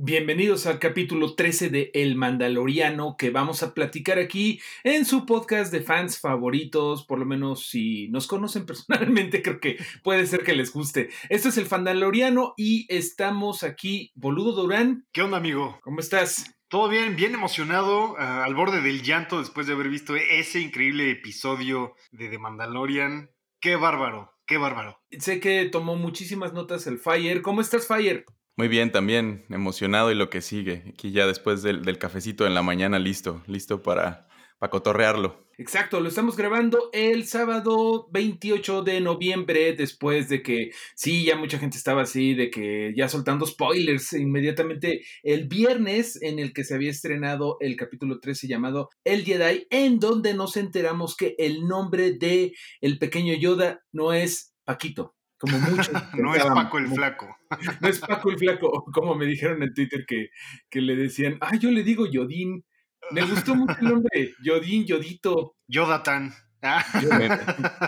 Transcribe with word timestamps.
Bienvenidos 0.00 0.66
al 0.66 0.78
capítulo 0.78 1.34
13 1.34 1.70
de 1.70 1.90
El 1.92 2.14
Mandaloriano 2.14 3.16
que 3.18 3.30
vamos 3.30 3.64
a 3.64 3.74
platicar 3.74 4.20
aquí 4.20 4.60
en 4.84 5.04
su 5.04 5.26
podcast 5.26 5.72
de 5.72 5.82
fans 5.82 6.20
favoritos, 6.20 7.04
por 7.04 7.18
lo 7.18 7.24
menos 7.24 7.66
si 7.66 8.06
nos 8.06 8.28
conocen 8.28 8.64
personalmente 8.66 9.42
creo 9.42 9.58
que 9.58 9.76
puede 10.04 10.28
ser 10.28 10.44
que 10.44 10.54
les 10.54 10.72
guste. 10.72 11.08
Esto 11.30 11.48
es 11.48 11.58
El 11.58 11.66
Mandaloriano 11.68 12.54
y 12.56 12.86
estamos 12.94 13.64
aquí, 13.64 14.12
Boludo 14.14 14.52
Durán. 14.52 15.04
¿Qué 15.10 15.22
onda 15.22 15.38
amigo? 15.38 15.80
¿Cómo 15.82 15.98
estás? 15.98 16.54
Todo 16.68 16.88
bien, 16.88 17.16
bien 17.16 17.34
emocionado, 17.34 18.12
uh, 18.12 18.18
al 18.18 18.54
borde 18.54 18.80
del 18.80 19.02
llanto 19.02 19.40
después 19.40 19.66
de 19.66 19.72
haber 19.72 19.88
visto 19.88 20.14
ese 20.14 20.60
increíble 20.60 21.10
episodio 21.10 21.96
de 22.12 22.28
The 22.28 22.38
Mandalorian. 22.38 23.32
Qué 23.60 23.74
bárbaro, 23.74 24.32
qué 24.46 24.58
bárbaro. 24.58 25.02
Sé 25.18 25.40
que 25.40 25.64
tomó 25.64 25.96
muchísimas 25.96 26.52
notas 26.52 26.86
el 26.86 27.00
Fire. 27.00 27.42
¿Cómo 27.42 27.60
estás, 27.60 27.88
Fire? 27.88 28.24
Muy 28.58 28.66
bien, 28.66 28.90
también 28.90 29.44
emocionado 29.50 30.10
y 30.10 30.16
lo 30.16 30.30
que 30.30 30.40
sigue. 30.40 30.82
Aquí 30.88 31.12
ya 31.12 31.28
después 31.28 31.62
del, 31.62 31.96
cafecito 31.96 32.44
en 32.44 32.54
la 32.54 32.62
mañana, 32.62 32.98
listo, 32.98 33.40
listo 33.46 33.84
para, 33.84 34.26
para 34.58 34.70
cotorrearlo. 34.70 35.46
Exacto, 35.58 36.00
lo 36.00 36.08
estamos 36.08 36.36
grabando 36.36 36.90
el 36.92 37.24
sábado 37.28 38.08
28 38.10 38.82
de 38.82 39.00
noviembre, 39.00 39.74
después 39.74 40.28
de 40.28 40.42
que, 40.42 40.72
sí, 40.96 41.24
ya 41.24 41.36
mucha 41.36 41.60
gente 41.60 41.76
estaba 41.76 42.02
así, 42.02 42.34
de 42.34 42.50
que 42.50 42.92
ya 42.96 43.08
soltando 43.08 43.46
spoilers 43.46 44.12
inmediatamente 44.14 45.04
el 45.22 45.46
viernes 45.46 46.20
en 46.20 46.40
el 46.40 46.52
que 46.52 46.64
se 46.64 46.74
había 46.74 46.90
estrenado 46.90 47.58
el 47.60 47.76
capítulo 47.76 48.18
13 48.18 48.48
llamado 48.48 48.90
El 49.04 49.24
Jedi, 49.24 49.68
en 49.70 50.00
donde 50.00 50.34
nos 50.34 50.56
enteramos 50.56 51.14
que 51.14 51.36
el 51.38 51.68
nombre 51.68 52.10
de 52.10 52.54
el 52.80 52.98
pequeño 52.98 53.34
Yoda 53.34 53.84
no 53.92 54.12
es 54.12 54.52
Paquito, 54.64 55.14
como 55.38 55.58
mucho. 55.58 55.90
no 56.14 56.34
es 56.34 56.44
Paco 56.44 56.78
el 56.78 56.88
Flaco. 56.88 57.36
no 57.80 57.88
es 57.88 57.98
Paco 58.00 58.30
el 58.30 58.38
Flaco, 58.38 58.84
como 58.92 59.14
me 59.14 59.26
dijeron 59.26 59.62
en 59.62 59.72
Twitter 59.72 60.04
que, 60.06 60.30
que 60.68 60.80
le 60.80 60.96
decían, 60.96 61.38
ah, 61.40 61.56
yo 61.56 61.70
le 61.70 61.82
digo 61.82 62.06
Yodín. 62.06 62.64
Me 63.10 63.22
gustó 63.22 63.54
mucho 63.54 63.76
el 63.80 63.88
nombre, 63.88 64.34
Yodín, 64.42 64.84
Yodito. 64.84 65.56
Yodatan. 65.66 66.34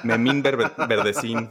Memín 0.05 0.43
Verdecín. 0.43 1.51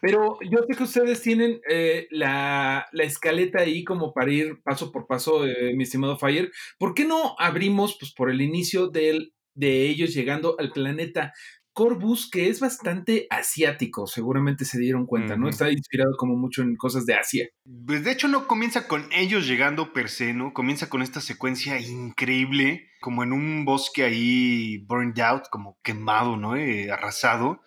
Pero 0.00 0.38
yo 0.42 0.58
sé 0.68 0.76
que 0.76 0.82
ustedes 0.82 1.22
tienen 1.22 1.60
eh, 1.68 2.08
la, 2.10 2.86
la, 2.92 3.04
escaleta 3.04 3.60
ahí 3.60 3.84
como 3.84 4.12
para 4.12 4.30
ir 4.30 4.60
paso 4.62 4.92
por 4.92 5.06
paso, 5.06 5.46
eh, 5.46 5.72
mi 5.74 5.84
estimado 5.84 6.18
Fire. 6.18 6.52
¿Por 6.78 6.92
qué 6.92 7.06
no 7.06 7.34
abrimos 7.38 7.96
pues, 7.98 8.12
por 8.12 8.30
el 8.30 8.42
inicio 8.42 8.88
del, 8.88 9.32
de 9.54 9.88
ellos 9.88 10.12
llegando 10.12 10.56
al 10.58 10.72
planeta 10.72 11.32
Corbus, 11.74 12.30
que 12.30 12.48
es 12.48 12.60
bastante 12.60 13.26
asiático, 13.30 14.06
seguramente 14.06 14.64
se 14.64 14.78
dieron 14.78 15.06
cuenta, 15.06 15.36
¿no? 15.36 15.48
Está 15.48 15.72
inspirado 15.72 16.12
como 16.16 16.36
mucho 16.36 16.62
en 16.62 16.76
cosas 16.76 17.04
de 17.04 17.14
Asia. 17.14 17.48
Pues 17.84 18.04
de 18.04 18.12
hecho 18.12 18.28
no 18.28 18.46
comienza 18.46 18.86
con 18.86 19.12
ellos 19.12 19.46
llegando 19.48 19.92
per 19.92 20.08
se, 20.08 20.32
¿no? 20.32 20.54
Comienza 20.54 20.88
con 20.88 21.02
esta 21.02 21.20
secuencia 21.20 21.80
increíble, 21.80 22.88
como 23.00 23.24
en 23.24 23.32
un 23.32 23.64
bosque 23.64 24.04
ahí 24.04 24.78
burned 24.86 25.18
out, 25.18 25.48
como 25.50 25.76
quemado, 25.82 26.36
¿no? 26.36 26.56
Eh, 26.56 26.92
arrasado. 26.92 27.60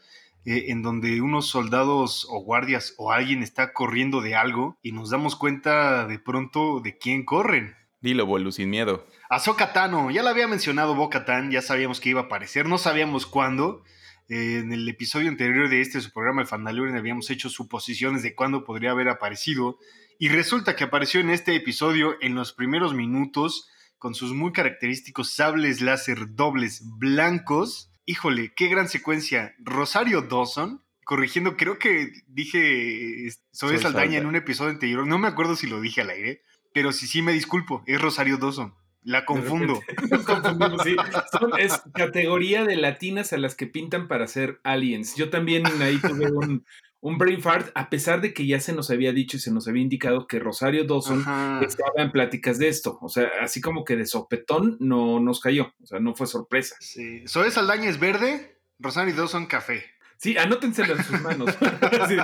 Eh, 0.45 0.71
en 0.71 0.81
donde 0.81 1.19
unos 1.19 1.47
soldados 1.47 2.25
o 2.29 2.39
guardias 2.39 2.95
o 2.97 3.11
alguien 3.11 3.43
está 3.43 3.73
corriendo 3.73 4.21
de 4.21 4.35
algo 4.35 4.79
y 4.81 4.93
nos 4.93 5.09
damos 5.09 5.35
cuenta 5.35 6.07
de 6.07 6.19
pronto 6.19 6.79
de 6.79 6.97
quién 6.97 7.25
corren. 7.25 7.75
Dilo, 7.99 8.25
Bolu, 8.25 8.53
sin 8.53 8.69
miedo. 8.69 9.05
Ahsoka 9.29 9.73
Tano, 9.73 10.09
ya 10.09 10.23
la 10.23 10.29
había 10.29 10.47
mencionado 10.47 10.95
Bo-Katan, 10.95 11.51
ya 11.51 11.61
sabíamos 11.61 11.99
que 11.99 12.09
iba 12.09 12.21
a 12.21 12.23
aparecer, 12.25 12.65
no 12.65 12.77
sabíamos 12.77 13.25
cuándo. 13.25 13.83
Eh, 14.29 14.59
en 14.59 14.71
el 14.71 14.87
episodio 14.87 15.29
anterior 15.29 15.69
de 15.69 15.81
este 15.81 15.99
su 15.99 16.11
programa, 16.11 16.41
el 16.41 16.47
Fandalorian, 16.47 16.97
habíamos 16.97 17.29
hecho 17.29 17.49
suposiciones 17.49 18.23
de 18.23 18.35
cuándo 18.35 18.63
podría 18.63 18.91
haber 18.91 19.09
aparecido. 19.09 19.79
Y 20.17 20.29
resulta 20.29 20.75
que 20.75 20.85
apareció 20.85 21.19
en 21.19 21.29
este 21.29 21.55
episodio 21.55 22.15
en 22.21 22.35
los 22.35 22.53
primeros 22.53 22.93
minutos 22.93 23.69
con 23.97 24.15
sus 24.15 24.33
muy 24.33 24.53
característicos 24.53 25.31
sables 25.31 25.81
láser 25.81 26.35
dobles 26.35 26.83
blancos. 26.97 27.91
Híjole, 28.05 28.53
qué 28.55 28.67
gran 28.67 28.87
secuencia. 28.87 29.55
Rosario 29.59 30.21
Dawson, 30.21 30.83
corrigiendo, 31.03 31.57
creo 31.57 31.79
que 31.79 32.11
dije 32.27 33.29
Soy 33.51 33.77
Saldaña 33.77 34.19
en 34.19 34.25
un 34.25 34.35
episodio 34.35 34.71
anterior, 34.71 35.05
no 35.05 35.17
me 35.17 35.27
acuerdo 35.27 35.55
si 35.57 35.67
lo 35.67 35.81
dije 35.81 36.01
al 36.01 36.11
aire, 36.11 36.43
pero 36.73 36.93
sí, 36.93 37.07
sí 37.07 37.21
me 37.21 37.33
disculpo, 37.33 37.83
es 37.87 37.99
Rosario 37.99 38.37
Dawson. 38.37 38.73
La 39.03 39.25
confundo. 39.25 39.79
sí. 40.83 40.95
Son, 41.31 41.51
es 41.59 41.81
categoría 41.93 42.65
de 42.65 42.75
latinas 42.75 43.33
a 43.33 43.37
las 43.37 43.55
que 43.55 43.67
pintan 43.67 44.07
para 44.07 44.27
ser 44.27 44.59
aliens. 44.63 45.15
Yo 45.15 45.29
también 45.29 45.65
ahí 45.81 45.97
tuve 45.99 46.31
un, 46.31 46.65
un 46.99 47.17
brain 47.17 47.41
fart, 47.41 47.69
a 47.75 47.89
pesar 47.89 48.21
de 48.21 48.33
que 48.33 48.45
ya 48.45 48.59
se 48.59 48.73
nos 48.73 48.89
había 48.89 49.13
dicho 49.13 49.37
y 49.37 49.39
se 49.39 49.51
nos 49.51 49.67
había 49.67 49.81
indicado 49.81 50.27
que 50.27 50.39
Rosario 50.39 50.83
Dawson 50.85 51.21
Ajá. 51.21 51.61
estaba 51.63 52.01
en 52.01 52.11
pláticas 52.11 52.57
de 52.57 52.67
esto. 52.67 52.97
O 53.01 53.09
sea, 53.09 53.29
así 53.41 53.61
como 53.61 53.85
que 53.85 53.95
de 53.95 54.05
sopetón 54.05 54.77
no 54.79 55.19
nos 55.19 55.39
cayó. 55.39 55.73
O 55.81 55.85
sea, 55.85 55.99
no 55.99 56.15
fue 56.15 56.27
sorpresa. 56.27 56.75
Sí. 56.79 57.23
Zoe 57.27 57.51
Saldaña 57.51 57.89
es 57.89 57.99
verde, 57.99 58.59
Rosario 58.79 59.15
Dawson 59.15 59.45
café. 59.45 59.85
Sí, 60.17 60.37
anótenselo 60.37 60.95
en 60.95 61.03
sus 61.03 61.21
manos. 61.21 61.55
sí, 62.07 62.17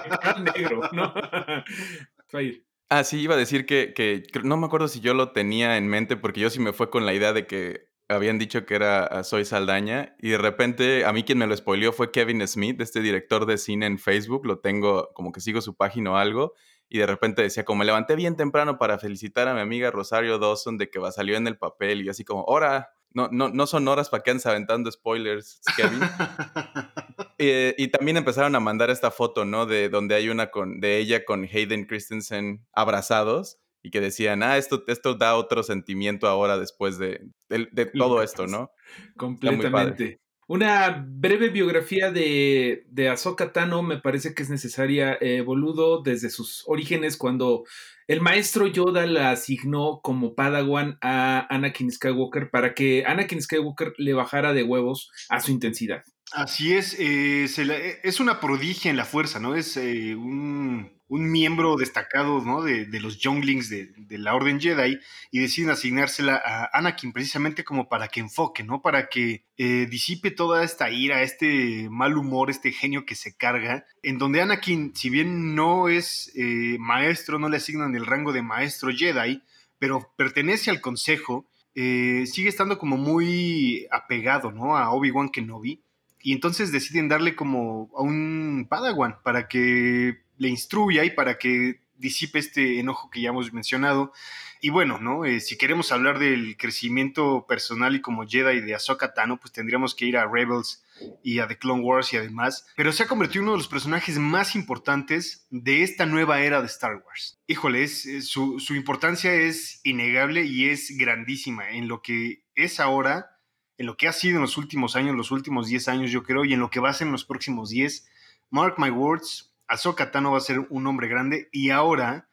negro, 0.57 0.81
¿no? 0.91 1.13
Fire. 2.27 2.65
Ah, 2.95 3.03
sí, 3.03 3.21
iba 3.21 3.33
a 3.33 3.37
decir 3.37 3.65
que, 3.65 3.91
que, 3.95 4.23
no 4.43 4.55
me 4.55 4.67
acuerdo 4.67 4.87
si 4.87 4.99
yo 4.99 5.15
lo 5.15 5.31
tenía 5.31 5.77
en 5.77 5.87
mente, 5.87 6.15
porque 6.15 6.41
yo 6.41 6.51
sí 6.51 6.59
me 6.59 6.73
fue 6.73 6.91
con 6.91 7.07
la 7.07 7.13
idea 7.15 7.33
de 7.33 7.47
que 7.47 7.89
habían 8.07 8.37
dicho 8.37 8.67
que 8.67 8.75
era 8.75 9.23
Soy 9.23 9.45
Saldaña, 9.45 10.15
y 10.19 10.29
de 10.29 10.37
repente 10.37 11.03
a 11.03 11.11
mí 11.11 11.23
quien 11.23 11.39
me 11.39 11.47
lo 11.47 11.57
spoileó 11.57 11.91
fue 11.91 12.11
Kevin 12.11 12.47
Smith, 12.47 12.79
este 12.81 13.01
director 13.01 13.47
de 13.47 13.57
cine 13.57 13.87
en 13.87 13.97
Facebook, 13.97 14.45
lo 14.45 14.59
tengo 14.59 15.09
como 15.15 15.31
que 15.31 15.41
sigo 15.41 15.59
su 15.61 15.75
página 15.75 16.11
o 16.11 16.17
algo, 16.17 16.53
y 16.87 16.99
de 16.99 17.07
repente 17.07 17.41
decía 17.41 17.65
como 17.65 17.79
me 17.79 17.85
levanté 17.85 18.15
bien 18.15 18.35
temprano 18.35 18.77
para 18.77 18.99
felicitar 18.99 19.47
a 19.47 19.55
mi 19.55 19.61
amiga 19.61 19.89
Rosario 19.89 20.37
Dawson 20.37 20.77
de 20.77 20.91
que 20.91 20.99
salió 21.11 21.35
en 21.35 21.47
el 21.47 21.57
papel, 21.57 22.03
y 22.03 22.09
así 22.09 22.23
como, 22.23 22.43
¡hora! 22.43 22.91
No, 23.13 23.29
no, 23.31 23.49
no 23.49 23.67
son 23.67 23.87
horas 23.87 24.09
para 24.09 24.23
que 24.23 24.31
andes 24.31 24.45
aventando 24.45 24.91
spoilers, 24.91 25.61
Kevin. 25.77 25.99
eh, 27.37 27.75
y 27.77 27.89
también 27.89 28.17
empezaron 28.17 28.55
a 28.55 28.59
mandar 28.59 28.89
esta 28.89 29.11
foto, 29.11 29.45
¿no? 29.45 29.65
De 29.65 29.89
donde 29.89 30.15
hay 30.15 30.29
una 30.29 30.49
con, 30.49 30.79
de 30.79 30.97
ella 30.97 31.23
con 31.25 31.43
Hayden 31.43 31.85
Christensen 31.85 32.65
abrazados 32.73 33.59
y 33.83 33.91
que 33.91 34.01
decían, 34.01 34.41
ah, 34.41 34.57
esto, 34.57 34.83
esto 34.87 35.13
da 35.13 35.35
otro 35.35 35.61
sentimiento 35.61 36.27
ahora 36.27 36.57
después 36.57 36.97
de, 36.97 37.29
de, 37.49 37.67
de 37.71 37.85
todo 37.85 38.23
esto, 38.23 38.47
¿no? 38.47 38.71
Completamente. 39.17 40.22
Una 40.47 41.05
breve 41.07 41.49
biografía 41.49 42.11
de, 42.11 42.85
de 42.89 43.09
Ahsoka 43.09 43.53
Tano 43.53 43.81
me 43.81 43.99
parece 43.99 44.33
que 44.33 44.43
es 44.43 44.49
necesaria, 44.49 45.17
eh, 45.21 45.41
boludo, 45.41 46.01
desde 46.01 46.29
sus 46.29 46.63
orígenes, 46.67 47.17
cuando 47.17 47.63
el 48.07 48.19
maestro 48.19 48.67
Yoda 48.67 49.05
la 49.05 49.31
asignó 49.31 50.01
como 50.03 50.35
Padawan 50.35 50.97
a 51.01 51.47
Anakin 51.49 51.91
Skywalker 51.91 52.49
para 52.49 52.73
que 52.73 53.05
Anakin 53.05 53.41
Skywalker 53.41 53.93
le 53.97 54.13
bajara 54.13 54.53
de 54.53 54.63
huevos 54.63 55.09
a 55.29 55.39
su 55.39 55.51
intensidad. 55.51 56.03
Así 56.33 56.73
es, 56.73 56.95
eh, 56.97 57.47
la, 57.63 57.75
es 57.77 58.19
una 58.19 58.39
prodigia 58.39 58.89
en 58.89 58.97
la 58.97 59.05
fuerza, 59.05 59.39
¿no? 59.39 59.53
Es 59.53 59.77
eh, 59.77 60.15
un, 60.15 60.91
miembro 61.07 61.75
destacado, 61.75 62.41
¿no? 62.41 62.63
De, 62.63 62.87
los 62.99 63.19
Younglings 63.19 63.69
de, 63.69 64.17
la 64.17 64.33
Orden 64.33 64.59
Jedi 64.59 64.99
y 65.29 65.39
deciden 65.39 65.69
asignársela 65.69 66.41
a 66.43 66.75
Anakin 66.75 67.13
precisamente 67.13 67.63
como 67.63 67.87
para 67.87 68.07
que 68.07 68.19
enfoque, 68.19 68.63
¿no? 68.63 68.81
Para 68.81 69.09
que 69.09 69.45
eh, 69.57 69.85
disipe 69.87 70.31
toda 70.31 70.63
esta 70.63 70.89
ira, 70.89 71.21
este 71.21 71.87
mal 71.91 72.17
humor, 72.17 72.49
este 72.49 72.71
genio 72.71 73.05
que 73.05 73.13
se 73.13 73.37
carga, 73.37 73.85
en 74.01 74.17
donde 74.17 74.41
Anakin, 74.41 74.95
si 74.95 75.11
bien 75.11 75.53
no 75.53 75.87
es 75.87 76.31
eh, 76.35 76.77
maestro, 76.79 77.37
no 77.37 77.47
le 77.47 77.57
asignan 77.57 77.95
el 77.95 78.07
rango 78.07 78.33
de 78.33 78.41
maestro 78.41 78.91
Jedi, 78.91 79.43
pero 79.77 80.11
pertenece 80.17 80.71
al 80.71 80.81
consejo, 80.81 81.45
eh, 81.75 82.23
sigue 82.25 82.49
estando 82.49 82.79
como 82.79 82.97
muy 82.97 83.85
apegado, 83.91 84.51
¿no? 84.51 84.75
A 84.75 84.89
Obi-Wan 84.89 85.29
Kenobi 85.29 85.83
y 86.23 86.31
entonces 86.31 86.71
deciden 86.71 87.09
darle 87.09 87.35
como 87.35 87.91
a 87.95 88.01
un 88.01 88.65
Padawan 88.69 89.17
para 89.23 89.47
que 89.49 90.21
le 90.37 90.49
instruya 90.49 91.03
y 91.03 91.11
para 91.11 91.37
que 91.37 91.81
disipe 91.97 92.39
este 92.39 92.79
enojo 92.79 93.09
que 93.09 93.21
ya 93.21 93.29
hemos 93.29 93.51
mencionado. 93.53 94.13
Y 94.61 94.69
bueno, 94.69 94.97
¿no? 94.97 95.25
Eh, 95.25 95.41
si 95.41 95.57
queremos 95.57 95.91
hablar 95.91 96.19
del 96.19 96.55
crecimiento 96.55 97.45
personal 97.45 97.95
y 97.95 98.01
como 98.01 98.25
Jedi 98.25 98.61
de 98.61 98.73
Ahsoka 98.73 99.13
Tano, 99.13 99.37
pues 99.37 99.51
tendríamos 99.51 99.93
que 99.93 100.05
ir 100.05 100.15
a 100.15 100.25
Rebels 100.25 100.85
y 101.21 101.39
a 101.39 101.47
The 101.49 101.57
Clone 101.57 101.83
Wars 101.83 102.13
y 102.13 102.17
además. 102.17 102.65
Pero 102.77 102.93
se 102.93 103.03
ha 103.03 103.07
convertido 103.07 103.41
en 103.41 103.47
uno 103.49 103.57
de 103.57 103.57
los 103.57 103.67
personajes 103.67 104.17
más 104.17 104.55
importantes 104.55 105.45
de 105.49 105.83
esta 105.83 106.05
nueva 106.05 106.39
era 106.39 106.61
de 106.61 106.67
Star 106.67 107.03
Wars. 107.05 107.37
Híjole, 107.47 107.83
es, 107.83 108.25
su, 108.25 108.61
su 108.61 108.75
importancia 108.75 109.33
es 109.33 109.81
innegable 109.83 110.45
y 110.45 110.69
es 110.69 110.97
grandísima 110.97 111.71
en 111.71 111.89
lo 111.89 112.01
que 112.01 112.45
es 112.55 112.79
ahora 112.79 113.32
en 113.77 113.85
lo 113.85 113.97
que 113.97 114.07
ha 114.07 114.13
sido 114.13 114.37
en 114.37 114.41
los 114.41 114.57
últimos 114.57 114.95
años, 114.95 115.15
los 115.15 115.31
últimos 115.31 115.67
10 115.67 115.87
años, 115.87 116.11
yo 116.11 116.23
creo, 116.23 116.45
y 116.45 116.53
en 116.53 116.59
lo 116.59 116.69
que 116.69 116.79
va 116.79 116.89
a 116.89 116.93
ser 116.93 117.07
en 117.07 117.13
los 117.13 117.25
próximos 117.25 117.69
10. 117.69 118.07
Mark 118.49 118.75
my 118.77 118.89
words, 118.89 119.51
Ahsoka 119.67 120.11
Tano 120.11 120.31
va 120.31 120.37
a 120.37 120.41
ser 120.41 120.59
un 120.69 120.85
hombre 120.87 121.07
grande 121.07 121.49
y 121.51 121.71
ahora 121.71 122.29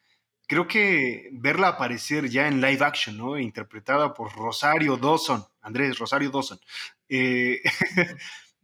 creo 0.46 0.66
que 0.66 1.30
verla 1.32 1.68
aparecer 1.68 2.28
ya 2.28 2.48
en 2.48 2.60
live 2.60 2.84
action, 2.84 3.16
¿no? 3.16 3.38
Interpretada 3.38 4.12
por 4.14 4.34
Rosario 4.34 4.96
Dawson, 4.96 5.44
Andrés 5.62 5.98
Rosario 5.98 6.30
Dawson. 6.30 6.58
Eh, 7.08 7.62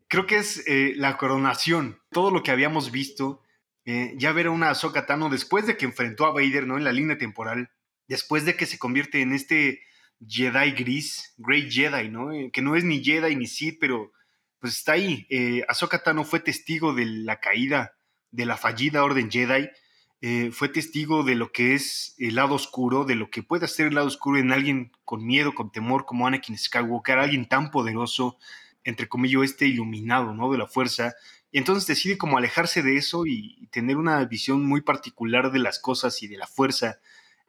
creo 0.08 0.26
que 0.26 0.38
es 0.38 0.66
eh, 0.66 0.94
la 0.96 1.16
coronación, 1.16 2.00
todo 2.10 2.30
lo 2.30 2.42
que 2.42 2.50
habíamos 2.50 2.90
visto, 2.90 3.40
eh, 3.84 4.14
ya 4.16 4.32
ver 4.32 4.48
a 4.48 4.50
una 4.50 4.70
Ahsoka 4.70 5.06
Tano 5.06 5.30
después 5.30 5.66
de 5.66 5.76
que 5.76 5.84
enfrentó 5.84 6.26
a 6.26 6.32
Vader, 6.32 6.66
¿no? 6.66 6.76
En 6.76 6.82
la 6.82 6.92
línea 6.92 7.18
temporal, 7.18 7.70
después 8.08 8.44
de 8.44 8.56
que 8.56 8.66
se 8.66 8.78
convierte 8.78 9.20
en 9.22 9.32
este 9.32 9.85
Jedi 10.26 10.72
gris, 10.72 11.34
Great 11.38 11.70
Jedi, 11.70 12.08
¿no? 12.08 12.32
Eh, 12.32 12.50
que 12.52 12.62
no 12.62 12.76
es 12.76 12.84
ni 12.84 13.02
Jedi 13.02 13.36
ni 13.36 13.46
Sith, 13.46 13.78
pero 13.80 14.12
pues 14.58 14.78
está 14.78 14.92
ahí. 14.92 15.26
Eh, 15.30 15.64
Ahsoka 15.68 16.02
Tano 16.02 16.24
fue 16.24 16.40
testigo 16.40 16.94
de 16.94 17.04
la 17.06 17.40
caída 17.40 17.96
de 18.30 18.46
la 18.46 18.56
fallida 18.56 19.04
Orden 19.04 19.30
Jedi, 19.30 19.68
eh, 20.22 20.50
fue 20.50 20.68
testigo 20.68 21.24
de 21.24 21.34
lo 21.34 21.52
que 21.52 21.74
es 21.74 22.14
el 22.18 22.36
lado 22.36 22.54
oscuro, 22.54 23.04
de 23.04 23.14
lo 23.14 23.30
que 23.30 23.42
puede 23.42 23.66
hacer 23.66 23.86
el 23.86 23.94
lado 23.94 24.06
oscuro 24.06 24.38
en 24.38 24.52
alguien 24.52 24.92
con 25.04 25.24
miedo, 25.26 25.54
con 25.54 25.70
temor, 25.70 26.04
como 26.06 26.26
Anakin 26.26 26.56
Skywalker, 26.56 27.18
alguien 27.18 27.46
tan 27.46 27.70
poderoso, 27.70 28.38
entre 28.84 29.08
comillas, 29.08 29.42
este 29.42 29.66
iluminado, 29.66 30.34
¿no? 30.34 30.50
De 30.50 30.58
la 30.58 30.66
fuerza. 30.66 31.14
Y 31.52 31.58
entonces 31.58 31.86
decide 31.86 32.18
como 32.18 32.38
alejarse 32.38 32.82
de 32.82 32.96
eso 32.96 33.26
y 33.26 33.68
tener 33.70 33.96
una 33.96 34.24
visión 34.24 34.64
muy 34.64 34.80
particular 34.80 35.52
de 35.52 35.58
las 35.58 35.78
cosas 35.78 36.22
y 36.22 36.28
de 36.28 36.38
la 36.38 36.46
fuerza 36.46 36.98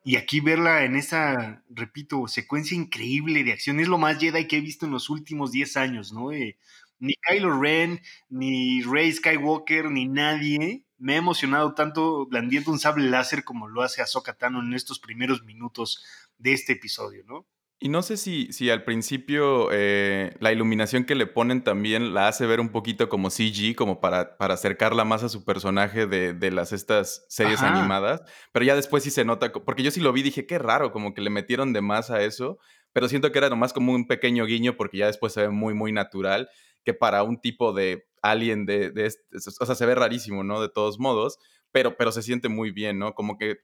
y 0.07 0.15
aquí 0.15 0.39
verla 0.39 0.86
en 0.86 0.95
esa, 0.95 1.65
repito, 1.69 2.30
secuencia 2.30 2.77
increíble 2.77 3.44
de 3.44 3.51
acción 3.51 3.81
es 3.81 3.89
lo 3.89 3.98
más 3.98 4.18
Jedi 4.18 4.48
que 4.48 4.56
he 4.56 4.62
visto 4.62 4.86
en 4.86 4.94
los 4.94 5.09
últimos 5.09 5.51
10 5.51 5.75
años, 5.75 6.13
¿no? 6.13 6.31
Eh, 6.31 6.57
ni 6.98 7.15
Kylo 7.15 7.59
Ren, 7.59 8.00
ni 8.30 8.81
Rey 8.83 9.12
Skywalker, 9.12 9.92
ni 9.92 10.07
nadie 10.07 10.86
me 10.98 11.15
ha 11.15 11.18
emocionado 11.18 11.74
tanto 11.74 12.25
blandiendo 12.25 12.71
un 12.71 12.80
sable 12.80 13.09
láser 13.09 13.44
como 13.44 13.68
lo 13.68 13.81
hace 13.81 14.01
Ahsoka 14.01 14.38
Tano 14.38 14.62
en 14.62 14.74
estos 14.74 14.98
primeros 15.00 15.44
minutos 15.44 16.01
de 16.38 16.54
este 16.54 16.71
episodio, 16.71 17.25
¿no? 17.25 17.45
Y 17.79 17.89
no 17.89 18.01
sé 18.01 18.18
si, 18.18 18.51
si 18.53 18.71
al 18.71 18.83
principio 18.83 19.69
eh, 19.71 20.35
la 20.39 20.51
iluminación 20.51 21.06
que 21.06 21.13
le 21.13 21.27
ponen 21.27 21.63
también 21.63 22.15
la 22.15 22.27
hace 22.27 22.47
ver 22.47 22.59
un 22.59 22.69
poquito 22.69 23.07
como 23.07 23.29
CG, 23.29 23.75
como 23.75 24.01
para, 24.01 24.35
para 24.38 24.56
acercarla 24.56 25.06
más 25.06 25.21
a 25.21 25.29
su 25.29 25.45
personaje 25.45 26.07
de, 26.07 26.33
de 26.33 26.50
las 26.50 26.74
estas 26.74 27.25
series 27.29 27.62
animadas. 27.62 28.24
Pero 28.51 28.65
ya 28.65 28.75
después 28.75 29.03
sí 29.03 29.12
se 29.12 29.25
nota, 29.25 29.51
porque 29.51 29.83
yo 29.83 29.91
sí 29.91 30.00
lo 30.00 30.12
vi, 30.12 30.24
dije, 30.24 30.47
qué 30.47 30.57
raro, 30.57 30.91
como 30.91 31.13
que 31.13 31.21
le 31.21 31.29
metieron 31.29 31.71
de 31.71 31.81
más 31.81 32.09
a 32.09 32.24
eso. 32.24 32.57
Pero 32.94 33.07
siento 33.09 33.31
que 33.31 33.38
era 33.38 33.50
nomás 33.50 33.74
como 33.74 33.94
un 33.94 34.07
pequeño 34.07 34.45
guiño, 34.45 34.75
porque 34.75 34.97
ya 34.97 35.06
después 35.06 35.33
se 35.33 35.41
ve 35.41 35.50
muy, 35.50 35.75
muy 35.75 35.91
natural, 35.91 36.50
que 36.83 36.95
para 36.95 37.21
un 37.21 37.39
tipo 37.39 37.73
de 37.73 38.07
alien 38.23 38.65
de, 38.65 38.89
de 38.89 39.06
este, 39.06 39.38
o 39.38 39.65
sea, 39.68 39.75
se 39.75 39.85
ve 39.85 39.94
rarísimo, 39.94 40.44
¿no? 40.44 40.62
De 40.62 40.69
todos 40.69 40.97
modos, 40.97 41.38
pero, 41.71 41.95
pero 41.95 42.12
se 42.12 42.23
siente 42.23 42.50
muy 42.50 42.71
bien, 42.71 42.97
¿no? 42.97 43.13
Como 43.13 43.38
que 43.38 43.57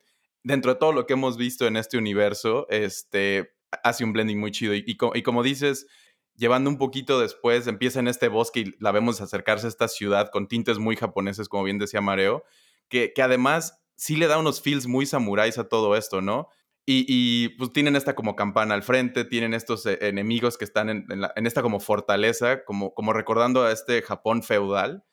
dentro 0.43 0.73
de 0.73 0.79
todo 0.79 0.91
lo 0.91 1.07
que 1.07 1.13
hemos 1.13 1.35
visto 1.35 1.65
en 1.65 1.77
este 1.77 1.97
universo, 1.97 2.67
este, 2.69 3.53
hace 3.83 4.03
un 4.03 4.13
blending 4.13 4.39
muy 4.39 4.51
chido. 4.51 4.73
Y, 4.73 4.95
como 4.95 5.43
dices, 5.43 5.87
llevando 6.35 6.69
un 6.69 6.77
poquito 6.77 7.19
después, 7.19 7.67
empieza 7.67 7.99
en 7.99 8.07
este 8.07 8.27
bosque 8.27 8.59
y 8.61 8.73
la 8.79 8.91
vemos 8.91 9.21
acercarse 9.21 9.67
a 9.67 9.69
esta 9.69 9.87
ciudad 9.87 10.29
con 10.31 10.47
tintes 10.47 10.79
muy 10.79 10.95
japoneses, 10.95 11.49
como 11.49 11.63
bien 11.63 11.79
decía 11.79 12.01
Mareo, 12.01 12.43
que, 12.89 13.13
que 13.13 13.21
además 13.21 13.83
sí 13.95 14.15
le 14.15 14.27
da 14.27 14.37
unos 14.37 14.61
feels 14.61 14.87
muy 14.87 15.05
samuráis 15.05 15.57
a 15.57 15.67
todo 15.67 15.95
esto, 15.95 16.21
¿no? 16.21 16.49
Y, 16.85 17.49
pues 17.57 17.71
tienen 17.71 17.95
esta 17.95 18.13
como 18.13 18.35
campana 18.35 18.73
al 18.73 18.83
frente, 18.83 19.23
tienen 19.23 19.53
estos 19.53 19.85
eh, 19.85 19.99
enemigos 20.01 20.57
que 20.57 20.65
están 20.65 20.89
en, 20.89 21.05
esta 21.45 21.61
como 21.61 21.79
fortaleza, 21.79 22.65
como, 22.65 22.93
como 22.93 23.13
recordando 23.13 23.63
a 23.63 23.71
este 23.71 24.01
Japón 24.01 24.43
feudal, 24.43 25.05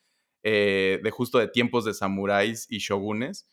eh, 0.43 0.99
de 1.01 1.11
justo 1.11 1.37
de 1.37 1.47
tiempos 1.47 1.85
de 1.85 1.93
samuráis 1.93 2.67
y 2.69 2.79
shogunes. 2.79 3.47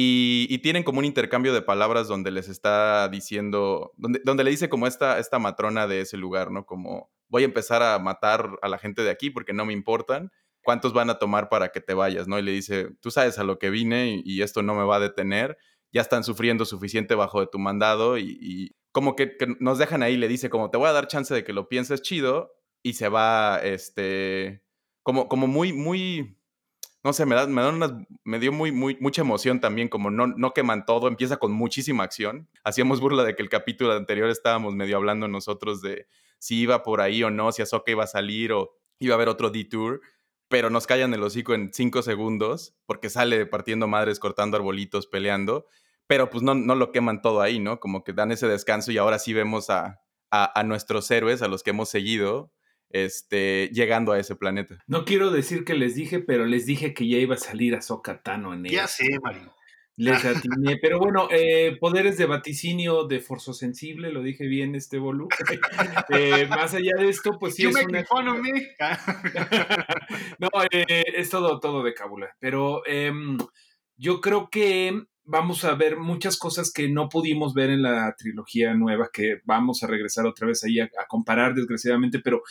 Y, 0.00 0.58
tienen 0.58 0.84
como 0.84 1.00
un 1.00 1.04
intercambio 1.04 1.52
de 1.52 1.60
palabras 1.60 2.06
donde 2.06 2.30
les 2.30 2.48
está 2.48 3.08
diciendo, 3.08 3.94
donde, 3.96 4.20
donde 4.24 4.44
le 4.44 4.50
dice 4.50 4.68
como 4.68 4.86
esta, 4.86 5.18
esta 5.18 5.40
matrona 5.40 5.88
de 5.88 6.02
ese 6.02 6.16
lugar, 6.16 6.52
¿no? 6.52 6.66
Como 6.66 7.10
voy 7.28 7.42
a 7.42 7.46
empezar 7.46 7.82
a 7.82 7.98
matar 7.98 8.60
a 8.62 8.68
la 8.68 8.78
gente 8.78 9.02
de 9.02 9.10
aquí 9.10 9.30
porque 9.30 9.52
no 9.52 9.64
me 9.64 9.72
importan. 9.72 10.30
¿Cuántos 10.62 10.92
van 10.92 11.10
a 11.10 11.18
tomar 11.18 11.48
para 11.48 11.70
que 11.70 11.80
te 11.80 11.94
vayas? 11.94 12.28
¿no? 12.28 12.38
Y 12.38 12.42
le 12.42 12.52
dice, 12.52 12.90
tú 13.00 13.10
sabes 13.10 13.40
a 13.40 13.44
lo 13.44 13.58
que 13.58 13.70
vine 13.70 14.22
y, 14.24 14.42
esto 14.42 14.62
no 14.62 14.76
me 14.76 14.84
va 14.84 14.96
a 14.96 15.00
detener. 15.00 15.58
Ya 15.90 16.02
están 16.02 16.22
sufriendo 16.22 16.64
suficiente 16.64 17.16
bajo 17.16 17.40
de 17.40 17.48
tu 17.48 17.58
mandado 17.58 18.18
y, 18.18 18.76
como 18.92 19.16
que, 19.16 19.36
que, 19.36 19.48
nos 19.58 19.78
dejan 19.78 20.04
ahí, 20.04 20.16
le 20.16 20.28
dice 20.28 20.48
como 20.48 20.70
te 20.70 20.78
voy 20.78 20.88
a 20.88 20.92
dar 20.92 21.08
chance 21.08 21.34
de 21.34 21.42
que 21.42 21.52
lo 21.52 21.68
pienses 21.68 22.02
chido 22.02 22.52
y 22.84 22.92
se 22.92 23.08
va, 23.08 23.58
este, 23.64 24.62
como, 25.02 25.28
como 25.28 25.48
muy, 25.48 25.72
muy, 25.72 26.37
no 27.04 27.12
sé, 27.12 27.26
me, 27.26 27.34
da, 27.34 27.46
me, 27.46 27.62
me 28.24 28.38
dio 28.38 28.52
muy, 28.52 28.72
muy, 28.72 28.96
mucha 29.00 29.22
emoción 29.22 29.60
también, 29.60 29.88
como 29.88 30.10
no, 30.10 30.26
no 30.26 30.52
queman 30.52 30.84
todo, 30.84 31.06
empieza 31.08 31.36
con 31.36 31.52
muchísima 31.52 32.04
acción. 32.04 32.48
Hacíamos 32.64 33.00
burla 33.00 33.24
de 33.24 33.36
que 33.36 33.42
el 33.42 33.48
capítulo 33.48 33.92
anterior 33.92 34.28
estábamos 34.28 34.74
medio 34.74 34.96
hablando 34.96 35.28
nosotros 35.28 35.80
de 35.80 36.06
si 36.38 36.60
iba 36.60 36.82
por 36.82 37.00
ahí 37.00 37.22
o 37.22 37.30
no, 37.30 37.52
si 37.52 37.62
Ahsoka 37.62 37.90
iba 37.92 38.04
a 38.04 38.08
salir 38.08 38.52
o 38.52 38.72
iba 38.98 39.14
a 39.14 39.16
haber 39.16 39.28
otro 39.28 39.50
detour, 39.50 40.00
pero 40.48 40.70
nos 40.70 40.86
callan 40.86 41.14
el 41.14 41.22
hocico 41.22 41.54
en 41.54 41.72
cinco 41.72 42.02
segundos 42.02 42.74
porque 42.86 43.10
sale 43.10 43.46
partiendo 43.46 43.86
madres, 43.86 44.18
cortando 44.18 44.56
arbolitos, 44.56 45.06
peleando, 45.06 45.66
pero 46.06 46.30
pues 46.30 46.42
no, 46.42 46.54
no 46.54 46.74
lo 46.74 46.90
queman 46.90 47.22
todo 47.22 47.42
ahí, 47.42 47.60
¿no? 47.60 47.78
Como 47.80 48.02
que 48.02 48.12
dan 48.12 48.32
ese 48.32 48.48
descanso 48.48 48.90
y 48.90 48.98
ahora 48.98 49.18
sí 49.18 49.34
vemos 49.34 49.70
a, 49.70 50.00
a 50.30 50.62
nuestros 50.64 51.10
héroes, 51.10 51.42
a 51.42 51.48
los 51.48 51.62
que 51.62 51.70
hemos 51.70 51.90
seguido, 51.90 52.52
este, 52.90 53.70
llegando 53.72 54.12
a 54.12 54.18
ese 54.18 54.36
planeta. 54.36 54.78
No 54.86 55.04
quiero 55.04 55.30
decir 55.30 55.64
que 55.64 55.74
les 55.74 55.94
dije, 55.94 56.20
pero 56.20 56.46
les 56.46 56.66
dije 56.66 56.94
que 56.94 57.08
ya 57.08 57.18
iba 57.18 57.34
a 57.34 57.38
salir 57.38 57.74
a 57.74 57.82
Sokatano 57.82 58.54
en 58.54 58.66
él. 58.66 58.72
Ya 58.72 58.86
sé, 58.86 59.18
Mario. 59.22 59.54
Les 59.98 60.24
atiné, 60.24 60.78
pero 60.80 61.00
bueno, 61.00 61.28
eh, 61.30 61.76
poderes 61.80 62.16
de 62.16 62.26
vaticinio 62.26 63.04
de 63.04 63.18
Forzo 63.18 63.52
Sensible, 63.52 64.12
lo 64.12 64.22
dije 64.22 64.46
bien 64.46 64.74
este 64.74 64.98
Bolu. 64.98 65.28
Eh, 66.10 66.46
más 66.48 66.72
allá 66.74 66.92
de 66.96 67.08
esto, 67.08 67.38
pues 67.38 67.54
sí 67.54 67.66
es 67.66 67.74
una... 67.74 68.02
no, 70.38 70.48
eh, 70.70 71.04
es 71.14 71.28
todo, 71.28 71.60
todo 71.60 71.82
de 71.82 71.92
cábula, 71.92 72.34
pero 72.38 72.86
em, 72.86 73.36
yo 73.96 74.20
creo 74.20 74.48
que 74.48 75.02
vamos 75.28 75.62
a 75.64 75.74
ver 75.74 75.98
muchas 75.98 76.38
cosas 76.38 76.72
que 76.72 76.88
no 76.88 77.10
pudimos 77.10 77.52
ver 77.52 77.68
en 77.68 77.82
la 77.82 78.14
trilogía 78.16 78.72
nueva, 78.72 79.10
que 79.12 79.42
vamos 79.44 79.82
a 79.82 79.86
regresar 79.86 80.26
otra 80.26 80.46
vez 80.46 80.64
ahí 80.64 80.80
a, 80.80 80.88
comparar, 81.06 81.54
desgraciadamente, 81.54 82.18
pero 82.18 82.42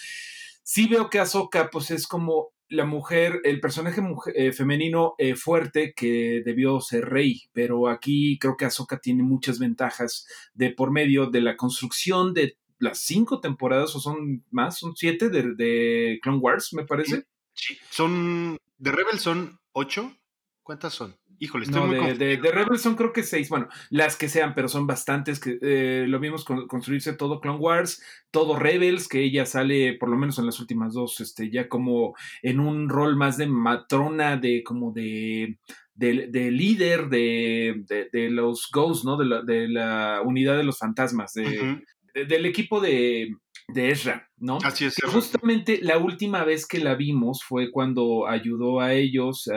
sí 0.62 0.88
veo 0.88 1.10
que 1.10 1.20
Ahsoka, 1.20 1.72
pues 1.72 1.90
es 1.90 2.08
como 2.08 2.50
la 2.70 2.86
mujer, 2.86 3.42
el 3.46 3.60
personaje 3.60 4.02
eh, 4.36 4.52
femenino 4.52 5.16
eh, 5.18 5.36
fuerte 5.36 5.94
que 5.96 6.44
debió 6.46 6.80
ser 6.80 7.06
rey, 7.06 7.50
pero 7.52 7.88
aquí 7.88 8.38
creo 8.38 8.56
que 8.56 8.66
Ahsoka 8.66 9.00
tiene 9.00 9.24
muchas 9.24 9.58
ventajas 9.58 10.28
de 10.54 10.70
por 10.70 10.92
medio 10.92 11.32
de 11.32 11.42
la 11.42 11.58
construcción 11.58 12.36
de 12.36 12.58
las 12.78 13.00
cinco 13.00 13.40
temporadas, 13.40 13.96
o 13.96 14.00
son 14.00 14.46
más, 14.52 14.78
son 14.78 14.96
siete 14.96 15.30
de, 15.30 15.56
de 15.56 16.20
Clone 16.22 16.38
Wars, 16.38 16.74
me 16.74 16.86
parece. 16.86 17.26
Sí, 17.54 17.76
son, 17.90 18.60
de 18.78 18.92
Rebel 18.92 19.18
son 19.18 19.60
ocho, 19.72 20.16
¿cuántas 20.62 20.94
son? 20.94 21.18
Híjole, 21.40 21.66
estoy 21.66 21.82
no, 21.82 21.88
muy 21.88 22.18
de, 22.18 22.38
de, 22.38 22.52
Rebels 22.52 22.82
son 22.82 22.96
creo 22.96 23.14
que 23.14 23.22
seis, 23.22 23.50
bueno, 23.50 23.68
las 23.90 24.16
que 24.16 24.28
sean, 24.28 24.56
pero 24.56 24.68
son 24.68 24.88
bastantes, 24.88 25.40
que 25.40 25.60
eh, 25.62 26.06
lo 26.08 26.20
vimos 26.20 26.44
construirse 26.44 27.14
todo 27.14 27.40
Clone 27.40 27.60
Wars, 27.60 28.02
todo 28.32 28.58
Rebels, 28.58 29.08
que 29.08 29.24
ella 29.24 29.46
sale, 29.46 29.94
por 30.00 30.10
lo 30.10 30.18
menos 30.18 30.40
en 30.40 30.48
las 30.48 30.60
últimas 30.60 30.94
dos, 30.94 31.20
este, 31.20 31.52
ya 31.52 31.70
como 31.70 32.16
en 32.42 32.60
un 32.60 32.90
rol 32.90 33.16
más 33.16 33.38
de 33.38 33.46
matrona, 33.46 34.38
de 34.38 34.64
como 34.64 34.92
de, 34.92 35.60
de, 35.94 36.52
líder 36.52 37.10
de, 37.10 37.84
de, 38.12 38.30
los 38.32 38.70
Ghosts, 38.72 39.06
¿no? 39.06 39.18
De 39.18 39.26
la, 39.26 39.42
de 39.44 39.68
la 39.68 40.22
unidad 40.26 40.58
de 40.58 40.64
los 40.64 40.80
fantasmas, 40.80 41.34
de, 41.34 41.84
del 42.14 42.46
equipo 42.48 42.80
de, 42.82 43.36
de 43.68 43.92
Ezra, 43.92 44.30
¿no? 44.38 44.60
Así 44.64 44.86
es. 44.86 44.96
Justamente 45.12 45.80
la 45.82 45.98
última 45.98 46.46
vez 46.46 46.66
que 46.66 46.80
la 46.80 46.96
vimos 46.96 47.44
fue 47.44 47.70
cuando 47.70 48.26
ayudó 48.26 48.80
a 48.80 48.94
ellos 48.94 49.50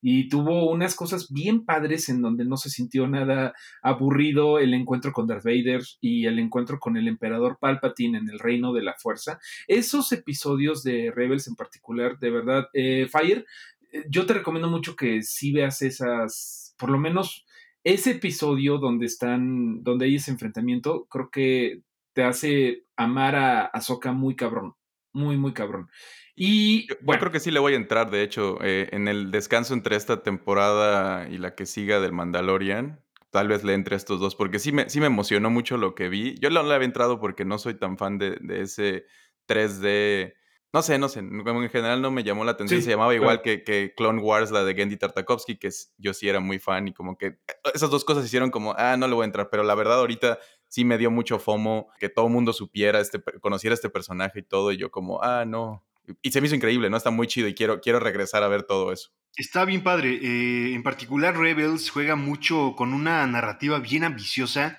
y 0.00 0.28
tuvo 0.28 0.70
unas 0.70 0.94
cosas 0.94 1.30
bien 1.30 1.66
padres 1.66 2.08
en 2.08 2.22
donde 2.22 2.46
no 2.46 2.56
se 2.56 2.70
sintió 2.70 3.06
nada 3.06 3.52
aburrido 3.82 4.58
el 4.58 4.72
encuentro 4.72 5.12
con 5.12 5.26
Darth 5.26 5.44
Vader 5.44 5.82
y 6.00 6.24
el 6.24 6.38
encuentro 6.38 6.78
con 6.78 6.96
el 6.96 7.06
emperador 7.06 7.58
Palpatine 7.60 8.16
en 8.16 8.30
el 8.30 8.38
reino 8.38 8.72
de 8.72 8.82
la 8.82 8.94
fuerza. 8.94 9.38
Esos 9.68 10.10
episodios 10.12 10.82
de 10.82 11.12
Rebels 11.14 11.46
en 11.46 11.54
particular, 11.54 12.18
de 12.18 12.30
verdad, 12.30 12.68
eh, 12.72 13.08
Fire, 13.10 13.44
eh, 13.92 14.04
yo 14.08 14.24
te 14.24 14.34
recomiendo 14.34 14.70
mucho 14.70 14.96
que 14.96 15.22
sí 15.22 15.52
veas 15.52 15.82
esas, 15.82 16.74
por 16.78 16.88
lo 16.88 16.98
menos 16.98 17.44
ese 17.82 18.12
episodio 18.12 18.78
donde 18.78 19.04
están, 19.04 19.82
donde 19.82 20.06
hay 20.06 20.14
ese 20.14 20.30
enfrentamiento, 20.30 21.06
creo 21.10 21.28
que 21.30 21.82
te 22.14 22.24
hace 22.24 22.86
amar 22.96 23.34
a 23.34 23.66
Ahsoka 23.66 24.12
muy 24.12 24.36
cabrón. 24.36 24.74
Muy, 25.12 25.36
muy 25.36 25.52
cabrón. 25.52 25.90
Y 26.34 26.88
yo, 26.88 26.96
bueno, 27.02 27.20
creo 27.20 27.32
que 27.32 27.40
sí 27.40 27.50
le 27.50 27.60
voy 27.60 27.74
a 27.74 27.76
entrar, 27.76 28.10
de 28.10 28.22
hecho, 28.22 28.58
eh, 28.62 28.88
en 28.90 29.06
el 29.06 29.30
descanso 29.30 29.74
entre 29.74 29.94
esta 29.94 30.22
temporada 30.22 31.28
y 31.28 31.38
la 31.38 31.54
que 31.54 31.66
siga 31.66 32.00
del 32.00 32.12
Mandalorian. 32.12 33.00
Tal 33.30 33.48
vez 33.48 33.62
le 33.64 33.74
entre 33.74 33.94
a 33.94 33.98
estos 33.98 34.20
dos, 34.20 34.34
porque 34.34 34.58
sí 34.58 34.72
me, 34.72 34.88
sí 34.88 35.00
me 35.00 35.06
emocionó 35.06 35.50
mucho 35.50 35.76
lo 35.76 35.94
que 35.94 36.08
vi. 36.08 36.36
Yo 36.40 36.50
no 36.50 36.62
le 36.62 36.74
había 36.74 36.86
entrado 36.86 37.20
porque 37.20 37.44
no 37.44 37.58
soy 37.58 37.74
tan 37.74 37.98
fan 37.98 38.18
de, 38.18 38.38
de 38.40 38.62
ese 38.62 39.06
3D 39.46 40.34
no 40.74 40.82
sé, 40.82 40.98
no 40.98 41.08
sé, 41.08 41.20
en 41.20 41.70
general 41.70 42.02
no 42.02 42.10
me 42.10 42.24
llamó 42.24 42.44
la 42.44 42.50
atención, 42.50 42.82
se 42.82 42.90
llamaba 42.90 43.14
igual 43.14 43.42
que, 43.42 43.62
que, 43.62 43.94
Clone 43.96 44.20
Wars, 44.20 44.50
la 44.50 44.64
de 44.64 44.74
Gendy 44.74 44.96
Tartakovsky, 44.96 45.56
que 45.56 45.70
yo 45.98 46.12
sí 46.12 46.28
era 46.28 46.40
muy 46.40 46.58
fan 46.58 46.88
y 46.88 46.92
como 46.92 47.16
que 47.16 47.26
eh, 47.26 47.38
esas 47.72 47.90
dos 47.90 48.04
cosas 48.04 48.24
hicieron 48.24 48.50
como, 48.50 48.74
ah, 48.76 48.96
no 48.96 49.06
le 49.06 49.14
voy 49.14 49.22
a 49.22 49.26
entrar, 49.26 49.50
pero 49.50 49.62
la 49.62 49.76
verdad 49.76 50.00
ahorita 50.00 50.40
sí 50.74 50.84
me 50.84 50.98
dio 50.98 51.08
mucho 51.08 51.38
fomo 51.38 51.88
que 52.00 52.08
todo 52.08 52.26
el 52.26 52.32
mundo 52.32 52.52
supiera, 52.52 52.98
este, 52.98 53.22
conociera 53.40 53.74
este 53.74 53.90
personaje 53.90 54.40
y 54.40 54.42
todo, 54.42 54.72
y 54.72 54.76
yo 54.76 54.90
como, 54.90 55.22
ah, 55.22 55.44
no. 55.44 55.84
Y 56.20 56.32
se 56.32 56.40
me 56.40 56.48
hizo 56.48 56.56
increíble, 56.56 56.90
¿no? 56.90 56.96
Está 56.96 57.12
muy 57.12 57.28
chido 57.28 57.46
y 57.46 57.54
quiero, 57.54 57.80
quiero 57.80 58.00
regresar 58.00 58.42
a 58.42 58.48
ver 58.48 58.64
todo 58.64 58.92
eso. 58.92 59.10
Está 59.36 59.64
bien 59.64 59.84
padre. 59.84 60.18
Eh, 60.20 60.74
en 60.74 60.82
particular 60.82 61.38
Rebels 61.38 61.90
juega 61.90 62.16
mucho 62.16 62.74
con 62.76 62.92
una 62.92 63.24
narrativa 63.28 63.78
bien 63.78 64.02
ambiciosa 64.02 64.78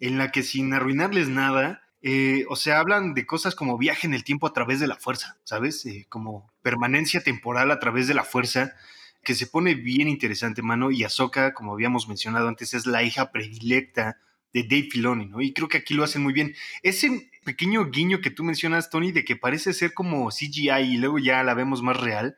en 0.00 0.18
la 0.18 0.32
que 0.32 0.42
sin 0.42 0.74
arruinarles 0.74 1.28
nada, 1.28 1.82
eh, 2.02 2.44
o 2.48 2.56
sea, 2.56 2.80
hablan 2.80 3.14
de 3.14 3.24
cosas 3.24 3.54
como 3.54 3.78
viaje 3.78 4.08
en 4.08 4.14
el 4.14 4.24
tiempo 4.24 4.48
a 4.48 4.52
través 4.52 4.80
de 4.80 4.88
la 4.88 4.96
fuerza, 4.96 5.38
¿sabes? 5.44 5.86
Eh, 5.86 6.06
como 6.08 6.50
permanencia 6.60 7.22
temporal 7.22 7.70
a 7.70 7.78
través 7.78 8.08
de 8.08 8.14
la 8.14 8.24
fuerza, 8.24 8.74
que 9.22 9.36
se 9.36 9.46
pone 9.46 9.76
bien 9.76 10.08
interesante, 10.08 10.60
mano. 10.60 10.90
Y 10.90 11.04
Ahsoka, 11.04 11.54
como 11.54 11.72
habíamos 11.72 12.08
mencionado 12.08 12.48
antes, 12.48 12.74
es 12.74 12.86
la 12.86 13.04
hija 13.04 13.30
predilecta 13.30 14.18
de 14.52 14.62
Dave 14.62 14.88
Filoni, 14.90 15.26
¿no? 15.26 15.40
Y 15.40 15.52
creo 15.52 15.68
que 15.68 15.78
aquí 15.78 15.94
lo 15.94 16.04
hacen 16.04 16.22
muy 16.22 16.32
bien. 16.32 16.54
Ese 16.82 17.30
pequeño 17.44 17.90
guiño 17.90 18.20
que 18.20 18.30
tú 18.30 18.44
mencionas, 18.44 18.90
Tony, 18.90 19.12
de 19.12 19.24
que 19.24 19.36
parece 19.36 19.72
ser 19.72 19.94
como 19.94 20.30
CGI 20.30 20.94
y 20.94 20.96
luego 20.98 21.18
ya 21.18 21.42
la 21.42 21.54
vemos 21.54 21.82
más 21.82 21.98
real, 21.98 22.36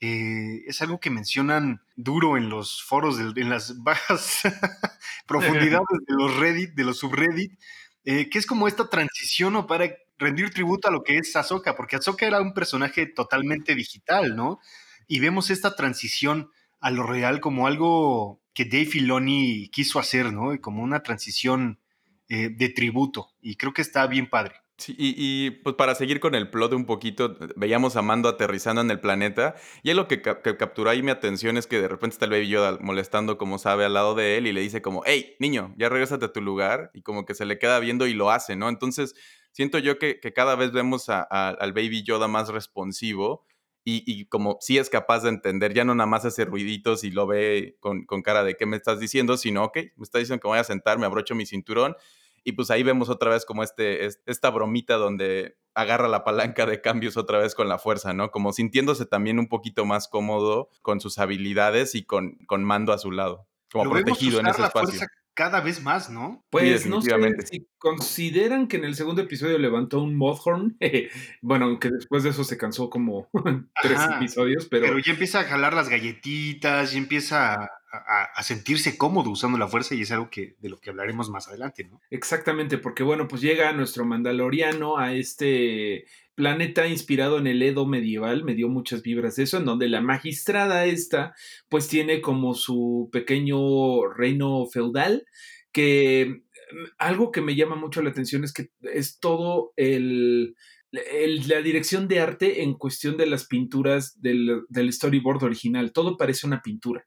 eh, 0.00 0.62
es 0.66 0.80
algo 0.80 0.98
que 0.98 1.10
mencionan 1.10 1.82
duro 1.94 2.38
en 2.38 2.48
los 2.48 2.82
foros, 2.82 3.18
en 3.18 3.50
las 3.50 3.82
bajas 3.82 4.42
profundidades 5.26 5.86
de 6.06 6.14
los 6.14 6.36
Reddit, 6.36 6.74
de 6.74 6.84
los 6.84 6.98
subreddit, 6.98 7.58
eh, 8.04 8.30
que 8.30 8.38
es 8.38 8.46
como 8.46 8.66
esta 8.66 8.88
transición 8.88 9.52
¿no? 9.52 9.66
para 9.66 9.94
rendir 10.18 10.50
tributo 10.50 10.88
a 10.88 10.90
lo 10.90 11.02
que 11.02 11.18
es 11.18 11.36
Ahsoka, 11.36 11.76
porque 11.76 11.96
Ahsoka 11.96 12.26
era 12.26 12.40
un 12.40 12.54
personaje 12.54 13.06
totalmente 13.06 13.74
digital, 13.74 14.36
¿no? 14.36 14.58
Y 15.06 15.20
vemos 15.20 15.50
esta 15.50 15.74
transición 15.76 16.50
a 16.80 16.90
lo 16.90 17.02
real 17.02 17.40
como 17.40 17.66
algo 17.66 18.40
que 18.60 18.66
Dave 18.66 18.84
Filoni 18.84 19.70
quiso 19.70 19.98
hacer, 19.98 20.34
¿no? 20.34 20.60
Como 20.60 20.82
una 20.82 21.02
transición 21.02 21.80
eh, 22.28 22.50
de 22.50 22.68
tributo, 22.68 23.30
y 23.40 23.56
creo 23.56 23.72
que 23.72 23.80
está 23.80 24.06
bien 24.06 24.28
padre. 24.28 24.56
Sí, 24.76 24.94
y, 24.98 25.50
pues 25.62 25.76
para 25.76 25.94
seguir 25.94 26.20
con 26.20 26.34
el 26.34 26.50
plot 26.50 26.74
un 26.74 26.84
poquito, 26.84 27.38
veíamos 27.56 27.96
a 27.96 28.02
Mando 28.02 28.28
aterrizando 28.28 28.82
en 28.82 28.90
el 28.90 29.00
planeta 29.00 29.54
y 29.82 29.88
es 29.88 29.96
lo 29.96 30.08
que, 30.08 30.20
capturó 30.20 30.90
ahí 30.90 31.02
mi 31.02 31.10
atención 31.10 31.56
es 31.56 31.66
que 31.66 31.80
de 31.80 31.88
repente 31.88 32.14
está 32.14 32.26
el 32.26 32.32
Baby 32.32 32.48
Yoda 32.48 32.78
molestando 32.82 33.38
como 33.38 33.58
sabe 33.58 33.86
al 33.86 33.94
lado 33.94 34.14
de 34.14 34.36
él 34.36 34.46
y 34.46 34.52
le 34.52 34.60
dice 34.60 34.82
como, 34.82 35.02
hey, 35.06 35.36
niño, 35.38 35.74
ya 35.78 35.88
regresate 35.88 36.26
a 36.26 36.32
tu 36.32 36.42
lugar 36.42 36.90
y 36.92 37.00
como 37.00 37.24
que 37.24 37.34
se 37.34 37.46
le 37.46 37.58
queda 37.58 37.78
viendo 37.78 38.06
y 38.06 38.12
lo 38.12 38.30
hace, 38.30 38.56
¿no? 38.56 38.68
Entonces 38.68 39.14
siento 39.52 39.78
yo 39.78 39.98
que, 39.98 40.20
cada 40.34 40.54
vez 40.54 40.70
vemos 40.72 41.08
al 41.08 41.72
Baby 41.72 42.02
Yoda 42.02 42.28
más 42.28 42.50
responsivo 42.50 43.46
y, 43.84 44.26
como 44.26 44.58
sí 44.60 44.78
es 44.78 44.90
capaz 44.90 45.22
de 45.22 45.30
entender, 45.30 45.74
ya 45.74 45.84
no 45.84 45.94
nada 45.94 46.06
más 46.06 46.24
hace 46.24 46.44
ruiditos 46.44 47.02
y 47.02 47.10
lo 47.10 47.26
ve 47.26 47.76
con, 47.80 48.04
con 48.04 48.22
cara 48.22 48.44
de 48.44 48.54
qué 48.54 48.66
me 48.66 48.76
estás 48.76 49.00
diciendo, 49.00 49.36
sino, 49.36 49.64
ok, 49.64 49.76
me 49.96 50.02
está 50.02 50.18
diciendo 50.18 50.40
que 50.40 50.48
voy 50.48 50.58
a 50.58 50.64
sentar, 50.64 50.98
me 50.98 51.06
abrocho 51.06 51.34
mi 51.34 51.46
cinturón 51.46 51.96
y 52.44 52.52
pues 52.52 52.70
ahí 52.70 52.82
vemos 52.82 53.08
otra 53.08 53.30
vez 53.30 53.44
como 53.44 53.62
este, 53.62 54.06
esta 54.06 54.50
bromita 54.50 54.94
donde 54.94 55.56
agarra 55.74 56.08
la 56.08 56.24
palanca 56.24 56.66
de 56.66 56.80
cambios 56.80 57.16
otra 57.16 57.38
vez 57.38 57.54
con 57.54 57.68
la 57.68 57.78
fuerza, 57.78 58.12
¿no? 58.12 58.30
Como 58.30 58.52
sintiéndose 58.52 59.06
también 59.06 59.38
un 59.38 59.48
poquito 59.48 59.84
más 59.84 60.08
cómodo 60.08 60.68
con 60.82 61.00
sus 61.00 61.18
habilidades 61.18 61.94
y 61.94 62.04
con, 62.04 62.36
con 62.46 62.64
mando 62.64 62.92
a 62.92 62.98
su 62.98 63.12
lado, 63.12 63.46
como 63.70 63.90
protegido 63.90 64.40
en 64.40 64.46
ese 64.46 64.64
espacio. 64.64 65.00
Cada 65.34 65.60
vez 65.60 65.82
más, 65.82 66.10
¿no? 66.10 66.44
Pues 66.50 66.86
no 66.86 67.00
sé 67.00 67.10
si 67.50 67.66
consideran 67.78 68.68
que 68.68 68.76
en 68.76 68.84
el 68.84 68.94
segundo 68.94 69.22
episodio 69.22 69.58
levantó 69.58 70.00
un 70.00 70.16
Mothhorn. 70.16 70.76
bueno, 71.42 71.66
aunque 71.66 71.90
después 71.90 72.22
de 72.22 72.30
eso 72.30 72.44
se 72.44 72.58
cansó 72.58 72.90
como 72.90 73.28
tres 73.82 74.00
episodios, 74.16 74.66
pero. 74.66 74.86
Pero 74.86 74.98
ya 74.98 75.12
empieza 75.12 75.40
a 75.40 75.44
jalar 75.44 75.74
las 75.74 75.88
galletitas, 75.88 76.94
y 76.94 76.98
empieza 76.98 77.70
a, 77.92 78.42
sentirse 78.42 78.96
cómodo 78.96 79.30
usando 79.30 79.58
la 79.58 79.68
fuerza 79.68 79.94
y 79.94 80.02
es 80.02 80.12
algo 80.12 80.30
que, 80.30 80.56
de 80.60 80.68
lo 80.68 80.78
que 80.78 80.90
hablaremos 80.90 81.28
más 81.28 81.48
adelante, 81.48 81.84
¿no? 81.84 82.00
Exactamente, 82.10 82.78
porque 82.78 83.02
bueno, 83.02 83.26
pues 83.26 83.42
llega 83.42 83.72
nuestro 83.72 84.04
mandaloriano 84.04 84.98
a 84.98 85.12
este 85.12 86.04
planeta 86.40 86.88
inspirado 86.88 87.38
en 87.38 87.46
el 87.46 87.62
Edo 87.62 87.84
medieval, 87.86 88.44
me 88.44 88.54
dio 88.54 88.70
muchas 88.70 89.02
vibras 89.02 89.36
de 89.36 89.42
eso, 89.42 89.58
en 89.58 89.66
donde 89.66 89.90
la 89.90 90.00
magistrada 90.00 90.86
esta 90.86 91.34
pues 91.68 91.86
tiene 91.86 92.22
como 92.22 92.54
su 92.54 93.10
pequeño 93.12 94.08
reino 94.08 94.64
feudal 94.72 95.26
que 95.70 96.40
mm, 96.72 96.84
algo 96.98 97.30
que 97.30 97.42
me 97.42 97.54
llama 97.54 97.76
mucho 97.76 98.00
la 98.00 98.08
atención 98.08 98.42
es 98.42 98.54
que 98.54 98.70
es 98.80 99.20
todo 99.20 99.74
el, 99.76 100.54
la 100.92 101.60
dirección 101.60 102.08
de 102.08 102.20
arte 102.20 102.62
en 102.62 102.72
cuestión 102.72 103.18
de 103.18 103.26
las 103.26 103.46
pinturas 103.46 104.18
del, 104.22 104.62
del 104.70 104.92
storyboard 104.92 105.44
original, 105.44 105.92
todo 105.92 106.16
parece 106.16 106.46
una 106.46 106.62
pintura. 106.62 107.06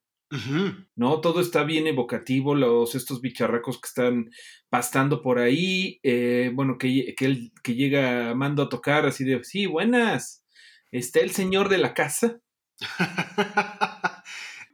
¿No? 0.96 1.22
Todo 1.22 1.42
está 1.42 1.64
bien 1.64 1.88
evocativo, 1.88 2.56
los, 2.56 2.96
estos 2.96 3.22
bicharracos 3.22 3.80
que 3.80 3.88
están 3.88 4.32
pastando 4.70 5.22
por 5.22 5.40
ahí, 5.40 6.00
eh, 6.04 6.52
bueno, 6.54 6.78
que, 6.78 7.14
que, 7.16 7.52
que 7.62 7.76
llega 7.76 8.34
Mando 8.34 8.64
a 8.64 8.70
tocar 8.70 9.06
así 9.06 9.24
de, 9.24 9.44
sí, 9.44 9.66
buenas, 9.66 10.44
está 10.92 11.20
el 11.20 11.32
señor 11.32 11.70
de 11.70 11.78
la 11.78 11.94
casa. 11.94 12.40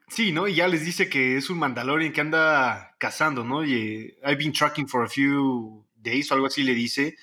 sí, 0.07 0.31
¿no? 0.31 0.47
Y 0.47 0.55
ya 0.55 0.67
les 0.67 0.85
dice 0.85 1.09
que 1.09 1.37
es 1.37 1.49
un 1.49 1.59
Mandalorian 1.59 2.13
que 2.13 2.21
anda 2.21 2.95
cazando, 2.97 3.43
¿no? 3.43 3.65
Y 3.65 3.73
eh, 3.73 4.17
I've 4.23 4.37
been 4.37 4.53
tracking 4.53 4.87
for 4.87 5.03
a 5.03 5.09
few 5.09 5.85
days 5.95 6.31
o 6.31 6.35
algo 6.35 6.47
así 6.47 6.63
le 6.63 6.73
dice. 6.73 7.15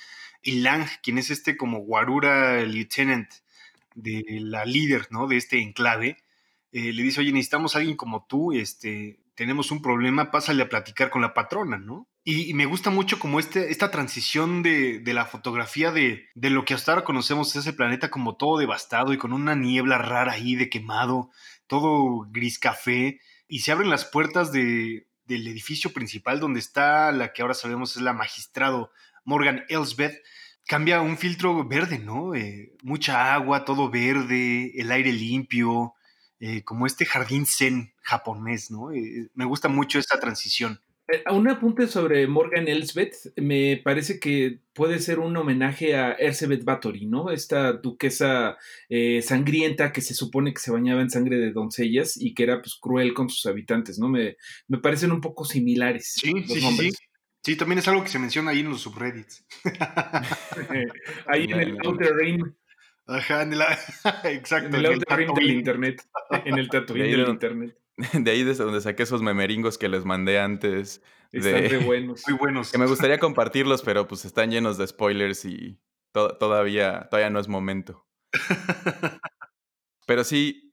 Y 0.42 0.60
Lang, 0.60 0.86
quien 1.02 1.18
es 1.18 1.30
este 1.30 1.56
como 1.56 1.80
guarura 1.80 2.62
lieutenant 2.64 3.28
de 3.94 4.22
la 4.40 4.64
líder, 4.64 5.08
¿no? 5.10 5.26
De 5.26 5.36
este 5.36 5.60
enclave, 5.60 6.18
eh, 6.76 6.92
le 6.92 7.02
dice, 7.02 7.22
oye, 7.22 7.32
necesitamos 7.32 7.74
a 7.74 7.78
alguien 7.78 7.96
como 7.96 8.26
tú, 8.26 8.52
este, 8.52 9.18
tenemos 9.34 9.70
un 9.70 9.80
problema, 9.80 10.30
pásale 10.30 10.62
a 10.62 10.68
platicar 10.68 11.08
con 11.08 11.22
la 11.22 11.32
patrona, 11.32 11.78
¿no? 11.78 12.06
Y, 12.22 12.52
me 12.52 12.66
gusta 12.66 12.90
mucho 12.90 13.18
como 13.18 13.40
este, 13.40 13.70
esta 13.70 13.90
transición 13.90 14.62
de, 14.62 15.00
la 15.06 15.24
fotografía 15.24 15.90
de, 15.90 16.28
lo 16.34 16.66
que 16.66 16.74
hasta 16.74 16.92
ahora 16.92 17.04
conocemos 17.04 17.56
ese 17.56 17.72
planeta 17.72 18.10
como 18.10 18.36
todo 18.36 18.58
devastado 18.58 19.14
y 19.14 19.16
con 19.16 19.32
una 19.32 19.54
niebla 19.54 19.96
rara 19.96 20.32
ahí 20.32 20.54
de 20.54 20.68
quemado, 20.68 21.30
todo 21.66 22.26
gris 22.30 22.58
café, 22.58 23.20
y 23.48 23.60
se 23.60 23.72
abren 23.72 23.88
las 23.88 24.04
puertas 24.04 24.52
del 24.52 25.06
edificio 25.28 25.94
principal 25.94 26.40
donde 26.40 26.60
está 26.60 27.10
la 27.10 27.32
que 27.32 27.40
ahora 27.40 27.54
sabemos 27.54 27.96
es 27.96 28.02
la 28.02 28.12
magistrado 28.12 28.90
Morgan 29.24 29.64
Elsbeth, 29.70 30.22
cambia 30.66 31.00
un 31.00 31.16
filtro 31.16 31.66
verde, 31.66 31.98
¿no? 32.00 32.34
Eh, 32.34 32.74
mucha 32.82 33.32
agua, 33.32 33.64
todo 33.64 33.88
verde, 33.88 34.72
el 34.78 34.92
aire 34.92 35.12
limpio, 35.12 35.94
eh, 36.38 36.62
como 36.64 36.86
este 36.86 37.06
jardín 37.06 37.46
zen 37.46 37.94
japonés, 38.02 38.70
¿no? 38.70 38.92
Eh, 38.92 39.28
me 39.34 39.46
gusta 39.46 39.68
mucho 39.68 39.98
esta 39.98 40.20
transición. 40.20 40.80
Eh, 41.08 41.22
un 41.32 41.48
apunte 41.48 41.86
sobre 41.86 42.26
Morgan 42.26 42.68
Elsbeth, 42.68 43.32
me 43.36 43.80
parece 43.82 44.20
que 44.20 44.58
puede 44.74 44.98
ser 44.98 45.18
un 45.18 45.34
homenaje 45.36 45.96
a 45.96 46.12
Elsbeth 46.12 46.64
Bathory, 46.64 47.06
¿no? 47.06 47.30
Esta 47.30 47.72
duquesa 47.72 48.58
sangrienta 49.22 49.92
que 49.92 50.02
se 50.02 50.12
supone 50.12 50.52
que 50.52 50.60
se 50.60 50.72
bañaba 50.72 51.00
en 51.00 51.08
sangre 51.08 51.38
de 51.38 51.52
doncellas 51.52 52.18
y 52.18 52.34
que 52.34 52.42
era 52.42 52.60
pues 52.60 52.76
cruel 52.78 53.14
con 53.14 53.30
sus 53.30 53.46
habitantes, 53.46 53.98
¿no? 53.98 54.08
Me, 54.08 54.36
me 54.68 54.78
parecen 54.78 55.12
un 55.12 55.22
poco 55.22 55.46
similares. 55.46 56.12
Sí, 56.20 56.32
sí, 56.46 56.60
sí, 56.60 56.92
sí. 57.42 57.56
también 57.56 57.78
es 57.78 57.88
algo 57.88 58.02
que 58.02 58.10
se 58.10 58.18
menciona 58.18 58.50
ahí 58.50 58.60
en 58.60 58.68
los 58.68 58.82
subreddits. 58.82 59.46
ahí 61.28 61.44
en 61.44 61.60
el 61.60 61.78
Outer 61.82 62.14
Rim 62.14 62.52
Ajá, 63.06 63.42
en 63.42 63.52
exacto. 64.24 64.76
En 64.76 64.84
el, 64.84 64.92
el 64.92 65.34
del 65.34 65.50
internet. 65.50 66.02
En 66.44 66.58
el 66.58 66.68
del 66.68 67.28
internet. 67.28 67.78
De 68.12 68.30
ahí 68.30 68.44
desde 68.44 68.64
donde 68.64 68.80
saqué 68.80 69.04
esos 69.04 69.22
memeringos 69.22 69.78
que 69.78 69.88
les 69.88 70.04
mandé 70.04 70.38
antes. 70.38 71.02
Están 71.32 71.84
buenos. 71.86 72.22
Muy 72.28 72.38
buenos. 72.38 72.72
Que 72.72 72.78
me 72.78 72.86
gustaría 72.86 73.18
compartirlos, 73.18 73.82
pero 73.82 74.06
pues 74.06 74.24
están 74.24 74.50
llenos 74.50 74.78
de 74.78 74.86
spoilers 74.86 75.44
y 75.44 75.78
todavía, 76.12 77.08
todavía 77.10 77.30
no 77.30 77.40
es 77.40 77.48
momento. 77.48 78.06
Pero 80.06 80.24
sí, 80.24 80.70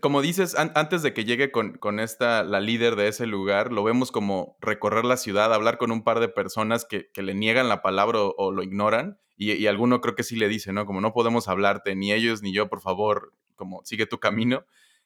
como 0.00 0.22
dices, 0.22 0.56
antes 0.56 1.02
de 1.02 1.12
que 1.12 1.24
llegue 1.24 1.50
con, 1.50 1.74
con, 1.74 2.00
esta, 2.00 2.42
la 2.42 2.60
líder 2.60 2.96
de 2.96 3.08
ese 3.08 3.26
lugar, 3.26 3.72
lo 3.72 3.84
vemos 3.84 4.10
como 4.10 4.56
recorrer 4.60 5.04
la 5.04 5.16
ciudad, 5.16 5.52
hablar 5.52 5.78
con 5.78 5.92
un 5.92 6.02
par 6.02 6.18
de 6.20 6.28
personas 6.28 6.84
que, 6.84 7.10
que 7.12 7.22
le 7.22 7.34
niegan 7.34 7.68
la 7.68 7.82
palabra 7.82 8.20
o, 8.20 8.52
lo 8.52 8.62
ignoran, 8.62 9.20
y, 9.36 9.66
alguno 9.66 10.00
creo 10.00 10.14
que 10.14 10.22
sí 10.22 10.36
le 10.36 10.48
dice, 10.48 10.72
¿no? 10.72 10.86
Como 10.86 11.00
no 11.00 11.12
podemos 11.12 11.48
hablarte, 11.48 11.96
ni 11.96 12.12
ellos 12.12 12.42
ni 12.42 12.52
yo, 12.52 12.68
por 12.68 12.80
favor, 12.80 13.32
como 13.56 13.84
sigue 13.84 14.06
tu 14.06 14.20
camino. 14.20 14.64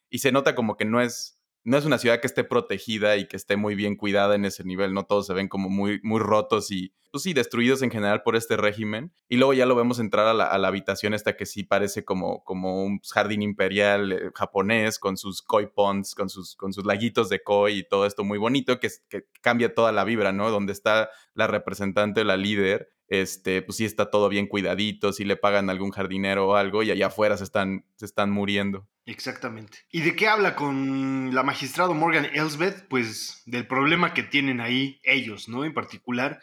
Y 0.09 0.19
se 0.19 0.31
nota 0.31 0.55
como 0.55 0.77
que 0.77 0.85
no 0.85 1.01
es, 1.01 1.39
no 1.63 1.77
es 1.77 1.85
una 1.85 1.97
ciudad 1.97 2.19
que 2.21 2.27
esté 2.27 2.43
protegida 2.43 3.17
y 3.17 3.27
que 3.27 3.37
esté 3.37 3.57
muy 3.57 3.73
bien 3.73 3.95
cuidada 3.95 4.35
en 4.35 4.45
ese 4.45 4.63
nivel, 4.63 4.93
¿no? 4.93 5.05
Todos 5.05 5.25
se 5.25 5.33
ven 5.33 5.47
como 5.47 5.69
muy, 5.69 5.99
muy 6.03 6.19
rotos 6.19 6.69
y, 6.69 6.93
pues 7.11 7.23
sí, 7.23 7.33
destruidos 7.33 7.81
en 7.81 7.89
general 7.89 8.21
por 8.21 8.35
este 8.35 8.55
régimen. 8.55 9.11
Y 9.29 9.37
luego 9.37 9.53
ya 9.53 9.65
lo 9.65 9.75
vemos 9.75 9.99
entrar 9.99 10.27
a 10.27 10.33
la, 10.35 10.67
habitación 10.67 11.15
esta 11.15 11.35
que 11.35 11.47
sí 11.47 11.63
parece 11.63 12.05
como, 12.05 12.43
como 12.43 12.83
un 12.83 12.99
jardín 12.99 13.41
imperial 13.41 14.11
eh, 14.11 14.31
japonés 14.35 14.99
con 14.99 15.17
sus 15.17 15.41
koi 15.41 15.67
ponds, 15.73 16.13
con 16.13 16.29
sus, 16.29 16.55
con 16.55 16.71
sus 16.71 16.85
laguitos 16.85 17.29
de 17.29 17.41
koi 17.41 17.79
y 17.79 17.83
todo 17.83 18.05
esto 18.05 18.23
muy 18.23 18.37
bonito 18.37 18.79
que, 18.79 18.89
que 19.09 19.25
cambia 19.41 19.73
toda 19.73 19.91
la 19.91 20.03
vibra, 20.03 20.31
¿no? 20.31 20.51
Donde 20.51 20.71
está 20.71 21.09
la 21.33 21.47
representante, 21.47 22.23
la 22.23 22.37
líder, 22.37 22.91
este, 23.09 23.61
pues 23.61 23.77
sí 23.77 23.85
está 23.85 24.09
todo 24.09 24.29
bien 24.29 24.47
cuidadito, 24.47 25.11
si 25.11 25.25
le 25.25 25.35
pagan 25.35 25.69
a 25.69 25.71
algún 25.71 25.91
jardinero 25.91 26.47
o 26.47 26.55
algo 26.55 26.83
y 26.83 26.91
allá 26.91 27.07
afuera 27.07 27.37
se 27.37 27.43
están, 27.43 27.85
se 27.95 28.05
están 28.05 28.31
muriendo. 28.31 28.87
Exactamente. 29.05 29.79
¿Y 29.91 30.01
de 30.01 30.15
qué 30.15 30.27
habla 30.27 30.55
con 30.55 31.33
la 31.33 31.43
magistrado 31.43 31.93
Morgan 31.93 32.27
Elsbeth? 32.33 32.87
Pues 32.87 33.41
del 33.45 33.67
problema 33.67 34.13
que 34.13 34.23
tienen 34.23 34.61
ahí 34.61 34.99
ellos, 35.03 35.49
¿no? 35.49 35.65
En 35.65 35.73
particular, 35.73 36.39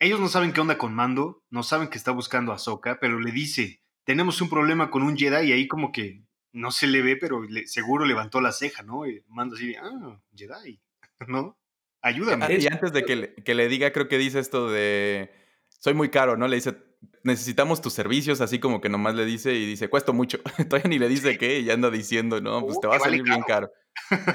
ellos 0.00 0.18
no 0.18 0.28
saben 0.28 0.52
qué 0.52 0.60
onda 0.60 0.78
con 0.78 0.94
Mando, 0.94 1.44
no 1.50 1.62
saben 1.62 1.88
que 1.88 1.98
está 1.98 2.12
buscando 2.12 2.52
a 2.52 2.58
Soka, 2.58 2.98
pero 3.00 3.20
le 3.20 3.32
dice, 3.32 3.82
tenemos 4.04 4.40
un 4.40 4.48
problema 4.48 4.90
con 4.90 5.02
un 5.02 5.16
Jedi 5.16 5.48
y 5.48 5.52
ahí 5.52 5.68
como 5.68 5.92
que 5.92 6.22
no 6.52 6.70
se 6.70 6.86
le 6.86 7.02
ve, 7.02 7.16
pero 7.16 7.42
seguro 7.66 8.06
levantó 8.06 8.40
la 8.40 8.52
ceja, 8.52 8.82
¿no? 8.82 9.02
Mando 9.28 9.56
así, 9.56 9.74
ah, 9.74 10.18
Jedi, 10.34 10.80
¿no? 11.28 11.58
ayúdame. 12.06 12.58
Y 12.58 12.66
antes 12.66 12.92
de 12.92 13.04
que 13.04 13.16
le, 13.16 13.34
que 13.34 13.54
le 13.54 13.68
diga, 13.68 13.92
creo 13.92 14.08
que 14.08 14.18
dice 14.18 14.38
esto 14.38 14.70
de, 14.70 15.30
soy 15.78 15.94
muy 15.94 16.10
caro, 16.10 16.36
¿no? 16.36 16.48
Le 16.48 16.56
dice, 16.56 16.76
necesitamos 17.22 17.80
tus 17.80 17.92
servicios, 17.92 18.40
así 18.40 18.58
como 18.58 18.80
que 18.80 18.88
nomás 18.88 19.14
le 19.14 19.24
dice 19.24 19.54
y 19.54 19.66
dice, 19.66 19.88
cuesto 19.88 20.12
mucho. 20.12 20.38
Todavía 20.68 20.88
ni 20.88 20.98
le 20.98 21.08
dice 21.08 21.38
qué 21.38 21.60
y 21.60 21.64
ya 21.64 21.74
anda 21.74 21.90
diciendo, 21.90 22.40
no, 22.40 22.60
pues 22.62 22.76
Uh, 22.76 22.80
te 22.80 22.86
va 22.86 22.96
a 22.96 22.98
vale 22.98 23.10
salir 23.10 23.22
bien 23.22 23.42
caro. 23.42 23.70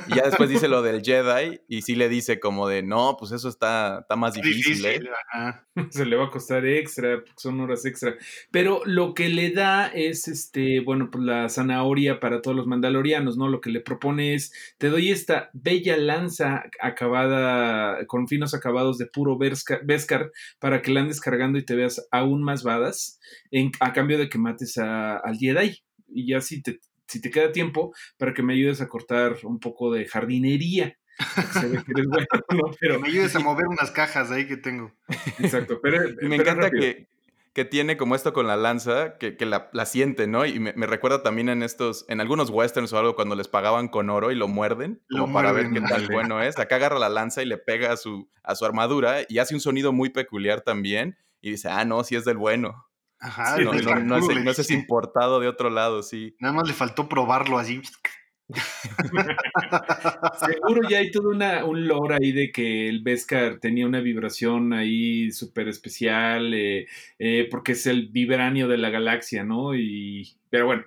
Y 0.07 0.15
ya 0.15 0.23
después 0.23 0.49
dice 0.49 0.67
lo 0.67 0.81
del 0.81 1.01
Jedi 1.01 1.61
y 1.67 1.81
sí 1.81 1.95
le 1.95 2.09
dice 2.09 2.39
como 2.39 2.67
de, 2.67 2.83
no, 2.83 3.15
pues 3.17 3.31
eso 3.31 3.49
está, 3.49 3.99
está 4.01 4.15
más 4.15 4.33
difícil, 4.33 4.85
¿eh? 4.85 4.99
ajá. 5.33 5.67
Se 5.91 6.05
le 6.05 6.15
va 6.15 6.25
a 6.25 6.29
costar 6.29 6.65
extra, 6.65 7.17
porque 7.17 7.33
son 7.37 7.59
horas 7.61 7.85
extra. 7.85 8.15
Pero 8.51 8.81
lo 8.85 9.13
que 9.13 9.29
le 9.29 9.51
da 9.51 9.87
es, 9.87 10.27
este, 10.27 10.81
bueno, 10.81 11.09
pues 11.11 11.23
la 11.23 11.47
zanahoria 11.49 12.19
para 12.19 12.41
todos 12.41 12.55
los 12.57 12.67
mandalorianos, 12.67 13.37
¿no? 13.37 13.47
Lo 13.47 13.61
que 13.61 13.69
le 13.69 13.79
propone 13.79 14.35
es, 14.35 14.51
te 14.77 14.89
doy 14.89 15.11
esta 15.11 15.49
bella 15.53 15.97
lanza 15.97 16.63
acabada, 16.81 18.05
con 18.07 18.27
finos 18.27 18.53
acabados 18.53 18.97
de 18.97 19.05
puro 19.05 19.37
Beskar, 19.37 19.81
Beskar 19.85 20.31
para 20.59 20.81
que 20.81 20.91
la 20.91 21.01
andes 21.01 21.21
cargando 21.21 21.57
y 21.57 21.65
te 21.65 21.75
veas 21.75 22.07
aún 22.11 22.43
más 22.43 22.63
badas, 22.63 23.19
en, 23.51 23.71
a 23.79 23.93
cambio 23.93 24.17
de 24.17 24.29
que 24.29 24.37
mates 24.37 24.77
a, 24.77 25.17
al 25.17 25.37
Jedi. 25.37 25.83
Y 26.13 26.27
ya 26.27 26.41
si 26.41 26.61
te, 26.61 26.79
si 27.11 27.21
te 27.21 27.29
queda 27.31 27.51
tiempo, 27.51 27.93
para 28.17 28.33
que 28.33 28.43
me 28.43 28.53
ayudes 28.53 28.81
a 28.81 28.87
cortar 28.87 29.37
un 29.43 29.59
poco 29.59 29.91
de 29.93 30.05
jardinería. 30.07 30.97
Se 31.49 31.67
ve 31.67 31.83
que 31.83 31.91
eres 31.91 32.07
bueno, 32.07 32.27
¿no? 32.49 32.71
Pero, 32.79 32.95
Que 32.95 32.99
me 32.99 33.07
ayudes 33.09 33.35
a 33.35 33.39
mover 33.39 33.67
unas 33.67 33.91
cajas 33.91 34.31
ahí 34.31 34.47
que 34.47 34.57
tengo. 34.57 34.93
exacto, 35.37 35.79
pero, 35.81 35.97
Y 36.21 36.27
me 36.27 36.37
pero 36.37 36.51
encanta 36.51 36.69
rápido. 36.69 36.91
que, 36.93 37.09
que 37.53 37.65
tiene 37.65 37.97
como 37.97 38.15
esto 38.15 38.33
con 38.33 38.47
la 38.47 38.55
lanza, 38.55 39.17
que, 39.17 39.35
que 39.37 39.45
la, 39.45 39.69
la 39.73 39.85
siente, 39.85 40.25
¿no? 40.27 40.45
Y 40.45 40.59
me, 40.59 40.73
me 40.73 40.87
recuerda 40.87 41.21
también 41.23 41.49
en 41.49 41.63
estos, 41.63 42.05
en 42.07 42.21
algunos 42.21 42.49
westerns 42.49 42.93
o 42.93 42.97
algo, 42.99 43.15
cuando 43.15 43.35
les 43.35 43.47
pagaban 43.49 43.89
con 43.89 44.09
oro 44.09 44.31
y 44.31 44.35
lo 44.35 44.47
muerden, 44.47 45.01
Lo 45.07 45.27
como 45.27 45.33
para 45.33 45.51
ver 45.51 45.71
qué 45.71 45.81
tan 45.81 46.01
ándale. 46.01 46.07
bueno 46.09 46.41
es. 46.41 46.57
Acá 46.59 46.77
agarra 46.77 46.97
la 46.99 47.09
lanza 47.09 47.43
y 47.43 47.45
le 47.45 47.57
pega 47.57 47.91
a 47.91 47.97
su, 47.97 48.29
a 48.43 48.55
su 48.55 48.65
armadura 48.65 49.17
y 49.27 49.39
hace 49.39 49.53
un 49.53 49.61
sonido 49.61 49.91
muy 49.93 50.09
peculiar 50.09 50.61
también. 50.61 51.17
Y 51.41 51.51
dice, 51.51 51.69
ah, 51.69 51.85
no, 51.85 52.03
sí 52.03 52.15
es 52.15 52.25
del 52.25 52.37
bueno. 52.37 52.85
Ajá, 53.21 53.57
Sí, 53.57 53.63
No, 53.63 53.71
no, 53.71 53.99
no 53.99 54.17
es, 54.51 54.69
no 54.69 54.75
importado 54.75 55.39
de 55.39 55.47
otro 55.47 55.69
lado, 55.69 56.01
sí. 56.01 56.35
Nada 56.39 56.55
más 56.55 56.67
le 56.67 56.73
faltó 56.73 57.07
probarlo 57.07 57.59
así. 57.59 57.81
Seguro 60.45 60.89
ya 60.89 60.97
hay 60.97 61.11
todo 61.11 61.29
una, 61.29 61.63
un 61.63 61.87
lore 61.87 62.15
ahí 62.15 62.31
de 62.31 62.51
que 62.51 62.89
el 62.89 63.01
Beskar 63.01 63.59
tenía 63.59 63.85
una 63.85 64.01
vibración 64.01 64.73
ahí 64.73 65.31
súper 65.31 65.67
especial, 65.67 66.53
eh, 66.53 66.87
eh, 67.19 67.47
porque 67.49 67.73
es 67.73 67.85
el 67.85 68.09
vibranio 68.09 68.67
de 68.67 68.77
la 68.77 68.89
galaxia, 68.89 69.43
¿no? 69.43 69.75
Y, 69.75 70.35
pero 70.51 70.65
bueno, 70.65 70.83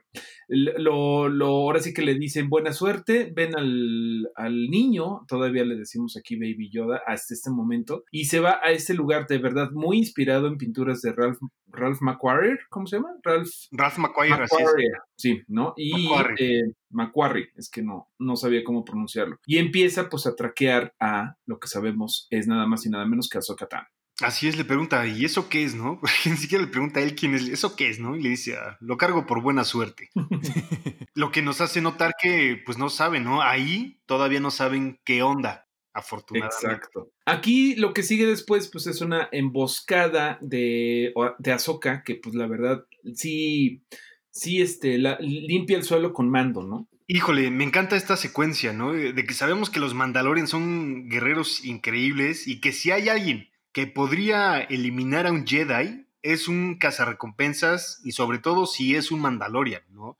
lo, 0.46 1.28
lo, 1.30 1.46
ahora 1.46 1.80
sí 1.80 1.94
que 1.94 2.02
le 2.02 2.14
dicen 2.14 2.50
buena 2.50 2.72
suerte, 2.72 3.32
ven 3.34 3.56
al, 3.56 4.30
al 4.36 4.68
niño, 4.68 5.22
todavía 5.26 5.64
le 5.64 5.74
decimos 5.74 6.16
aquí 6.18 6.36
Baby 6.36 6.70
Yoda 6.70 7.00
hasta 7.06 7.32
este 7.32 7.50
momento, 7.50 8.04
y 8.10 8.26
se 8.26 8.40
va 8.40 8.60
a 8.62 8.70
este 8.70 8.92
lugar 8.92 9.26
de 9.26 9.38
verdad 9.38 9.70
muy 9.72 9.96
inspirado 9.96 10.46
en 10.46 10.58
pinturas 10.58 11.00
de 11.00 11.12
Ralph, 11.14 11.38
Ralph 11.68 12.02
McQuarrie, 12.02 12.58
¿cómo 12.68 12.86
se 12.86 12.96
llama? 12.96 13.14
Ralph 13.22 13.48
Ralph 13.72 13.96
McQuarrie. 13.98 14.36
Macquarie, 14.36 14.90
sí, 15.16 15.42
¿no? 15.48 15.72
Y 15.76 16.08
Macquarie. 16.08 16.58
eh, 16.58 16.62
Macquarie, 16.90 17.48
es 17.56 17.70
que 17.70 17.82
no, 17.82 18.10
no 18.18 18.36
sabía 18.36 18.62
cómo 18.62 18.84
pronunciarlo. 18.84 19.38
Y 19.46 19.56
empieza 19.56 20.10
pues 20.10 20.26
a 20.26 20.36
traquear 20.36 20.92
a 21.00 21.36
lo 21.46 21.58
que 21.58 21.68
sabemos 21.68 22.26
es 22.30 22.46
nada 22.46 22.66
más 22.66 22.84
y 22.84 22.90
nada 22.90 23.06
menos 23.06 23.28
que 23.28 23.38
a 23.38 23.66
Tano. 23.66 23.86
Así 24.24 24.48
es, 24.48 24.56
le 24.56 24.64
pregunta, 24.64 25.06
¿y 25.06 25.24
eso 25.24 25.48
qué 25.48 25.64
es, 25.64 25.74
no? 25.74 26.00
Porque 26.00 26.14
ni 26.30 26.36
siquiera 26.36 26.64
le 26.64 26.70
pregunta 26.70 27.00
a 27.00 27.02
él 27.02 27.14
quién 27.14 27.34
es, 27.34 27.48
¿eso 27.48 27.76
qué 27.76 27.90
es, 27.90 28.00
no? 28.00 28.16
Y 28.16 28.22
le 28.22 28.30
dice, 28.30 28.56
"Ah, 28.56 28.76
lo 28.80 28.96
cargo 28.96 29.26
por 29.26 29.42
buena 29.42 29.64
suerte. 29.64 30.10
Lo 31.16 31.30
que 31.30 31.42
nos 31.42 31.60
hace 31.60 31.80
notar 31.80 32.14
que, 32.20 32.60
pues 32.66 32.76
no 32.76 32.90
saben, 32.90 33.22
¿no? 33.22 33.40
Ahí 33.40 34.00
todavía 34.04 34.40
no 34.40 34.50
saben 34.50 34.98
qué 35.04 35.22
onda, 35.22 35.68
afortunadamente. 35.92 36.66
Exacto. 36.66 37.12
Aquí 37.24 37.76
lo 37.76 37.94
que 37.94 38.02
sigue 38.02 38.26
después 38.26 38.68
pues 38.68 38.88
es 38.88 39.00
una 39.00 39.28
emboscada 39.30 40.38
de, 40.40 41.14
de 41.38 41.52
Ahsoka 41.52 42.02
que 42.02 42.16
pues 42.16 42.34
la 42.34 42.48
verdad 42.48 42.84
sí, 43.14 43.84
sí 44.30 44.60
este, 44.60 44.98
la, 44.98 45.16
limpia 45.20 45.76
el 45.76 45.84
suelo 45.84 46.12
con 46.12 46.28
mando, 46.28 46.64
¿no? 46.64 46.88
Híjole, 47.06 47.50
me 47.52 47.62
encanta 47.62 47.96
esta 47.96 48.16
secuencia, 48.16 48.72
¿no? 48.72 48.92
De 48.92 49.24
que 49.24 49.34
sabemos 49.34 49.70
que 49.70 49.78
los 49.78 49.94
Mandalorians 49.94 50.50
son 50.50 51.08
guerreros 51.08 51.64
increíbles 51.64 52.48
y 52.48 52.60
que 52.60 52.72
si 52.72 52.90
hay 52.90 53.08
alguien 53.08 53.50
que 53.74 53.86
podría 53.86 54.60
eliminar 54.60 55.26
a 55.26 55.32
un 55.32 55.46
Jedi, 55.46 56.06
es 56.22 56.48
un 56.48 56.78
cazarrecompensas 56.78 58.00
y 58.04 58.12
sobre 58.12 58.38
todo 58.38 58.64
si 58.66 58.94
es 58.96 59.10
un 59.10 59.20
Mandalorian, 59.20 59.82
¿no? 59.90 60.16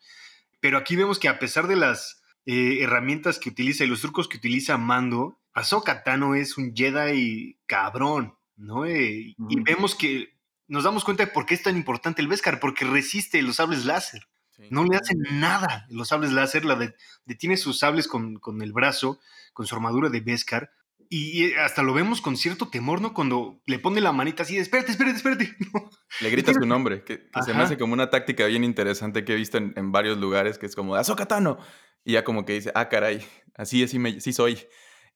Pero 0.61 0.77
aquí 0.77 0.97
vemos 0.97 1.19
que 1.19 1.29
a 1.29 1.39
pesar 1.39 1.67
de 1.67 1.77
las 1.77 2.23
eh, 2.47 2.79
herramientas 2.83 3.39
que 3.39 3.49
utiliza 3.49 3.85
y 3.85 3.87
los 3.87 4.01
trucos 4.03 4.29
que 4.29 4.37
utiliza 4.37 4.77
Mando, 4.77 5.39
Ahsoka 5.55 6.03
Tano 6.03 6.35
es 6.35 6.59
un 6.59 6.75
Jedi 6.75 7.57
cabrón, 7.67 8.35
¿no? 8.57 8.85
Eh, 8.85 9.35
Y 9.49 9.61
vemos 9.63 9.95
que 9.95 10.35
nos 10.67 10.85
damos 10.85 11.05
cuenta 11.05 11.25
de 11.25 11.31
por 11.33 11.47
qué 11.47 11.55
es 11.55 11.63
tan 11.63 11.77
importante 11.77 12.21
el 12.23 12.29
Beskar, 12.29 12.59
porque 12.61 12.85
resiste 12.85 13.41
los 13.43 13.57
sables 13.57 13.85
láser. 13.87 14.27
Sí. 14.57 14.65
No 14.71 14.85
le 14.85 14.97
hacen 14.97 15.19
nada 15.33 15.87
los 15.91 16.09
sables 16.09 16.33
láser, 16.33 16.65
la 16.65 16.75
de- 16.77 16.95
detiene 17.25 17.57
sus 17.57 17.79
sables 17.79 18.09
con, 18.09 18.37
con 18.37 18.63
el 18.63 18.73
brazo, 18.73 19.21
con 19.53 19.67
su 19.67 19.75
armadura 19.75 20.09
de 20.11 20.21
Beskar, 20.21 20.71
y 21.11 21.53
hasta 21.55 21.83
lo 21.83 21.93
vemos 21.95 22.21
con 22.21 22.37
cierto 22.37 22.69
temor, 22.69 23.01
¿no? 23.01 23.15
Cuando 23.15 23.61
le 23.67 23.79
pone 23.79 24.01
la 24.01 24.13
manita 24.13 24.43
así 24.43 24.55
de, 24.57 24.63
espérate, 24.63 24.93
espérate, 24.93 25.17
espérate. 25.17 25.57
Le 26.21 26.31
grita 26.31 26.53
su 26.53 26.61
nombre, 26.67 27.03
que, 27.05 27.29
que 27.31 27.43
se 27.43 27.53
me 27.55 27.63
hace 27.63 27.77
como 27.79 27.93
una 27.93 28.11
táctica 28.11 28.47
bien 28.47 28.63
interesante 28.65 29.25
que 29.25 29.33
he 29.33 29.37
visto 29.37 29.59
en, 29.59 29.73
en 29.77 29.91
varios 29.93 30.19
lugares, 30.19 30.59
que 30.59 30.67
es 30.67 30.75
como, 30.77 30.95
Ahsoka 30.95 31.27
Tano. 31.27 31.59
Y 32.05 32.13
ya 32.13 32.25
como 32.25 32.45
que 32.45 32.53
dice, 32.55 32.71
ah, 32.75 32.89
caray, 32.89 33.25
así 33.57 33.83
es, 33.83 33.91
sí, 33.91 33.99
me- 33.99 34.21
sí 34.21 34.33
soy. 34.33 34.59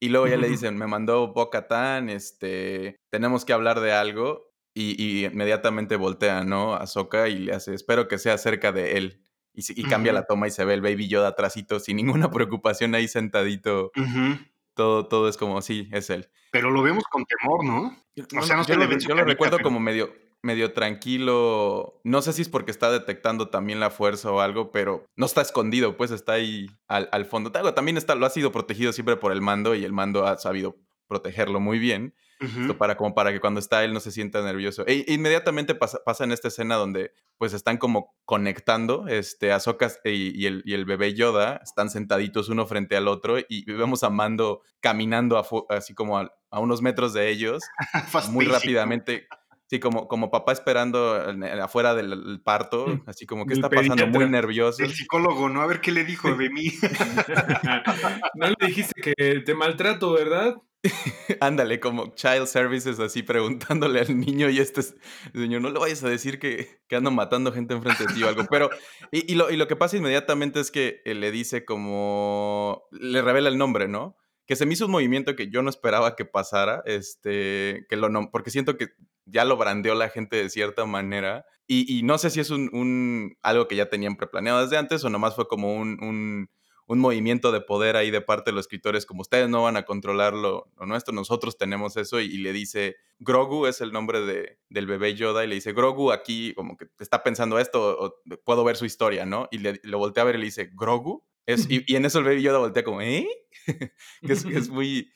Y 0.01 0.09
luego 0.11 0.27
ya 0.29 0.37
le 0.37 0.49
dicen, 0.49 0.77
me 0.77 0.87
mandó 0.87 1.33
Bo-Katan, 1.33 2.09
este, 2.09 2.97
tenemos 3.11 3.45
que 3.45 3.53
hablar 3.53 3.81
de 3.81 3.93
algo. 3.93 4.49
Y, 4.75 4.95
y 5.03 5.25
inmediatamente 5.27 5.97
voltea, 5.97 6.45
¿no? 6.45 6.75
A 6.75 6.79
Ahsoka 6.85 7.29
y 7.29 7.39
le 7.41 7.53
hace, 7.55 7.75
espero 7.75 8.07
que 8.07 8.17
sea 8.19 8.39
cerca 8.39 8.71
de 8.71 8.97
él. 8.97 9.25
Y, 9.53 9.63
y 9.81 9.83
cambia 9.85 10.13
Ujú. 10.13 10.21
la 10.21 10.27
toma 10.27 10.47
y 10.47 10.53
se 10.53 10.65
ve 10.65 10.75
el 10.75 10.83
Baby 10.83 11.09
Yoda 11.09 11.29
atrásito, 11.29 11.81
sin 11.81 11.97
ninguna 11.97 12.31
preocupación 12.31 12.95
ahí 12.95 13.09
sentadito. 13.09 13.91
Ujú. 13.97 14.39
Todo, 14.79 15.09
todo 15.09 15.29
es 15.29 15.37
como, 15.37 15.61
sí, 15.61 15.89
es 15.91 16.09
él. 16.09 16.29
Pero 16.53 16.71
lo 16.71 16.83
vemos 16.83 17.03
con 17.11 17.25
temor, 17.25 17.65
¿no? 17.65 18.01
O 18.39 18.43
sea, 18.43 18.57
no 18.57 18.63
se 18.63 18.75
yo 18.75 18.79
le 18.79 18.87
lo, 18.87 18.97
yo 18.97 19.15
lo 19.17 19.25
recuerdo 19.25 19.59
como 19.59 19.81
medio, 19.81 20.15
medio 20.41 20.73
tranquilo. 20.73 22.01
No 22.05 22.23
sé 22.23 22.33
si 22.33 22.43
es 22.43 22.49
porque 22.49 22.71
está 22.71 22.89
detectando 22.89 23.49
también 23.49 23.81
la 23.81 23.91
fuerza 23.91 24.31
o 24.31 24.39
algo, 24.39 24.71
pero 24.71 25.05
no 25.17 25.27
está 25.27 25.43
escondido, 25.43 25.97
pues 25.97 26.13
está 26.13 26.35
ahí 26.35 26.69
al, 26.87 27.09
al 27.11 27.25
fondo. 27.27 27.51
También 27.51 27.97
está, 27.97 28.15
lo 28.15 28.25
ha 28.25 28.31
sido 28.31 28.53
protegido 28.53 28.93
siempre 28.93 29.17
por 29.17 29.33
el 29.33 29.41
mando 29.41 29.75
y 29.75 29.85
el 29.85 29.93
mando 29.93 30.25
ha 30.29 30.39
sabido 30.39 30.77
protegerlo 31.09 31.59
muy 31.59 31.81
bien. 31.81 32.15
Esto 32.41 32.79
para, 32.79 32.97
como 32.97 33.15
para 33.15 33.33
que 33.33 33.41
cuando 33.41 33.59
está 33.61 33.83
él 33.85 33.93
no 33.93 34.01
se 34.01 34.13
sienta 34.13 34.43
nervioso. 34.43 34.85
E 34.87 35.05
inmediatamente 35.09 35.75
pasa, 35.75 35.99
pasa 36.05 36.25
en 36.25 36.33
esta 36.33 36.49
escena 36.49 36.77
donde 36.77 37.13
pues 37.37 37.53
están 37.53 37.79
como 37.79 38.15
conectando, 38.25 39.07
este, 39.09 39.53
Ahsoka 39.53 39.91
y, 40.05 40.41
y 40.41 40.47
el, 40.47 40.63
y 40.65 40.75
el 40.75 40.85
bebé 40.85 41.15
Yoda 41.15 41.61
están 41.65 41.91
sentaditos 41.91 42.49
uno 42.49 42.67
frente 42.67 42.97
al 42.97 43.09
otro 43.09 43.37
y 43.49 43.65
vemos 43.73 44.03
a 44.05 44.11
Mando 44.11 44.63
caminando 44.81 45.37
afu- 45.43 45.67
así 45.69 45.95
como 45.95 46.19
a, 46.19 46.33
a 46.51 46.61
unos 46.61 46.81
metros 46.83 47.13
de 47.13 47.29
ellos, 47.29 47.63
muy 48.31 48.45
rápidamente. 48.47 49.27
Sí, 49.71 49.81
como, 49.81 50.09
como 50.09 50.31
papá 50.31 50.53
esperando 50.53 51.15
afuera 51.63 51.95
del 51.95 52.13
el 52.15 52.41
parto, 52.41 52.87
Mm. 52.87 53.03
así 53.07 53.27
como 53.27 53.45
que 53.45 53.53
está 53.53 53.69
pasando 53.69 54.07
muy 54.07 54.27
nervioso. 54.27 54.83
El 54.83 54.95
psicólogo, 54.95 55.51
¿no? 55.51 55.61
A 55.61 55.67
ver 55.67 55.83
qué 55.83 55.93
le 55.93 56.05
dijo 56.07 56.35
de 56.35 56.49
mí. 56.49 56.73
no 58.35 58.47
le 58.47 58.67
dijiste 58.67 59.01
que 59.15 59.41
te 59.41 59.55
maltrato, 59.55 60.13
¿verdad? 60.13 60.57
Ándale, 61.41 61.81
como 61.81 62.15
child 62.15 62.47
services, 62.47 62.99
así 63.01 63.23
preguntándole 63.23 64.01
al 64.01 64.19
niño 64.19 64.49
y 64.51 64.59
este 64.59 64.81
es- 64.81 64.95
señor, 65.33 65.61
no 65.63 65.71
le 65.71 65.79
vayas 65.79 66.03
a 66.05 66.09
decir 66.09 66.39
que, 66.39 66.81
que 66.89 66.97
ando 66.97 67.11
matando 67.11 67.53
gente 67.53 67.75
enfrente 67.75 68.07
de 68.07 68.15
ti 68.15 68.23
o 68.23 68.29
algo. 68.29 68.45
Pero, 68.51 68.71
y, 69.13 69.31
y 69.33 69.35
lo, 69.37 69.51
y 69.51 69.57
lo 69.57 69.67
que 69.69 69.77
pasa 69.77 69.97
inmediatamente 69.97 70.61
es 70.61 70.71
que 70.71 71.01
él 71.05 71.21
le 71.21 71.31
dice 71.31 71.65
como, 71.65 72.83
le 72.93 73.23
revela 73.23 73.49
el 73.49 73.59
nombre, 73.59 73.89
¿no? 73.89 74.17
Que 74.47 74.57
se 74.57 74.65
me 74.67 74.73
hizo 74.75 74.87
un 74.87 74.93
movimiento 74.93 75.37
que 75.37 75.51
yo 75.51 75.63
no 75.63 75.71
esperaba 75.71 76.17
que 76.17 76.25
pasara, 76.25 76.83
este, 76.87 77.85
que 77.89 77.97
lo 77.97 78.09
porque 78.31 78.51
siento 78.51 78.77
que 78.77 78.89
ya 79.27 79.45
lo 79.45 79.57
brandeó 79.59 79.95
la 79.95 80.09
gente 80.09 80.37
de 80.37 80.49
cierta 80.49 80.87
manera. 80.87 81.45
Y, 81.67 81.99
y 81.99 82.03
no 82.03 82.17
sé 82.17 82.31
si 82.31 82.41
es 82.41 82.49
un, 82.51 82.71
un- 82.73 83.37
algo 83.43 83.69
que 83.69 83.77
ya 83.77 83.91
tenían 83.91 84.17
preplaneado 84.17 84.63
desde 84.63 84.79
antes 84.79 85.05
o 85.05 85.11
nomás 85.11 85.35
fue 85.37 85.47
como 85.49 85.75
un- 85.75 86.49
un 86.89 86.99
movimiento 86.99 87.53
de 87.53 87.61
poder 87.61 87.97
ahí 87.97 88.11
de 88.11 88.23
parte 88.23 88.51
de 88.51 88.55
los 88.55 88.65
escritores, 88.65 89.05
como 89.05 89.21
ustedes 89.21 89.49
no 89.49 89.63
van 89.63 89.77
a 89.77 89.85
controlar 89.85 90.33
lo, 90.33 90.73
lo 90.79 90.87
nuestro, 90.87 91.15
nosotros 91.15 91.59
tenemos 91.59 91.97
eso, 91.99 92.19
y, 92.19 92.25
y 92.25 92.39
le 92.39 92.53
dice, 92.53 92.97
Grogu 93.19 93.67
es 93.67 93.83
el 93.83 93.93
nombre 93.93 94.23
de, 94.23 94.59
del 94.71 94.87
bebé 94.87 95.15
Yoda, 95.15 95.45
y 95.45 95.49
le 95.49 95.55
dice, 95.55 95.75
Grogu 95.75 96.13
aquí 96.13 96.55
como 96.55 96.79
que 96.79 96.87
está 96.99 97.23
pensando 97.23 97.59
esto, 97.59 97.97
o, 98.01 98.23
puedo 98.43 98.65
ver 98.65 98.77
su 98.77 98.87
historia, 98.87 99.27
¿no? 99.27 99.49
Y 99.51 99.59
le, 99.59 99.81
lo 99.85 99.99
voltea 99.99 100.23
a 100.23 100.27
ver 100.27 100.37
y 100.37 100.39
le 100.39 100.47
dice, 100.47 100.71
Grogu, 100.73 101.25
es, 101.45 101.71
y, 101.71 101.85
y 101.87 101.97
en 101.97 102.07
eso 102.07 102.21
el 102.21 102.25
bebé 102.25 102.41
Yoda 102.41 102.59
voltea 102.59 102.85
como, 102.85 103.03
¿eh? 103.03 103.29
que, 104.27 104.33
es, 104.33 104.45
muy... 104.71 105.13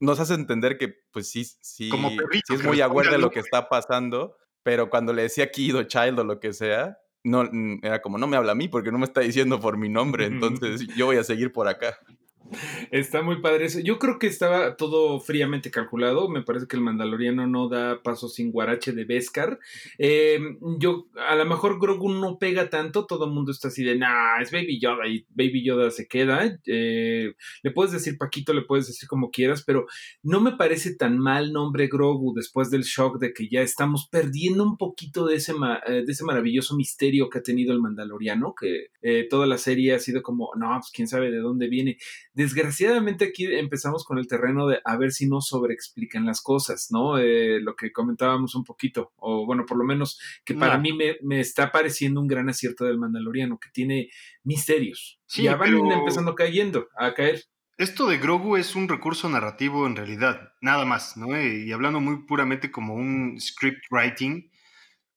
Nos 0.00 0.18
hace 0.18 0.34
entender 0.34 0.76
que, 0.76 0.92
pues 1.12 1.30
sí, 1.30 1.44
sí, 1.60 1.88
Como 1.88 2.08
perrito, 2.16 2.46
sí 2.48 2.54
es 2.54 2.64
muy 2.64 2.80
aware 2.80 3.10
de 3.10 3.18
lo 3.18 3.30
que 3.30 3.38
está 3.38 3.68
pasando, 3.68 4.36
pero 4.64 4.90
cuando 4.90 5.12
le 5.12 5.22
decía 5.22 5.52
Kido 5.52 5.84
Child 5.84 6.18
o 6.18 6.24
lo 6.24 6.40
que 6.40 6.52
sea, 6.52 6.98
no, 7.24 7.44
mm, 7.44 7.80
era 7.82 8.02
como, 8.02 8.18
no 8.18 8.26
me 8.26 8.36
habla 8.36 8.52
a 8.52 8.56
mí 8.56 8.68
porque 8.68 8.92
no 8.92 8.98
me 8.98 9.04
está 9.04 9.20
diciendo 9.20 9.60
por 9.60 9.76
mi 9.76 9.88
nombre, 9.88 10.26
entonces 10.26 10.86
yo 10.96 11.06
voy 11.06 11.16
a 11.16 11.24
seguir 11.24 11.52
por 11.52 11.68
acá. 11.68 11.98
Está 12.90 13.22
muy 13.22 13.40
padre 13.40 13.66
eso. 13.66 13.80
Yo 13.80 13.98
creo 13.98 14.18
que 14.18 14.26
estaba 14.26 14.76
todo 14.76 15.20
fríamente 15.20 15.70
calculado. 15.70 16.28
Me 16.28 16.42
parece 16.42 16.66
que 16.66 16.76
el 16.76 16.82
Mandaloriano 16.82 17.46
no 17.46 17.68
da 17.68 18.02
paso 18.02 18.28
sin 18.28 18.52
guarache 18.52 18.92
de 18.92 19.04
Beskar. 19.04 19.58
Eh, 19.98 20.40
yo, 20.78 21.06
a 21.28 21.34
lo 21.36 21.44
mejor 21.46 21.80
Grogu 21.80 22.10
no 22.10 22.38
pega 22.38 22.68
tanto. 22.68 23.06
Todo 23.06 23.26
el 23.26 23.32
mundo 23.32 23.52
está 23.52 23.68
así 23.68 23.84
de, 23.84 23.96
nah, 23.96 24.40
es 24.40 24.50
Baby 24.50 24.80
Yoda 24.80 25.06
y 25.06 25.26
Baby 25.30 25.64
Yoda 25.64 25.90
se 25.90 26.06
queda. 26.06 26.58
Eh, 26.66 27.34
le 27.62 27.70
puedes 27.70 27.92
decir 27.92 28.18
Paquito, 28.18 28.52
le 28.52 28.62
puedes 28.62 28.86
decir 28.86 29.08
como 29.08 29.30
quieras, 29.30 29.62
pero 29.62 29.86
no 30.22 30.40
me 30.40 30.52
parece 30.52 30.94
tan 30.94 31.18
mal 31.18 31.52
nombre 31.52 31.88
Grogu 31.88 32.34
después 32.34 32.70
del 32.70 32.82
shock 32.82 33.18
de 33.18 33.32
que 33.32 33.48
ya 33.48 33.62
estamos 33.62 34.08
perdiendo 34.08 34.64
un 34.64 34.76
poquito 34.76 35.26
de 35.26 35.36
ese, 35.36 35.52
eh, 35.86 36.02
de 36.04 36.12
ese 36.12 36.24
maravilloso 36.24 36.76
misterio 36.76 37.28
que 37.30 37.38
ha 37.38 37.42
tenido 37.42 37.72
el 37.72 37.80
Mandaloriano, 37.80 38.54
que 38.54 38.90
toda 39.28 39.46
la 39.46 39.58
serie 39.58 39.94
ha 39.94 39.98
sido 39.98 40.22
como, 40.22 40.50
no, 40.56 40.68
pues 40.78 40.90
quién 40.92 41.08
sabe 41.08 41.30
de 41.30 41.38
dónde 41.38 41.68
viene 41.68 41.98
Desgraciadamente 42.42 43.26
aquí 43.26 43.46
empezamos 43.46 44.04
con 44.04 44.18
el 44.18 44.26
terreno 44.26 44.66
de 44.66 44.80
a 44.84 44.96
ver 44.96 45.12
si 45.12 45.28
no 45.28 45.40
sobreexplican 45.40 46.26
las 46.26 46.42
cosas, 46.42 46.88
¿no? 46.90 47.16
Eh, 47.16 47.60
lo 47.60 47.76
que 47.76 47.92
comentábamos 47.92 48.56
un 48.56 48.64
poquito, 48.64 49.12
o 49.14 49.46
bueno, 49.46 49.64
por 49.64 49.76
lo 49.76 49.84
menos 49.84 50.18
que 50.44 50.54
para 50.54 50.76
mí 50.76 50.90
me, 50.92 51.38
está 51.38 51.70
pareciendo 51.70 52.20
un 52.20 52.26
gran 52.26 52.48
acierto 52.48 52.84
del 52.84 52.98
Mandaloriano, 52.98 53.60
que 53.60 53.68
tiene 53.72 54.10
misterios. 54.42 55.20
Sí, 55.26 55.44
ya 55.44 55.54
van 55.54 55.72
empezando 55.92 56.34
cayendo, 56.34 56.88
a 56.98 57.14
caer. 57.14 57.44
Esto 57.78 58.08
de 58.08 58.18
Grogu 58.18 58.56
es 58.56 58.74
un 58.74 58.88
recurso 58.88 59.28
narrativo 59.28 59.86
en 59.86 59.94
realidad, 59.94 60.52
nada 60.60 60.84
más, 60.84 61.16
¿no? 61.16 61.36
Eh, 61.36 61.62
y 61.64 61.70
hablando 61.70 62.00
muy 62.00 62.26
puramente 62.26 62.72
como 62.72 62.94
un 62.94 63.40
script 63.40 63.84
writing, 63.92 64.50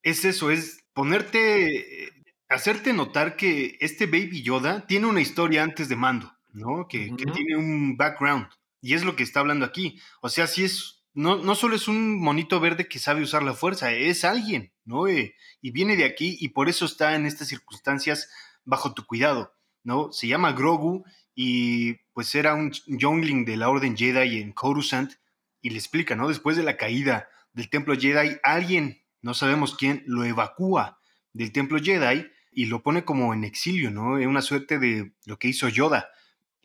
es 0.04 0.26
eso, 0.26 0.52
es 0.52 0.86
ponerte, 0.94 2.12
hacerte 2.50 2.94
notar 2.94 3.36
que 3.36 3.78
este 3.80 4.06
Baby 4.06 4.44
Yoda 4.44 4.86
tiene 4.86 5.08
una 5.08 5.22
historia 5.22 5.64
antes 5.64 5.90
de 5.90 5.96
mando. 5.96 6.35
¿No? 6.56 6.88
Que, 6.88 7.12
tiene 7.16 7.58
un 7.58 7.98
background. 7.98 8.48
Y 8.82 8.94
es 8.94 9.04
lo 9.04 9.16
que 9.16 9.24
está 9.24 9.42
hablando 9.42 9.66
aquí. 9.66 10.00
O 10.22 10.30
sea, 10.30 10.48
si 10.48 10.64
es, 10.64 11.06
no, 11.14 11.38
no 11.38 11.56
solo 11.56 11.76
es 11.76 11.88
un 11.88 12.20
monito 12.20 12.60
verde 12.60 12.88
que 12.88 13.00
sabe 13.00 13.22
usar 13.22 13.44
la 13.44 13.54
fuerza, 13.54 13.92
es 13.92 14.24
alguien, 14.24 14.74
¿no? 14.86 15.08
Eh, 15.08 15.36
y 15.62 15.72
viene 15.72 15.96
de 15.96 16.06
aquí 16.06 16.38
y 16.40 16.50
por 16.50 16.70
eso 16.70 16.86
está 16.86 17.16
en 17.16 17.26
estas 17.26 17.48
circunstancias 17.48 18.30
bajo 18.64 18.94
tu 18.94 19.06
cuidado, 19.06 19.54
¿no? 19.84 20.12
Se 20.12 20.28
llama 20.28 20.54
Grogu 20.54 21.04
y 21.34 21.96
pues 22.14 22.34
era 22.36 22.56
un 22.56 22.72
youngling 22.88 23.46
de 23.46 23.58
la 23.58 23.70
Orden 23.70 23.98
Jedi 23.98 24.40
en 24.40 24.54
Coruscant 24.54 25.14
y 25.62 25.72
le 25.72 25.78
explica, 25.78 26.16
¿no? 26.16 26.28
Después 26.28 26.58
de 26.58 26.64
la 26.64 26.78
caída 26.78 27.28
del 27.54 27.70
templo 27.70 27.96
Jedi, 27.96 28.38
alguien, 28.44 29.02
no 29.22 29.34
sabemos 29.34 29.76
quién, 29.76 30.04
lo 30.06 30.24
evacúa 30.24 31.00
del 31.34 31.52
templo 31.52 31.80
Jedi 31.82 32.28
y 32.52 32.66
lo 32.68 32.84
pone 32.84 33.04
como 33.04 33.34
en 33.34 33.44
exilio, 33.44 33.92
¿no? 33.92 34.18
Es 34.18 34.28
una 34.28 34.42
suerte 34.42 34.80
de 34.80 35.14
lo 35.26 35.38
que 35.38 35.50
hizo 35.50 35.68
Yoda. 35.68 36.10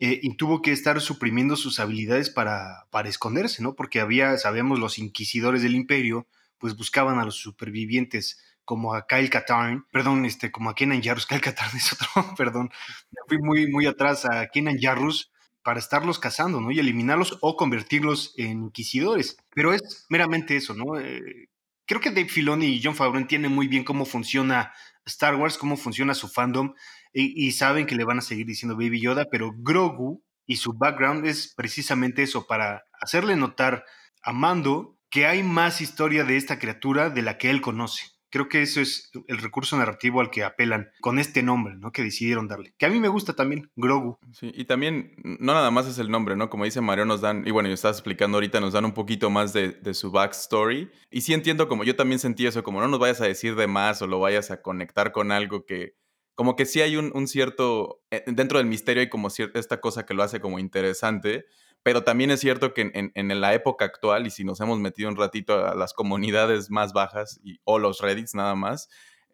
Eh, 0.03 0.19
y 0.23 0.35
tuvo 0.35 0.63
que 0.63 0.71
estar 0.71 0.99
suprimiendo 0.99 1.55
sus 1.55 1.79
habilidades 1.79 2.31
para, 2.31 2.87
para 2.89 3.07
esconderse, 3.07 3.61
¿no? 3.61 3.75
Porque 3.75 3.99
había, 3.99 4.35
sabemos, 4.39 4.79
los 4.79 4.97
inquisidores 4.97 5.61
del 5.61 5.75
imperio, 5.75 6.27
pues 6.57 6.75
buscaban 6.75 7.19
a 7.19 7.23
los 7.23 7.35
supervivientes 7.35 8.41
como 8.65 8.95
a 8.95 9.05
Kyle 9.05 9.29
Katarn, 9.29 9.85
perdón, 9.91 10.25
este, 10.25 10.51
como 10.51 10.71
a 10.71 10.75
Kenan 10.75 11.03
Jarrus, 11.03 11.25
Kyle 11.27 11.39
Katarn 11.39 11.77
es 11.77 11.93
otro, 11.93 12.07
perdón, 12.35 12.71
fui 13.27 13.37
muy, 13.37 13.69
muy 13.69 13.85
atrás 13.85 14.25
a 14.25 14.47
Kenan 14.47 14.79
Jarrus 14.81 15.31
para 15.61 15.77
estarlos 15.77 16.17
cazando, 16.17 16.59
¿no? 16.59 16.71
Y 16.71 16.79
eliminarlos 16.79 17.37
o 17.41 17.55
convertirlos 17.55 18.33
en 18.37 18.63
inquisidores. 18.63 19.37
Pero 19.53 19.71
es 19.71 20.07
meramente 20.09 20.55
eso, 20.55 20.73
¿no? 20.73 20.99
Eh, 20.99 21.49
creo 21.85 22.01
que 22.01 22.09
Dave 22.09 22.27
Filoni 22.27 22.65
y 22.65 22.81
John 22.83 22.95
Favreau 22.95 23.21
entienden 23.21 23.51
muy 23.51 23.67
bien 23.67 23.83
cómo 23.83 24.05
funciona 24.05 24.73
Star 25.05 25.35
Wars, 25.35 25.59
cómo 25.59 25.77
funciona 25.77 26.15
su 26.15 26.27
fandom 26.27 26.73
y, 27.13 27.51
saben 27.51 27.85
que 27.85 27.95
le 27.95 28.03
van 28.03 28.19
a 28.19 28.21
seguir 28.21 28.45
diciendo 28.45 28.75
Baby 28.75 29.01
Yoda, 29.01 29.25
pero 29.29 29.53
Grogu 29.57 30.23
y 30.45 30.57
su 30.57 30.73
background 30.73 31.25
es 31.25 31.53
precisamente 31.55 32.23
eso, 32.23 32.47
para 32.47 32.83
hacerle 33.01 33.35
notar 33.35 33.85
a 34.23 34.33
Mando 34.33 34.97
que 35.09 35.25
hay 35.25 35.43
más 35.43 35.81
historia 35.81 36.23
de 36.23 36.37
esta 36.37 36.57
criatura 36.57 37.09
de 37.09 37.21
la 37.21 37.37
que 37.37 37.49
él 37.49 37.61
conoce. 37.61 38.03
Creo 38.29 38.47
que 38.47 38.61
eso 38.61 38.79
es 38.79 39.11
el 39.27 39.39
recurso 39.39 39.77
narrativo 39.77 40.21
al 40.21 40.29
que 40.29 40.45
apelan 40.45 40.89
con 41.01 41.19
este 41.19 41.43
nombre, 41.43 41.75
¿no? 41.75 41.91
Que 41.91 42.01
decidieron 42.01 42.47
darle. 42.47 42.73
Que 42.77 42.85
a 42.85 42.89
mí 42.89 42.97
me 42.97 43.09
gusta 43.09 43.33
también, 43.33 43.69
Grogu. 43.75 44.17
Sí, 44.31 44.53
y 44.55 44.63
también, 44.63 45.15
no 45.21 45.53
nada 45.53 45.69
más 45.69 45.85
es 45.85 45.97
el 45.99 46.09
nombre, 46.09 46.37
¿no? 46.37 46.49
Como 46.49 46.63
dice 46.63 46.79
Mario, 46.79 47.03
nos 47.03 47.19
dan, 47.19 47.45
y 47.45 47.51
bueno, 47.51 47.67
yo 47.67 47.75
estaba 47.75 47.91
explicando 47.91 48.37
ahorita, 48.37 48.61
nos 48.61 48.71
dan 48.71 48.85
un 48.85 48.93
poquito 48.93 49.29
más 49.29 49.51
de, 49.51 49.71
de, 49.71 49.93
su 49.93 50.11
backstory. 50.11 50.89
Y 51.09 51.21
sí 51.21 51.33
entiendo, 51.33 51.67
como 51.67 51.83
yo 51.83 51.97
también 51.97 52.19
sentí 52.19 52.45
eso, 52.45 52.63
como 52.63 52.79
no 52.79 52.87
nos 52.87 53.01
vayas 53.01 53.19
a 53.19 53.25
decir 53.25 53.55
de 53.55 53.67
más 53.67 54.01
o 54.01 54.07
lo 54.07 54.21
vayas 54.21 54.49
a 54.49 54.61
conectar 54.61 55.11
con 55.11 55.33
algo 55.33 55.65
que, 55.65 55.95
como 56.41 56.55
que 56.55 56.65
sí 56.65 56.81
hay 56.81 56.97
un, 56.97 57.27
cierto, 57.27 58.01
eh, 58.09 58.23
dentro 58.25 58.57
del 58.57 58.65
misterio 58.65 59.01
hay 59.01 59.09
como 59.09 59.29
cierta, 59.29 59.59
esta 59.59 59.79
cosa 59.79 60.07
que 60.07 60.15
lo 60.15 60.23
hace 60.23 60.41
como 60.41 60.57
interesante, 60.57 61.45
pero 61.83 62.03
también 62.03 62.31
es 62.31 62.39
cierto 62.39 62.73
que 62.73 62.91
en, 63.13 63.41
la 63.41 63.53
época 63.53 63.85
actual, 63.85 64.25
y 64.25 64.31
si 64.31 64.43
nos 64.43 64.59
hemos 64.59 64.79
metido 64.79 65.07
un 65.07 65.17
ratito 65.17 65.63
a 65.63 65.75
las 65.75 65.93
comunidades 65.93 66.71
más 66.71 66.93
bajas 66.93 67.39
o 67.63 67.77
los 67.77 67.99
Reddits 68.01 68.33
nada 68.33 68.55
más, 68.55 68.89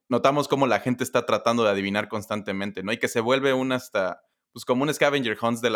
notamos 0.10 0.50
como 0.50 0.68
la 0.68 0.82
gente 0.82 1.06
está 1.06 1.26
tratando 1.26 1.64
de 1.64 1.70
adivinar 1.70 2.10
constantemente, 2.10 2.84
¿no? 2.84 2.92
Y 2.92 2.98
que 2.98 3.08
se 3.08 3.22
vuelve 3.22 3.54
un 3.54 3.72
hasta, 3.72 4.24
pues 4.52 4.66
como 4.66 4.84
un 4.84 4.94
scavenger 4.94 5.38
hunts 5.42 5.62
de, 5.62 5.70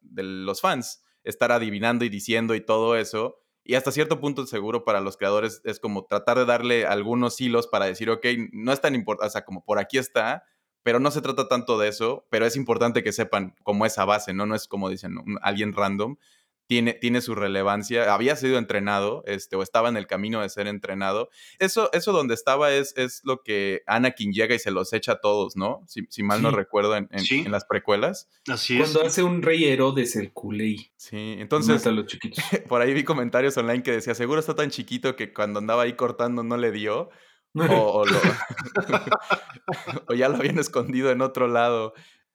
de 0.00 0.22
los 0.24 0.60
fans, 0.60 1.04
estar 1.22 1.52
adivinando 1.52 2.04
y 2.04 2.08
diciendo 2.08 2.56
y 2.56 2.60
todo 2.66 2.96
eso. 2.96 3.38
Y 3.68 3.74
hasta 3.74 3.92
cierto 3.92 4.18
punto 4.18 4.46
seguro 4.46 4.82
para 4.82 5.02
los 5.02 5.18
creadores 5.18 5.60
es 5.62 5.78
como 5.78 6.06
tratar 6.06 6.38
de 6.38 6.46
darle 6.46 6.86
algunos 6.86 7.38
hilos 7.38 7.66
para 7.66 7.84
decir, 7.84 8.08
ok, 8.08 8.24
no 8.50 8.72
es 8.72 8.80
tan 8.80 8.94
importante, 8.94 9.26
o 9.26 9.30
sea, 9.30 9.44
como 9.44 9.62
por 9.62 9.78
aquí 9.78 9.98
está, 9.98 10.42
pero 10.82 11.00
no 11.00 11.10
se 11.10 11.20
trata 11.20 11.48
tanto 11.48 11.78
de 11.78 11.88
eso, 11.88 12.26
pero 12.30 12.46
es 12.46 12.56
importante 12.56 13.02
que 13.02 13.12
sepan 13.12 13.54
como 13.64 13.84
esa 13.84 14.06
base, 14.06 14.32
¿no? 14.32 14.46
No 14.46 14.54
es 14.54 14.68
como 14.68 14.88
dicen, 14.88 15.16
alguien 15.42 15.74
random, 15.74 16.16
tiene, 16.68 16.92
tiene 16.92 17.22
su 17.22 17.34
relevancia, 17.34 18.12
había 18.12 18.36
sido 18.36 18.58
entrenado, 18.58 19.24
este, 19.26 19.56
o 19.56 19.62
estaba 19.62 19.88
en 19.88 19.96
el 19.96 20.06
camino 20.06 20.42
de 20.42 20.50
ser 20.50 20.66
entrenado. 20.66 21.30
Eso, 21.58 21.88
eso 21.94 22.12
donde 22.12 22.34
estaba 22.34 22.70
es, 22.72 22.94
es 22.98 23.22
lo 23.24 23.42
que 23.42 23.82
Anakin 23.86 24.32
llega 24.32 24.54
y 24.54 24.58
se 24.58 24.70
los 24.70 24.92
echa 24.92 25.12
a 25.12 25.20
todos, 25.20 25.56
¿no? 25.56 25.82
Si, 25.86 26.06
si 26.10 26.22
mal 26.22 26.42
no 26.42 26.50
recuerdo 26.50 26.94
en, 26.94 27.08
en, 27.10 27.50
las 27.50 27.64
precuelas. 27.64 28.28
Así 28.48 28.74
es. 28.74 28.82
Cuando 28.82 29.08
hace 29.08 29.22
un 29.22 29.40
rey 29.40 29.64
Herodes 29.64 30.14
el 30.16 30.30
culé. 30.30 30.92
Sí, 30.96 31.36
entonces. 31.38 31.86
los 31.86 32.04
chiquitos. 32.04 32.44
por 32.68 32.82
ahí 32.82 32.92
vi 32.92 33.02
comentarios 33.02 33.56
online 33.56 33.82
que 33.82 33.92
decía, 33.92 34.14
seguro 34.14 34.38
está 34.38 34.54
tan 34.54 34.68
chiquito 34.68 35.16
que 35.16 35.32
cuando 35.32 35.60
andaba 35.60 35.84
ahí 35.84 35.94
cortando 35.94 36.42
no 36.42 36.58
le 36.58 36.70
dio. 36.70 37.08
O, 37.54 38.04
o, 40.06 40.14
ya 40.14 40.28
lo 40.28 40.36
habían 40.36 40.58
escondido 40.58 41.10
en 41.10 41.22
otro 41.22 41.48
lado 41.48 41.94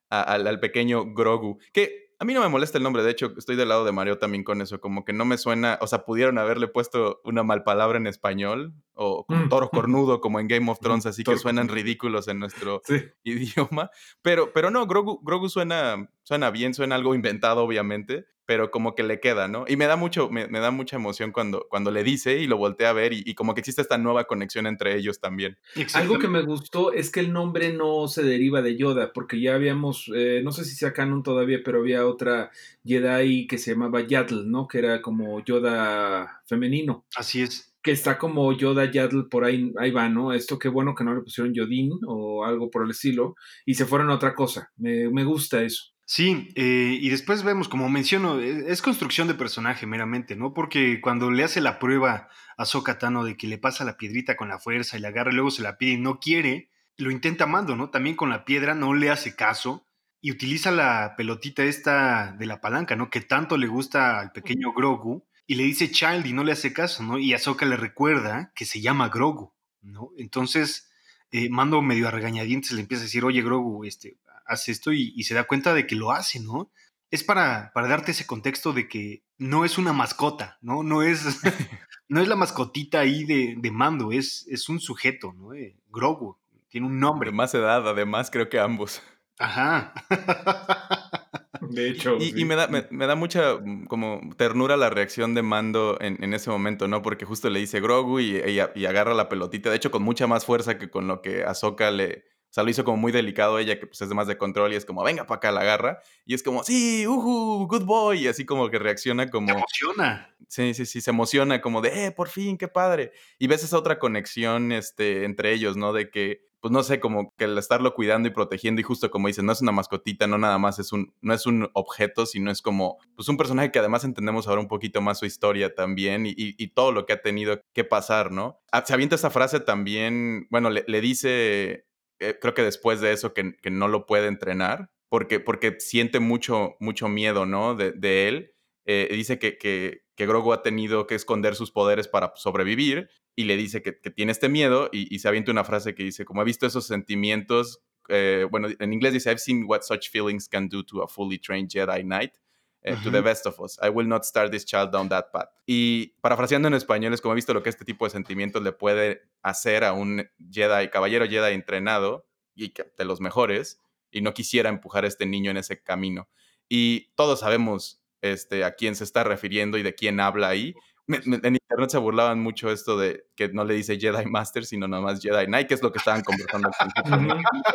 al, 0.09 0.47
al 0.47 0.59
pequeño 0.59 1.13
Grogu. 1.13 1.59
Que 1.71 2.02
a 2.23 2.25
mí 2.25 2.33
no 2.33 2.39
me 2.39 2.47
molesta 2.47 2.77
el 2.77 2.85
nombre, 2.85 3.03
de 3.03 3.11
hecho, 3.11 3.33
estoy 3.37 3.57
del 3.57 3.67
lado 3.67 3.83
de 3.83 3.91
Mario 3.91 4.17
también 4.17 4.45
con 4.45 4.61
eso, 4.61 4.79
como 4.79 5.03
que 5.03 5.11
no 5.11 5.25
me 5.25 5.37
suena, 5.37 5.77
o 5.81 5.87
sea, 5.87 6.05
pudieron 6.05 6.37
haberle 6.37 6.69
puesto 6.69 7.19
una 7.25 7.43
mal 7.43 7.65
palabra 7.65 7.97
en 7.97 8.07
español, 8.07 8.73
o 8.93 9.25
mm, 9.27 9.49
toro 9.49 9.69
cornudo, 9.71 10.21
como 10.21 10.39
en 10.39 10.47
Game 10.47 10.71
of 10.71 10.79
Thrones, 10.79 11.05
así 11.05 11.25
que 11.25 11.37
suenan 11.37 11.67
ridículos 11.67 12.29
en 12.29 12.39
nuestro 12.39 12.81
idioma. 13.23 13.91
Pero, 14.21 14.53
pero 14.53 14.71
no, 14.71 14.87
Grogu, 14.87 15.19
Grogu 15.21 15.49
suena, 15.49 16.09
suena 16.23 16.49
bien, 16.49 16.73
suena 16.73 16.95
algo 16.95 17.13
inventado, 17.13 17.61
obviamente, 17.61 18.25
pero 18.45 18.71
como 18.71 18.95
que 18.95 19.03
le 19.03 19.19
queda, 19.19 19.47
¿no? 19.47 19.65
Y 19.67 19.77
me 19.77 19.85
da 19.85 19.95
mucho, 19.95 20.29
me, 20.29 20.47
da 20.47 20.71
mucha 20.71 20.95
emoción 20.95 21.31
cuando, 21.31 21.67
cuando 21.69 21.91
le 21.91 22.03
dice 22.03 22.39
y 22.39 22.47
lo 22.47 22.57
voltea 22.57 22.89
a 22.89 22.93
ver 22.93 23.13
y, 23.13 23.33
como 23.35 23.53
que 23.53 23.61
existe 23.61 23.81
esta 23.81 23.97
nueva 23.97 24.25
conexión 24.25 24.67
entre 24.67 24.95
ellos 24.95 25.19
también. 25.19 25.57
Algo 25.93 26.19
que 26.19 26.27
me 26.27 26.41
gustó 26.41 26.91
es 26.91 27.11
que 27.11 27.19
el 27.19 27.31
nombre 27.31 27.73
no 27.73 28.07
se 28.07 28.23
deriva 28.23 28.61
de 28.61 28.77
Yoda, 28.77 29.11
porque 29.13 29.39
ya 29.39 29.55
habíamos, 29.55 30.11
eh, 30.15 30.41
no 30.43 30.51
sé 30.51 30.65
si 30.65 30.75
sea 30.75 30.93
canon 30.93 31.23
todavía, 31.23 31.59
pero 31.63 31.79
había 31.79 32.05
otra 32.05 32.51
Jedi 32.85 33.47
que 33.47 33.57
se 33.57 33.71
llamaba 33.71 34.01
Yaddle, 34.01 34.43
¿no? 34.45 34.67
Que 34.67 34.79
era 34.79 35.01
como 35.01 35.43
Yoda 35.43 36.43
femenino. 36.45 37.05
Así 37.15 37.41
es 37.41 37.73
que 37.83 37.91
está 37.91 38.17
como 38.17 38.53
Yoda 38.53 38.89
Yaddle 38.89 39.25
por 39.29 39.43
ahí, 39.43 39.73
ahí 39.77 39.91
va, 39.91 40.07
¿no? 40.07 40.31
Esto 40.31 40.57
qué 40.57 40.69
bueno 40.69 40.95
que 40.95 41.03
no 41.03 41.13
le 41.13 41.21
pusieron 41.21 41.53
Yodin 41.53 41.91
o 42.07 42.45
algo 42.45 42.71
por 42.71 42.85
el 42.85 42.91
estilo 42.91 43.35
y 43.65 43.75
se 43.75 43.85
fueron 43.85 44.09
a 44.09 44.15
otra 44.15 44.33
cosa. 44.33 44.71
Me, 44.77 45.09
me 45.09 45.25
gusta 45.25 45.61
eso. 45.61 45.92
Sí, 46.05 46.49
eh, 46.55 46.97
y 46.99 47.09
después 47.09 47.43
vemos, 47.43 47.69
como 47.69 47.87
menciono, 47.89 48.39
e, 48.39 48.71
es 48.71 48.81
construcción 48.81 49.27
de 49.27 49.35
personaje 49.35 49.85
meramente, 49.85 50.35
¿no? 50.35 50.53
Porque 50.53 50.99
cuando 51.01 51.31
le 51.31 51.43
hace 51.43 51.61
la 51.61 51.79
prueba 51.79 52.29
a 52.57 52.65
Sokatano 52.65 53.23
de 53.23 53.37
que 53.37 53.47
le 53.47 53.57
pasa 53.57 53.85
la 53.85 53.97
piedrita 53.97 54.35
con 54.35 54.49
la 54.49 54.59
fuerza 54.59 54.97
y 54.97 54.99
la 55.01 55.09
agarra 55.09 55.31
y 55.31 55.35
luego 55.35 55.51
se 55.51 55.61
la 55.61 55.77
pide 55.77 55.93
y 55.93 55.97
no 55.97 56.19
quiere, 56.19 56.69
lo 56.97 57.09
intenta 57.09 57.45
Mando, 57.45 57.75
¿no? 57.75 57.89
También 57.89 58.15
con 58.15 58.29
la 58.29 58.45
piedra 58.45 58.75
no 58.75 58.93
le 58.93 59.09
hace 59.09 59.35
caso 59.35 59.87
y 60.21 60.31
utiliza 60.31 60.71
la 60.71 61.15
pelotita 61.17 61.63
esta 61.63 62.33
de 62.33 62.45
la 62.45 62.61
palanca, 62.61 62.95
¿no? 62.95 63.09
Que 63.09 63.21
tanto 63.21 63.57
le 63.57 63.67
gusta 63.67 64.19
al 64.19 64.31
pequeño 64.31 64.73
Grogu 64.73 65.25
y 65.47 65.55
le 65.55 65.63
dice 65.63 65.91
Child 65.91 66.25
y 66.25 66.33
no 66.33 66.43
le 66.43 66.51
hace 66.51 66.73
caso, 66.73 67.03
¿no? 67.03 67.17
Y 67.17 67.33
Ahsoka 67.33 67.65
le 67.65 67.77
recuerda 67.77 68.51
que 68.55 68.65
se 68.65 68.81
llama 68.81 69.09
Grogu, 69.09 69.53
¿no? 69.81 70.11
Entonces, 70.17 70.89
eh, 71.31 71.49
Mando 71.49 71.81
medio 71.81 72.07
a 72.07 72.11
regañadientes 72.11 72.71
le 72.71 72.81
empieza 72.81 73.03
a 73.03 73.05
decir, 73.05 73.25
oye 73.25 73.41
Grogu, 73.41 73.85
este, 73.85 74.17
hace 74.45 74.71
esto 74.71 74.91
y, 74.91 75.23
se 75.23 75.33
da 75.33 75.45
cuenta 75.45 75.73
de 75.73 75.87
que 75.87 75.95
lo 75.95 76.11
hace, 76.11 76.39
¿no? 76.39 76.71
Es 77.11 77.23
para, 77.23 77.71
para 77.73 77.87
darte 77.87 78.11
ese 78.11 78.25
contexto 78.25 78.73
de 78.73 78.87
que 78.87 79.23
no 79.37 79.65
es 79.65 79.77
una 79.77 79.93
mascota, 79.93 80.57
¿no? 80.61 80.83
No 80.83 81.03
es, 81.03 81.23
no 82.07 82.21
es 82.21 82.27
la 82.27 82.35
mascotita 82.35 82.99
ahí 82.99 83.23
de, 83.25 83.55
de 83.57 83.71
mando, 83.71 84.11
es, 84.11 84.45
es 84.49 84.69
un 84.69 84.79
sujeto, 84.79 85.33
¿no? 85.33 85.53
Eh, 85.53 85.77
Grogu, 85.89 86.37
tiene 86.69 86.87
un 86.87 86.99
nombre. 86.99 87.29
De 87.29 87.35
más 87.35 87.53
edad, 87.53 87.87
además, 87.87 88.31
creo 88.31 88.49
que 88.49 88.59
ambos. 88.59 89.01
Ajá. 89.37 89.93
De 91.61 91.89
hecho. 91.89 92.17
Y, 92.19 92.45
me, 92.45 92.55
da, 92.55 92.67
me, 92.67 93.07
da 93.07 93.15
mucha 93.15 93.55
mm, 93.55 93.85
como 93.85 94.21
ternura 94.37 94.77
la 94.77 94.89
reacción 94.89 95.33
de 95.33 95.41
Mando 95.41 95.97
en, 96.01 96.23
en, 96.23 96.33
ese 96.33 96.49
momento, 96.49 96.87
¿no? 96.87 97.01
Porque 97.01 97.25
justo 97.25 97.49
le 97.49 97.59
dice 97.59 97.79
Grogu 97.79 98.19
y, 98.19 98.37
y, 98.37 98.85
agarra 98.85 99.13
la 99.13 99.29
pelotita. 99.29 99.69
De 99.69 99.75
hecho, 99.75 99.91
con 99.91 100.03
mucha 100.03 100.27
más 100.27 100.45
fuerza 100.45 100.77
que 100.77 100.89
con 100.89 101.07
lo 101.07 101.21
que 101.21 101.43
Ahsoka 101.43 101.91
le. 101.91 102.25
O 102.53 102.55
sea, 102.55 102.63
lo 102.63 102.69
hizo 102.69 102.83
como 102.83 102.97
muy 102.97 103.11
delicado 103.11 103.57
ella, 103.57 103.79
que 103.79 103.87
pues 103.87 103.99
es 103.99 104.09
de 104.09 104.13
más 104.13 104.27
de 104.27 104.37
control 104.37 104.73
y 104.73 104.75
es 104.75 104.85
como, 104.85 105.03
venga 105.03 105.25
para 105.25 105.37
acá, 105.37 105.51
la 105.51 105.61
agarra. 105.61 105.97
Y 106.23 106.35
es 106.35 106.43
como, 106.43 106.63
sí, 106.63 107.07
uhu, 107.07 107.65
good 107.67 107.83
boy. 107.83 108.25
Y 108.25 108.27
así 108.27 108.45
como 108.45 108.69
que 108.69 108.77
reacciona 108.77 109.31
como. 109.31 109.47
Se 109.47 109.53
emociona. 109.53 110.35
Sí, 110.47 110.75
sí, 110.75 110.85
sí, 110.85 111.01
se 111.01 111.09
emociona 111.09 111.61
como 111.61 111.81
de, 111.81 112.05
eh, 112.05 112.11
por 112.11 112.29
fin, 112.29 112.59
qué 112.59 112.67
padre. 112.67 113.11
Y 113.39 113.47
ves 113.47 113.63
esa 113.63 113.75
otra 113.75 113.97
conexión 113.97 114.71
este, 114.71 115.23
entre 115.23 115.51
ellos, 115.51 115.77
¿no? 115.77 115.93
De 115.93 116.11
que 116.11 116.45
pues 116.63 116.71
no 116.71 116.81
sé, 116.81 117.01
como 117.01 117.35
que 117.35 117.43
el 117.43 117.57
estarlo 117.57 117.93
cuidando 117.93 118.29
y 118.29 118.31
protegiendo 118.31 118.79
y 118.79 118.85
justo 118.85 119.11
como 119.11 119.27
dices, 119.27 119.43
no 119.43 119.51
es 119.51 119.61
una 119.61 119.73
mascotita, 119.73 120.27
no 120.27 120.37
nada 120.37 120.57
más 120.57 120.79
es 120.79 120.93
un, 120.93 121.13
no 121.19 121.33
es 121.33 121.45
un 121.45 121.69
objeto, 121.73 122.25
sino 122.25 122.49
es 122.51 122.61
como, 122.61 122.99
pues 123.17 123.27
un 123.27 123.35
personaje 123.35 123.69
que 123.69 123.79
además 123.79 124.05
entendemos 124.05 124.47
ahora 124.47 124.61
un 124.61 124.69
poquito 124.69 125.01
más 125.01 125.19
su 125.19 125.25
historia 125.25 125.75
también 125.75 126.23
y, 126.25 126.67
todo 126.67 126.93
lo 126.93 127.05
que 127.05 127.11
ha 127.11 127.21
tenido 127.21 127.59
que 127.73 127.83
pasar, 127.83 128.31
¿no? 128.31 128.61
Ah, 128.71 128.81
se 128.85 128.93
avienta 128.93 129.15
esa 129.15 129.29
frase 129.29 129.59
también, 129.59 130.47
bueno, 130.51 130.69
le, 130.69 131.01
dice, 131.01 131.85
eh, 132.19 132.37
creo 132.39 132.53
que 132.53 132.63
después 132.63 133.01
de 133.01 133.11
eso, 133.11 133.33
que, 133.33 133.55
no 133.69 133.87
lo 133.87 134.05
puede 134.05 134.27
entrenar, 134.27 134.89
porque, 135.09 135.39
porque 135.39 135.77
siente 135.79 136.19
mucho, 136.19 136.75
mucho 136.79 137.07
miedo, 137.07 137.45
¿no? 137.45 137.75
De, 137.75 138.27
él. 138.27 138.51
Eh, 138.85 139.07
dice 139.11 139.39
que, 139.39 139.57
que, 139.57 140.03
que 140.15 140.25
Grogu 140.25 140.53
ha 140.53 140.61
tenido 140.61 141.07
que 141.07 141.15
esconder 141.15 141.55
sus 141.55 141.71
poderes 141.71 142.07
para 142.07 142.33
sobrevivir 142.35 143.09
y 143.35 143.45
le 143.45 143.57
dice 143.57 143.81
que, 143.81 143.93
tiene 143.93 144.31
este 144.31 144.49
miedo 144.49 144.89
y, 144.91 145.17
se 145.19 145.27
avienta 145.27 145.51
una 145.51 145.63
frase 145.63 145.95
que 145.95 146.03
dice, 146.03 146.25
como 146.25 146.41
he 146.41 146.45
visto 146.45 146.65
esos 146.65 146.85
sentimientos, 146.85 147.81
eh, 148.09 148.45
bueno, 148.49 148.67
en 148.77 148.93
inglés 148.93 149.13
dice, 149.13 149.31
I've 149.31 149.39
seen 149.39 149.63
what 149.65 149.81
such 149.81 150.09
feelings 150.09 150.47
can 150.47 150.69
do 150.69 150.83
to 150.83 151.01
a 151.01 151.07
fully 151.07 151.39
trained 151.39 151.69
Jedi 151.69 152.03
Knight. 152.03 152.33
Eh, 152.83 152.97
to 153.01 153.11
the 153.11 153.21
best 153.21 153.45
of 153.45 153.57
us. 153.61 153.79
I 153.81 153.89
will 153.89 154.07
not 154.07 154.25
start 154.25 154.51
this 154.51 154.65
child 154.65 154.91
down 154.91 155.07
that 155.09 155.31
path. 155.31 155.49
Y 155.65 156.15
parafraseando 156.21 156.67
en 156.67 156.73
español, 156.73 157.13
es 157.13 157.21
como 157.21 157.33
he 157.33 157.35
visto 157.35 157.53
lo 157.53 157.63
que 157.63 157.69
este 157.69 157.85
tipo 157.85 158.05
de 158.05 158.11
sentimientos 158.11 158.61
le 158.61 158.73
puede 158.73 159.21
hacer 159.41 159.85
a 159.85 159.93
un 159.93 160.29
Jedi, 160.51 160.89
caballero 160.89 161.25
Jedi 161.25 161.53
entrenado 161.53 162.27
y 162.55 162.73
de 162.73 163.05
los 163.05 163.21
mejores, 163.21 163.79
y 164.11 164.21
no 164.21 164.33
quisiera 164.33 164.69
empujar 164.69 165.05
a 165.05 165.07
este 165.07 165.25
niño 165.25 165.49
en 165.51 165.57
ese 165.57 165.81
camino. 165.81 166.27
Y 166.67 167.13
todos 167.15 167.39
sabemos 167.39 168.03
este, 168.21 168.65
a 168.65 168.75
quién 168.75 168.95
se 168.95 169.05
está 169.05 169.23
refiriendo 169.23 169.77
y 169.77 169.83
de 169.83 169.95
quién 169.95 170.19
habla 170.19 170.49
ahí, 170.49 170.75
en 171.07 171.55
internet 171.55 171.89
se 171.89 171.97
burlaban 171.97 172.39
mucho 172.39 172.71
esto 172.71 172.97
de 172.97 173.25
que 173.35 173.49
no 173.49 173.65
le 173.65 173.73
dice 173.73 173.99
Jedi 173.99 174.25
Master, 174.25 174.65
sino 174.65 174.87
nada 174.87 175.03
más 175.03 175.21
Jedi 175.21 175.45
Knight, 175.45 175.67
que 175.67 175.73
es 175.73 175.83
lo 175.83 175.91
que 175.91 175.97
estaban 175.99 176.21
conversando 176.21 176.69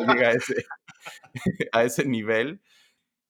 llega 0.06 0.28
a 0.28 0.32
ese, 0.32 0.66
a 1.72 1.84
ese 1.84 2.04
nivel. 2.06 2.60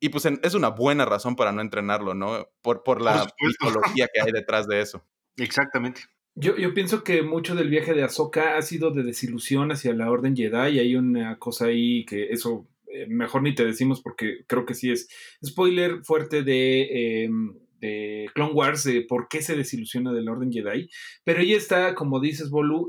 Y 0.01 0.11
pues 0.11 0.27
es 0.27 0.55
una 0.55 0.69
buena 0.69 1.05
razón 1.05 1.35
para 1.35 1.53
no 1.53 1.61
entrenarlo, 1.61 2.15
¿no? 2.15 2.49
Por, 2.63 2.83
por 2.83 3.03
la 3.03 3.29
psicología 3.51 4.09
que 4.13 4.21
hay 4.21 4.33
detrás 4.33 4.67
de 4.69 4.81
eso. 4.81 5.05
Exactamente. 5.37 6.03
Yo, 6.35 6.57
yo, 6.57 6.73
pienso 6.73 7.03
que 7.03 7.23
mucho 7.23 7.57
del 7.57 7.69
viaje 7.69 7.95
de 7.95 8.05
Ahsoka 8.05 8.57
ha 8.57 8.63
sido 8.63 8.93
de 8.93 9.03
desilusión 9.03 9.73
hacia 9.73 9.93
la 9.93 10.09
Orden 10.09 10.37
Jedi 10.37 10.77
y 10.77 10.79
hay 10.79 10.95
una 10.95 11.37
cosa 11.39 11.67
ahí 11.67 12.05
que 12.05 12.31
eso 12.31 12.69
eh, 12.93 13.07
mejor 13.09 13.43
ni 13.43 13.55
te 13.55 13.65
decimos 13.65 14.01
porque 14.01 14.45
creo 14.47 14.65
que 14.65 14.75
sí 14.75 14.91
es 14.91 15.09
spoiler 15.45 16.05
fuerte 16.05 16.43
de... 16.43 17.25
Em, 17.25 17.59
de 17.81 18.29
Clone 18.35 18.53
Wars 18.53 18.85
de 18.85 19.03
por 19.03 19.29
qué 19.29 19.43
se 19.43 19.57
desilusiona 19.57 20.13
del 20.13 20.29
Orden 20.29 20.53
Jedi, 20.53 20.89
pero 21.25 21.41
ella 21.41 21.57
está, 21.57 21.95
como 21.95 22.21
dices, 22.21 22.51
Bolu, 22.51 22.89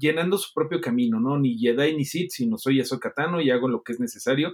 llenando 0.00 0.38
su 0.38 0.52
propio 0.54 0.80
camino, 0.80 1.20
¿no? 1.20 1.38
Ni 1.38 1.58
Jedi 1.58 1.96
ni 1.96 2.04
Sith, 2.04 2.30
sino 2.30 2.58
soy 2.58 2.80
Ahsoka 2.80 3.12
Tano 3.12 3.40
y 3.40 3.50
hago 3.50 3.68
lo 3.68 3.82
que 3.82 3.92
es 3.92 4.00
necesario. 4.00 4.52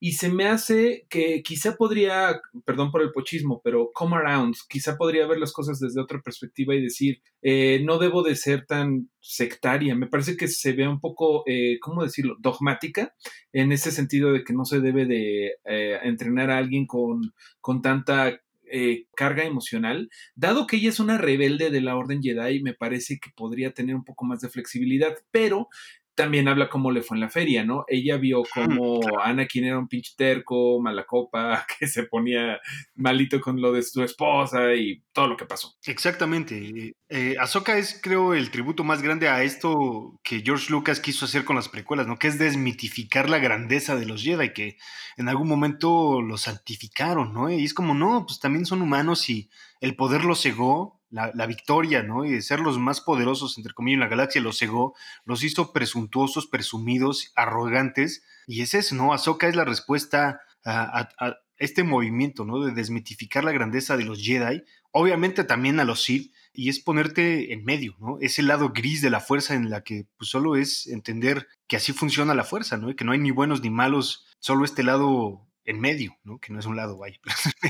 Y 0.00 0.12
se 0.12 0.30
me 0.30 0.46
hace 0.46 1.06
que 1.08 1.42
quizá 1.42 1.76
podría, 1.76 2.40
perdón 2.64 2.90
por 2.90 3.02
el 3.02 3.12
pochismo, 3.12 3.60
pero 3.62 3.90
come 3.92 4.16
around, 4.16 4.54
quizá 4.68 4.96
podría 4.96 5.26
ver 5.26 5.38
las 5.38 5.52
cosas 5.52 5.78
desde 5.80 6.00
otra 6.00 6.20
perspectiva 6.22 6.74
y 6.74 6.82
decir, 6.82 7.20
eh, 7.42 7.80
no 7.84 7.98
debo 7.98 8.22
de 8.22 8.36
ser 8.36 8.66
tan 8.66 9.10
sectaria. 9.20 9.94
Me 9.94 10.06
parece 10.06 10.36
que 10.36 10.48
se 10.48 10.72
ve 10.72 10.88
un 10.88 11.00
poco, 11.00 11.44
eh, 11.46 11.78
¿cómo 11.80 12.02
decirlo?, 12.02 12.36
dogmática, 12.40 13.14
en 13.52 13.72
ese 13.72 13.90
sentido 13.90 14.32
de 14.32 14.44
que 14.44 14.52
no 14.52 14.64
se 14.64 14.80
debe 14.80 15.06
de 15.06 15.52
eh, 15.64 15.98
entrenar 16.02 16.50
a 16.50 16.58
alguien 16.58 16.86
con, 16.86 17.34
con 17.60 17.82
tanta 17.82 18.40
eh, 18.70 19.06
carga 19.14 19.44
emocional, 19.44 20.10
dado 20.34 20.66
que 20.66 20.76
ella 20.76 20.88
es 20.88 21.00
una 21.00 21.18
rebelde 21.18 21.70
de 21.70 21.80
la 21.80 21.96
Orden 21.96 22.22
Jedi, 22.22 22.62
me 22.62 22.74
parece 22.74 23.18
que 23.18 23.30
podría 23.34 23.72
tener 23.72 23.94
un 23.94 24.04
poco 24.04 24.24
más 24.24 24.40
de 24.40 24.48
flexibilidad, 24.48 25.14
pero 25.30 25.68
también 26.14 26.48
habla 26.48 26.68
cómo 26.68 26.90
le 26.90 27.02
fue 27.02 27.16
en 27.16 27.22
la 27.22 27.28
feria, 27.28 27.64
¿no? 27.64 27.84
Ella 27.88 28.16
vio 28.16 28.42
cómo 28.52 29.00
Anakin 29.22 29.64
era 29.64 29.78
un 29.78 29.88
pinche 29.88 30.12
terco, 30.16 30.80
mala 30.80 31.04
copa, 31.04 31.66
que 31.78 31.86
se 31.86 32.04
ponía 32.04 32.60
malito 32.94 33.40
con 33.40 33.60
lo 33.60 33.72
de 33.72 33.82
su 33.82 34.02
esposa 34.02 34.74
y 34.74 35.02
todo 35.12 35.28
lo 35.28 35.36
que 35.36 35.44
pasó. 35.44 35.74
Exactamente. 35.84 36.94
Eh, 37.08 37.36
Ahsoka 37.38 37.76
es, 37.78 38.00
creo, 38.02 38.34
el 38.34 38.50
tributo 38.50 38.84
más 38.84 39.02
grande 39.02 39.28
a 39.28 39.42
esto 39.42 40.18
que 40.22 40.42
George 40.44 40.70
Lucas 40.70 41.00
quiso 41.00 41.24
hacer 41.24 41.44
con 41.44 41.56
las 41.56 41.68
precuelas, 41.68 42.06
¿no? 42.06 42.16
Que 42.16 42.28
es 42.28 42.38
desmitificar 42.38 43.28
la 43.28 43.38
grandeza 43.38 43.96
de 43.96 44.06
los 44.06 44.22
Jedi, 44.22 44.52
que 44.52 44.76
en 45.16 45.28
algún 45.28 45.48
momento 45.48 46.22
los 46.22 46.42
santificaron, 46.42 47.32
¿no? 47.32 47.50
Y 47.50 47.64
es 47.64 47.74
como, 47.74 47.94
no, 47.94 48.24
pues 48.26 48.40
también 48.40 48.66
son 48.66 48.82
humanos 48.82 49.28
y 49.30 49.50
el 49.80 49.96
poder 49.96 50.24
los 50.24 50.42
cegó 50.42 51.00
la, 51.14 51.46
victoria, 51.46 52.02
¿no? 52.02 52.24
Y 52.24 52.32
de 52.32 52.42
ser 52.42 52.60
los 52.60 52.78
más 52.78 53.00
poderosos, 53.00 53.56
entre 53.56 53.72
comillas, 53.72 53.96
en 53.96 54.00
la 54.00 54.08
galaxia, 54.08 54.40
los 54.40 54.58
cegó, 54.58 54.94
los 55.24 55.44
hizo 55.44 55.72
presuntuosos, 55.72 56.46
presumidos, 56.48 57.32
arrogantes. 57.36 58.24
Y 58.46 58.62
es 58.62 58.74
eso, 58.74 58.94
¿no? 58.96 59.12
Ahsoka 59.12 59.48
es 59.48 59.54
la 59.54 59.64
respuesta 59.64 60.40
a, 60.64 61.08
este 61.56 61.84
movimiento, 61.84 62.44
¿no? 62.44 62.64
De 62.64 62.72
desmitificar 62.72 63.44
la 63.44 63.52
grandeza 63.52 63.96
de 63.96 64.04
los 64.04 64.20
Jedi, 64.20 64.64
obviamente 64.90 65.44
también 65.44 65.78
a 65.78 65.84
los 65.84 66.02
Sith, 66.02 66.34
y 66.52 66.68
es 66.68 66.80
ponerte 66.80 67.52
en 67.52 67.64
medio, 67.64 67.94
¿no? 68.00 68.18
Ese 68.20 68.42
lado 68.42 68.70
gris 68.70 69.00
de 69.00 69.10
la 69.10 69.20
fuerza 69.20 69.54
en 69.54 69.70
la 69.70 69.84
que 69.84 70.08
pues, 70.16 70.30
solo 70.30 70.56
es 70.56 70.88
entender 70.88 71.46
que 71.68 71.76
así 71.76 71.92
funciona 71.92 72.34
la 72.34 72.42
fuerza, 72.42 72.76
¿no? 72.76 72.90
Y 72.90 72.96
que 72.96 73.04
no 73.04 73.12
hay 73.12 73.20
ni 73.20 73.30
buenos 73.30 73.62
ni 73.62 73.70
malos, 73.70 74.26
solo 74.40 74.64
este 74.64 74.82
lado 74.82 75.46
en 75.64 75.78
medio, 75.78 76.16
¿no? 76.24 76.38
Que 76.38 76.52
no 76.52 76.58
es 76.58 76.66
un 76.66 76.74
lado, 76.74 76.98
vaya. 76.98 77.20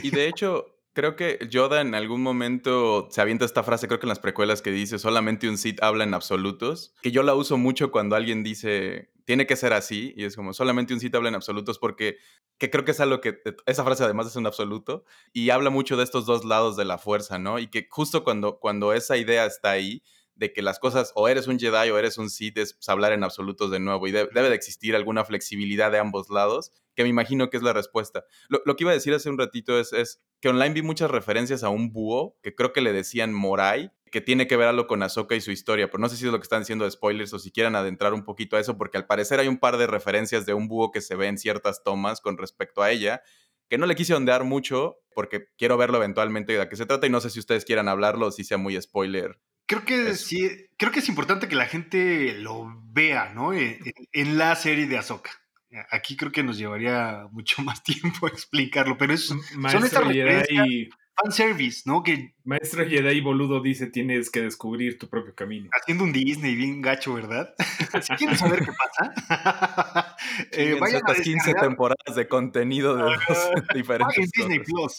Y 0.03 0.11
de 0.11 0.29
hecho, 0.29 0.75
Creo 0.95 1.17
que 1.17 1.41
Yoda 1.51 1.81
en 1.81 1.97
algún 1.97 2.23
momento 2.23 3.09
se 3.11 3.21
avienta 3.21 3.45
esta 3.45 3.65
frase, 3.65 3.89
creo 3.89 3.99
que 3.99 4.07
en 4.07 4.11
las 4.11 4.21
precuelas 4.21 4.63
que 4.63 4.71
dice, 4.71 5.01
solamente 5.01 5.49
un 5.49 5.59
Sith 5.59 5.83
habla 5.83 6.05
en 6.05 6.15
absolutos, 6.15 6.95
que 7.03 7.11
yo 7.11 7.25
la 7.25 7.35
uso 7.35 7.59
mucho 7.59 7.91
cuando 7.91 8.15
alguien 8.15 8.45
dice, 8.45 9.11
tiene 9.25 9.49
que 9.49 9.57
ser 9.57 9.73
así, 9.73 10.15
y 10.17 10.23
es 10.23 10.37
como, 10.37 10.53
solamente 10.53 10.95
un 10.95 11.01
Sith 11.01 11.17
habla 11.17 11.31
en 11.31 11.35
absolutos, 11.35 11.81
porque 11.81 12.19
que 12.59 12.71
creo 12.71 12.85
que 12.85 12.93
es 12.93 13.01
algo 13.01 13.21
que, 13.21 13.41
esa 13.67 13.83
frase 13.83 14.05
además 14.05 14.29
es 14.29 14.37
un 14.37 14.47
absoluto, 14.47 15.05
y 15.33 15.51
habla 15.51 15.69
mucho 15.69 15.97
de 15.97 16.05
estos 16.05 16.27
dos 16.27 16.45
lados 16.45 16.77
de 16.77 16.85
la 16.85 16.97
fuerza, 16.97 17.41
¿no? 17.41 17.59
Y 17.59 17.67
que 17.67 17.89
justo 17.91 18.23
cuando, 18.23 18.61
cuando 18.61 18.93
esa 18.93 19.17
idea 19.17 19.47
está 19.47 19.73
ahí, 19.73 20.01
de 20.37 20.53
que 20.53 20.63
las 20.63 20.79
cosas 20.79 21.13
o 21.15 21.29
eres 21.29 21.47
un 21.47 21.59
Jedi 21.59 21.91
o 21.91 21.99
eres 21.99 22.19
un 22.19 22.31
Sith 22.31 22.59
es 22.59 22.75
pues, 22.75 22.89
hablar 22.89 23.13
en 23.13 23.25
absolutos 23.25 23.71
de 23.71 23.81
nuevo 23.81 24.07
y 24.07 24.13
debe 24.13 24.49
de 24.49 24.55
existir 24.55 24.97
alguna 24.97 25.25
flexibilidad 25.25 25.93
de 25.93 25.99
ambos 25.99 26.29
lados, 26.31 26.73
que 26.95 27.03
me 27.03 27.09
imagino 27.09 27.51
que 27.51 27.57
es 27.57 27.63
la 27.63 27.73
respuesta. 27.73 28.25
Lo, 28.49 28.77
que 28.77 28.85
iba 28.85 28.91
a 28.91 28.95
decir 28.95 29.15
hace 29.15 29.31
un 29.31 29.39
ratito 29.39 29.79
es, 29.79 30.23
que 30.41 30.49
online 30.49 30.75
vi 30.75 30.83
muchas 30.83 31.11
referencias 31.11 31.63
a 31.65 31.69
un 31.69 31.93
búho, 31.93 32.37
que 32.43 32.55
creo 32.55 32.73
que 32.73 32.81
le 32.81 32.93
decían 32.93 33.33
Morai, 33.33 33.93
que 34.11 34.21
tiene 34.21 34.47
que 34.47 34.57
ver 34.57 34.69
algo 34.69 34.87
con 34.87 35.03
Ahsoka 35.03 35.35
y 35.35 35.41
su 35.41 35.51
historia, 35.51 35.91
pero 35.91 36.01
no 36.01 36.09
sé 36.09 36.17
si 36.17 36.27
es 36.27 36.31
lo 36.31 36.39
que 36.39 36.45
están 36.45 36.61
diciendo 36.61 36.85
de 36.85 36.91
spoilers 36.91 37.33
o 37.33 37.39
si 37.39 37.51
quieran 37.51 37.75
adentrar 37.75 38.15
un 38.15 38.25
poquito 38.25 38.57
a 38.57 38.61
eso, 38.61 38.79
porque 38.79 38.97
al 38.97 39.07
parecer 39.07 39.41
hay 39.41 39.49
un 39.49 39.59
par 39.59 39.77
de 39.77 39.89
referencias 39.89 40.47
de 40.47 40.55
un 40.55 40.69
búho 40.69 40.93
que 40.93 41.01
se 41.01 41.17
ve 41.17 41.27
en 41.27 41.39
ciertas 41.39 41.83
tomas 41.83 42.21
con 42.21 42.39
respecto 42.39 42.83
a 42.83 42.93
ella, 42.93 43.23
que 43.69 43.79
no 43.79 43.87
le 43.87 43.97
quise 43.97 44.15
ondear 44.15 44.45
mucho, 44.45 44.99
porque 45.15 45.49
quiero 45.57 45.77
verlo 45.77 45.97
eventualmente 45.97 46.57
de 46.57 46.69
qué 46.69 46.77
se 46.77 46.87
trata 46.87 47.07
y 47.07 47.11
no 47.11 47.21
sé 47.21 47.31
si 47.31 47.41
ustedes 47.41 47.65
quieran 47.65 47.89
hablarlo 47.89 48.27
o 48.27 48.31
si 48.31 48.45
sea 48.45 48.59
muy 48.59 48.81
spoiler 48.81 49.41
Creo 49.67 49.85
que 49.85 50.15
sí, 50.15 50.51
creo 50.77 50.93
que 50.93 50.99
es 50.99 51.09
importante 51.09 51.49
que 51.49 51.57
la 51.57 51.67
gente 51.67 52.35
lo 52.39 52.83
vea, 52.93 53.31
¿no? 53.35 53.53
E, 53.53 53.81
e, 53.85 53.93
en, 54.13 54.37
la 54.39 54.55
serie 54.57 54.87
de 54.87 54.99
Ahsoka. 54.99 55.31
Aquí 55.91 56.17
creo 56.17 56.31
que 56.31 56.43
nos 56.43 56.59
llevaría 56.59 57.27
mucho 57.33 57.63
más 57.63 57.83
tiempo 57.83 58.27
explicarlo, 58.27 58.97
pero 58.99 59.15
es, 59.15 59.27
son 59.27 59.41
estas 59.85 60.05
Jedi 60.05 60.91
fanservice, 61.17 61.83
¿no? 61.87 62.03
Que 62.03 62.35
Maestro 62.45 62.87
Jedi 62.87 63.21
boludo 63.21 63.61
dice 63.61 63.87
tienes 63.87 64.31
que 64.31 64.43
descubrir 64.43 64.99
tu 64.99 65.09
propio 65.09 65.35
camino. 65.35 65.71
Haciendo 65.73 66.05
un 66.05 66.13
Disney 66.13 66.55
bien 66.57 66.83
gacho, 66.83 67.15
¿verdad? 67.15 67.55
si 68.03 68.15
quieren 68.17 68.37
saber 68.37 68.65
qué 68.65 68.73
pasa, 68.73 70.17
eh, 70.53 70.77
vayan 70.81 71.03
a 71.07 71.15
15 71.15 71.55
temporadas 71.55 72.17
de 72.17 72.29
contenido 72.29 72.97
de 72.97 73.17
diferentes 73.75 74.31
Disney 74.33 74.61
Plus. 74.61 74.99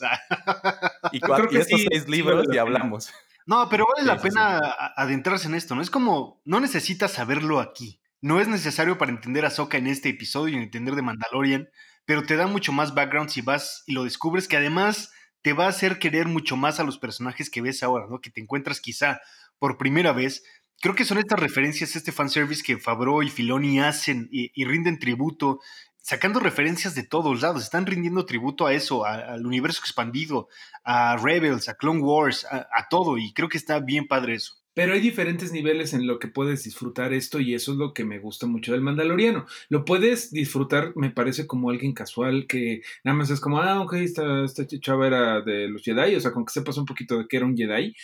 y, 1.11 1.17
y 1.17 1.57
estos 1.57 1.81
seis 1.89 2.07
libros 2.07 2.47
y 2.51 2.57
hablamos. 2.57 3.13
No, 3.45 3.69
pero 3.69 3.85
vale 3.95 4.07
la 4.07 4.19
pena 4.19 4.59
adentrarse 4.95 5.47
en 5.47 5.55
esto, 5.55 5.75
¿no? 5.75 5.81
Es 5.81 5.91
como, 5.91 6.41
no 6.45 6.59
necesitas 6.59 7.11
saberlo 7.11 7.59
aquí. 7.59 7.99
No 8.21 8.39
es 8.39 8.47
necesario 8.47 8.97
para 8.97 9.11
entender 9.11 9.45
a 9.45 9.51
Soka 9.51 9.77
en 9.77 9.85
este 9.85 10.09
episodio 10.09 10.57
y 10.57 10.63
entender 10.63 10.95
de 10.95 11.03
Mandalorian, 11.03 11.69
pero 12.05 12.23
te 12.23 12.37
da 12.37 12.47
mucho 12.47 12.71
más 12.71 12.95
background 12.95 13.29
si 13.29 13.41
vas 13.41 13.83
y 13.85 13.93
lo 13.93 14.03
descubres, 14.03 14.47
que 14.47 14.57
además 14.57 15.11
te 15.43 15.53
va 15.53 15.65
a 15.65 15.69
hacer 15.69 15.99
querer 15.99 16.27
mucho 16.27 16.57
más 16.57 16.79
a 16.79 16.83
los 16.83 16.97
personajes 16.97 17.51
que 17.51 17.61
ves 17.61 17.83
ahora, 17.83 18.07
¿no? 18.09 18.19
Que 18.19 18.31
te 18.31 18.41
encuentras 18.41 18.81
quizá 18.81 19.21
por 19.59 19.77
primera 19.77 20.11
vez. 20.11 20.43
Creo 20.81 20.95
que 20.95 21.05
son 21.05 21.19
estas 21.19 21.39
referencias, 21.39 21.95
este 21.95 22.11
fanservice 22.11 22.63
que 22.63 22.79
Fabro 22.79 23.21
y 23.21 23.29
Filoni 23.29 23.79
hacen 23.79 24.27
y, 24.31 24.65
rinden 24.65 24.97
tributo 24.97 25.59
sacando 26.05 26.39
referencias 26.39 26.93
de 26.93 27.01
todos 27.01 27.41
lados, 27.41 27.63
están 27.63 27.87
rindiendo 27.87 28.27
tributo 28.27 28.67
a 28.67 28.73
eso, 28.73 29.05
al 29.05 29.43
universo 29.43 29.79
expandido, 29.81 30.49
a 30.83 31.17
Rebels, 31.17 31.67
a 31.67 31.77
Clone 31.77 32.01
Wars, 32.01 32.45
a, 32.45 32.87
todo, 32.91 33.17
y 33.17 33.33
creo 33.33 33.49
que 33.49 33.57
está 33.57 33.79
bien 33.79 34.07
padre 34.07 34.35
eso. 34.35 34.53
Pero 34.75 34.93
hay 34.93 34.99
diferentes 34.99 35.51
niveles 35.51 35.95
en 35.95 36.05
lo 36.05 36.19
que 36.19 36.27
puedes 36.27 36.63
disfrutar 36.63 37.11
esto 37.11 37.39
y 37.39 37.55
eso 37.55 37.71
es 37.71 37.79
lo 37.79 37.93
que 37.93 38.05
me 38.05 38.19
gusta 38.19 38.45
mucho 38.45 38.73
del 38.73 38.81
Mandaloriano. 38.81 39.47
Lo 39.69 39.83
puedes 39.83 40.31
disfrutar, 40.31 40.91
me 40.95 41.09
parece, 41.09 41.47
como 41.47 41.71
alguien 41.71 41.93
casual 41.93 42.45
que 42.45 42.81
nada 43.03 43.17
más 43.17 43.31
es 43.31 43.39
como, 43.39 43.59
ah, 43.59 43.81
ok, 43.81 43.93
esta, 43.93 44.43
esta 44.43 44.67
chava 44.67 45.07
era 45.07 45.41
de 45.41 45.69
los 45.69 45.81
Jedi, 45.81 46.13
o 46.15 46.19
sea, 46.19 46.33
con 46.33 46.45
que 46.45 46.53
sepas 46.53 46.77
un 46.77 46.85
poquito 46.85 47.17
de 47.17 47.27
que 47.27 47.37
era 47.37 47.47
un 47.47 47.57
Jedi, 47.57 47.95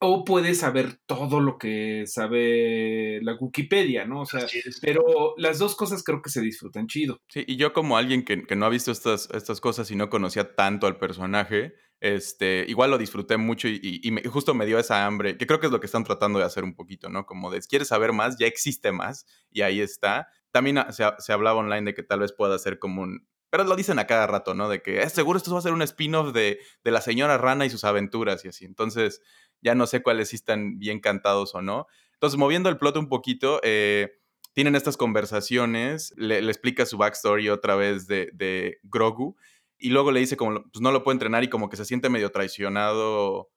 o 0.00 0.24
puedes 0.24 0.60
saber 0.60 1.00
todo 1.06 1.40
lo 1.40 1.58
que 1.58 2.04
sabe 2.06 3.20
la 3.22 3.34
Wikipedia, 3.34 4.04
¿no? 4.04 4.22
O 4.22 4.26
sea, 4.26 4.46
pero 4.80 5.34
las 5.36 5.58
dos 5.58 5.74
cosas 5.74 6.04
creo 6.04 6.22
que 6.22 6.30
se 6.30 6.40
disfrutan 6.40 6.86
chido. 6.86 7.20
Sí, 7.28 7.44
y 7.46 7.56
yo 7.56 7.72
como 7.72 7.96
alguien 7.96 8.24
que, 8.24 8.36
no 8.54 8.66
ha 8.66 8.68
visto 8.68 8.92
estas, 8.92 9.28
estas 9.34 9.60
cosas 9.60 9.90
y 9.90 9.96
no 9.96 10.08
conocía 10.08 10.54
tanto 10.54 10.86
al 10.86 10.98
personaje, 10.98 11.74
este, 12.00 12.64
igual 12.68 12.92
lo 12.92 12.98
disfruté 12.98 13.36
mucho 13.38 13.66
y, 13.66 14.00
justo 14.26 14.54
me 14.54 14.66
dio 14.66 14.78
esa 14.78 15.04
hambre, 15.04 15.36
que 15.36 15.46
creo 15.46 15.58
que 15.58 15.66
es 15.66 15.72
lo 15.72 15.80
que 15.80 15.86
están 15.86 16.04
tratando 16.04 16.38
de 16.38 16.44
hacer 16.44 16.62
un 16.62 16.74
poquito, 16.74 17.08
¿no? 17.08 17.26
Como 17.26 17.50
de, 17.50 17.60
¿quieres 17.62 17.88
saber 17.88 18.12
más? 18.12 18.38
Ya 18.38 18.46
existe 18.46 18.92
más 18.92 19.26
y 19.50 19.62
ahí 19.62 19.80
está. 19.80 20.28
También 20.52 20.78
se, 20.90 21.04
se 21.18 21.32
hablaba 21.32 21.58
online 21.58 21.86
de 21.86 21.94
que 21.94 22.04
tal 22.04 22.20
vez 22.20 22.32
pueda 22.32 22.56
ser 22.58 22.78
como 22.78 23.02
un, 23.02 23.26
pero 23.50 23.64
lo 23.64 23.76
dicen 23.76 23.98
a 23.98 24.06
cada 24.06 24.26
rato, 24.26 24.54
¿no? 24.54 24.68
De 24.68 24.82
que 24.82 25.02
es 25.02 25.12
seguro 25.12 25.38
esto 25.38 25.52
va 25.52 25.58
a 25.58 25.62
ser 25.62 25.72
un 25.72 25.82
spin-off 25.82 26.32
de, 26.32 26.60
de, 26.84 26.90
la 26.90 27.00
señora 27.00 27.38
rana 27.38 27.64
y 27.64 27.70
sus 27.70 27.84
aventuras 27.84 28.44
y 28.44 28.48
así. 28.48 28.64
Entonces, 28.64 29.22
ya 29.60 29.74
no 29.74 29.86
sé 29.86 30.02
cuáles 30.02 30.30
sí 30.30 30.36
están 30.36 30.78
bien 30.78 31.00
cantados 31.00 31.54
o 31.54 31.62
no. 31.62 31.86
Entonces, 32.14 32.38
moviendo 32.38 32.68
el 32.68 32.78
plot 32.78 32.96
un 32.96 33.08
poquito, 33.08 33.60
eh, 33.62 34.18
tienen 34.52 34.74
estas 34.74 34.96
conversaciones, 34.96 36.12
le, 36.16 36.38
explica 36.38 36.84
su 36.84 36.98
backstory 36.98 37.48
otra 37.48 37.76
vez 37.76 38.08
de, 38.08 38.30
de, 38.32 38.78
Grogu, 38.82 39.36
y 39.78 39.90
luego 39.90 40.10
le 40.10 40.18
dice 40.18 40.36
como, 40.36 40.64
pues 40.64 40.80
no 40.80 40.90
lo 40.90 41.04
puede 41.04 41.14
entrenar 41.14 41.44
y 41.44 41.48
como 41.48 41.68
que 41.68 41.76
se 41.76 41.84
siente 41.84 42.08
medio 42.08 42.32
traicionado. 42.32 43.50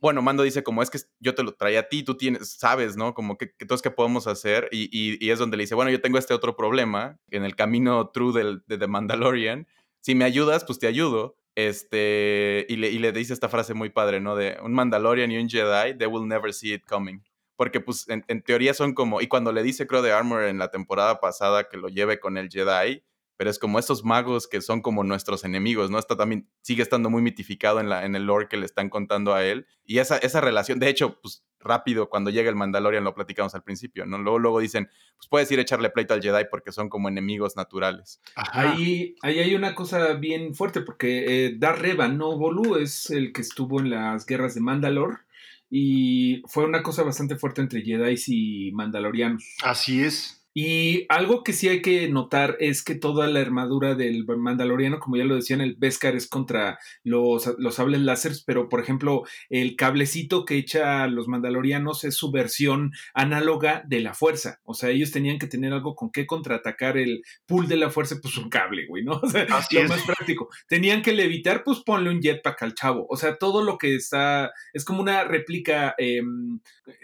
Bueno, 0.00 0.22
Mando 0.22 0.42
dice 0.42 0.62
como, 0.62 0.82
es 0.82 0.88
que 0.88 0.98
yo 1.20 1.34
te 1.34 1.42
lo 1.42 1.52
traía 1.52 1.80
a 1.80 1.88
ti, 1.90 2.02
tú 2.02 2.16
tienes, 2.16 2.56
sabes, 2.56 2.96
¿no? 2.96 3.12
Como 3.12 3.36
que 3.36 3.52
entonces, 3.58 3.82
¿qué 3.82 3.90
podemos 3.90 4.26
hacer? 4.26 4.70
Y, 4.72 4.88
y, 4.90 5.30
es 5.30 5.38
donde 5.38 5.58
le 5.58 5.64
dice, 5.64 5.74
bueno, 5.74 5.90
yo 5.90 6.00
tengo 6.00 6.16
este 6.16 6.32
otro 6.32 6.56
problema 6.56 7.18
en 7.30 7.44
el 7.44 7.54
camino 7.54 8.08
true 8.08 8.32
del, 8.32 8.62
de 8.66 8.78
The 8.78 8.86
Mandalorian. 8.86 9.66
Si 10.00 10.14
me 10.14 10.24
ayudas, 10.24 10.64
pues 10.64 10.78
te 10.78 10.86
ayudo 10.86 11.36
este, 11.56 12.66
y 12.68 12.76
le, 12.76 12.90
y 12.90 12.98
le 12.98 13.12
dice 13.12 13.32
esta 13.32 13.48
frase 13.48 13.74
muy 13.74 13.90
padre, 13.90 14.20
¿no? 14.20 14.36
De 14.36 14.58
un 14.62 14.74
Mandalorian 14.74 15.32
y 15.32 15.38
un 15.38 15.48
Jedi, 15.48 15.96
they 15.98 16.06
will 16.06 16.28
never 16.28 16.52
see 16.52 16.74
it 16.74 16.84
coming. 16.86 17.20
Porque, 17.56 17.80
pues, 17.80 18.06
en, 18.08 18.42
teoría 18.42 18.74
son 18.74 18.92
como, 18.92 19.22
y 19.22 19.28
cuando 19.28 19.50
le 19.50 19.62
dice 19.62 19.86
Crow 19.86 20.02
de 20.02 20.12
Armor 20.12 20.44
en 20.44 20.58
la 20.58 20.70
temporada 20.70 21.18
pasada 21.18 21.68
que 21.68 21.78
lo 21.78 21.88
lleve 21.88 22.20
con 22.20 22.36
el 22.36 22.50
Jedi, 22.50 23.02
pero 23.38 23.48
es 23.48 23.58
como 23.58 23.78
estos 23.78 24.04
magos 24.04 24.46
que 24.46 24.60
son 24.60 24.82
como 24.82 25.02
nuestros 25.02 25.44
enemigos, 25.44 25.90
¿no? 25.90 25.98
Está 25.98 26.16
también, 26.16 26.50
sigue 26.60 26.82
estando 26.82 27.08
muy 27.08 27.22
mitificado 27.22 27.80
en, 27.80 27.88
la, 27.88 28.04
en 28.04 28.14
el 28.14 28.24
lore 28.24 28.48
que 28.48 28.58
le 28.58 28.66
están 28.66 28.90
contando 28.90 29.32
a 29.32 29.42
él. 29.42 29.66
Y 29.84 29.98
esa, 29.98 30.18
esa 30.18 30.42
relación, 30.42 30.78
de 30.78 30.90
hecho, 30.90 31.18
pues 31.22 31.45
rápido, 31.66 32.08
cuando 32.08 32.30
llega 32.30 32.48
el 32.48 32.56
Mandalorian, 32.56 33.04
lo 33.04 33.14
platicamos 33.14 33.54
al 33.54 33.62
principio, 33.62 34.06
¿no? 34.06 34.18
Luego, 34.18 34.38
luego 34.38 34.60
dicen, 34.60 34.88
pues 35.16 35.28
puedes 35.28 35.50
ir 35.52 35.58
a 35.58 35.62
echarle 35.62 35.90
pleito 35.90 36.14
al 36.14 36.22
Jedi 36.22 36.44
porque 36.50 36.72
son 36.72 36.88
como 36.88 37.08
enemigos 37.08 37.56
naturales. 37.56 38.20
Ahí, 38.34 39.14
ahí 39.22 39.38
hay 39.40 39.54
una 39.54 39.74
cosa 39.74 40.14
bien 40.14 40.54
fuerte, 40.54 40.80
porque 40.80 41.46
eh, 41.46 41.54
Dar 41.58 41.80
Reva, 41.80 42.08
no 42.08 42.36
Bolu, 42.36 42.76
es 42.76 43.10
el 43.10 43.32
que 43.32 43.42
estuvo 43.42 43.80
en 43.80 43.90
las 43.90 44.26
guerras 44.26 44.54
de 44.54 44.60
Mandalor. 44.60 45.20
Y 45.68 46.42
fue 46.46 46.64
una 46.64 46.82
cosa 46.82 47.02
bastante 47.02 47.36
fuerte 47.36 47.60
entre 47.60 47.82
Jedi 47.82 48.14
y 48.28 48.72
Mandalorianos. 48.72 49.56
Así 49.62 50.02
es. 50.02 50.45
Y 50.58 51.04
algo 51.10 51.44
que 51.44 51.52
sí 51.52 51.68
hay 51.68 51.82
que 51.82 52.08
notar 52.08 52.56
es 52.60 52.82
que 52.82 52.94
toda 52.94 53.26
la 53.26 53.40
armadura 53.40 53.94
del 53.94 54.24
Mandaloriano, 54.24 55.00
como 55.00 55.18
ya 55.18 55.24
lo 55.24 55.34
decían, 55.34 55.60
el 55.60 55.76
Beskar 55.76 56.16
es 56.16 56.28
contra 56.28 56.78
los, 57.04 57.54
los 57.58 57.74
sables 57.74 58.00
láser, 58.00 58.32
pero 58.46 58.70
por 58.70 58.80
ejemplo, 58.80 59.24
el 59.50 59.76
cablecito 59.76 60.46
que 60.46 60.56
echa 60.56 61.08
los 61.08 61.28
Mandalorianos 61.28 62.04
es 62.04 62.14
su 62.14 62.30
versión 62.30 62.92
análoga 63.12 63.84
de 63.86 64.00
la 64.00 64.14
fuerza. 64.14 64.62
O 64.64 64.72
sea, 64.72 64.88
ellos 64.88 65.10
tenían 65.10 65.38
que 65.38 65.46
tener 65.46 65.74
algo 65.74 65.94
con 65.94 66.10
qué 66.10 66.24
contraatacar 66.24 66.96
el 66.96 67.22
pool 67.44 67.68
de 67.68 67.76
la 67.76 67.90
fuerza, 67.90 68.16
pues 68.22 68.38
un 68.38 68.48
cable, 68.48 68.86
güey, 68.86 69.04
¿no? 69.04 69.20
O 69.26 69.28
sea, 69.28 69.44
lo 69.44 69.88
más 69.88 70.02
práctico. 70.06 70.48
Tenían 70.68 71.02
que 71.02 71.12
levitar, 71.12 71.64
pues 71.64 71.80
ponle 71.80 72.08
un 72.08 72.22
jetpack 72.22 72.62
al 72.62 72.74
chavo. 72.74 73.06
O 73.10 73.18
sea, 73.18 73.36
todo 73.36 73.62
lo 73.62 73.76
que 73.76 73.94
está 73.94 74.52
es 74.72 74.86
como 74.86 75.02
una 75.02 75.22
réplica 75.24 75.94
em, 75.98 76.60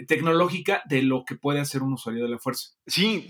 tecnológica 0.09 0.81
de 0.89 1.03
lo 1.03 1.27
que 1.27 1.37
puede 1.37 1.61
hacer 1.61 1.83
un 1.83 1.93
usuario 1.93 2.25
de 2.25 2.31
la 2.31 2.39
fuerza. 2.39 2.71
Sí, 2.87 3.29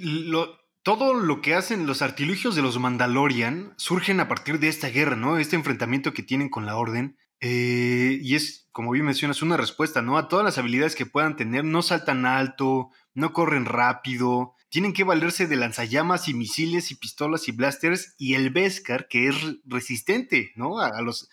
todo 0.83 1.14
lo 1.14 1.40
que 1.40 1.55
hacen 1.55 1.87
los 1.87 2.03
artilugios 2.03 2.55
de 2.57 2.62
los 2.62 2.79
Mandalorian 2.79 3.75
surgen 3.77 4.20
a 4.20 4.29
partir 4.29 4.59
de 4.59 4.68
esta 4.68 4.88
guerra, 4.88 5.16
¿no? 5.16 5.38
Este 5.38 5.57
enfrentamiento 5.57 6.12
que 6.12 6.22
tienen 6.22 6.48
con 6.48 6.66
la 6.66 6.77
Orden. 6.77 7.16
Eh, 7.40 8.18
y 8.20 8.35
es, 8.37 8.68
como 8.72 8.92
bien 8.92 9.05
mencionas, 9.05 9.42
una 9.42 9.57
respuesta, 9.57 10.03
¿no? 10.03 10.16
A 10.18 10.29
todas 10.29 10.44
las 10.44 10.59
habilidades 10.59 10.94
que 10.94 11.07
puedan 11.07 11.37
tener, 11.37 11.64
no 11.64 11.83
saltan 11.83 12.27
alto, 12.27 12.90
no 13.14 13.33
corren 13.33 13.64
rápido, 13.64 14.55
tienen 14.68 14.92
que 14.92 15.05
valerse 15.05 15.46
de 15.46 15.57
lanzallamas 15.57 16.29
y 16.29 16.35
misiles 16.35 16.90
y 16.90 16.94
pistolas 16.94 17.48
y 17.48 17.53
blasters 17.53 18.14
y 18.16 18.35
el 18.35 18.51
Beskar, 18.51 19.09
que 19.09 19.29
es 19.29 19.37
resistente, 19.64 20.53
¿no? 20.57 20.81
A, 20.81 21.03
los... 21.03 21.29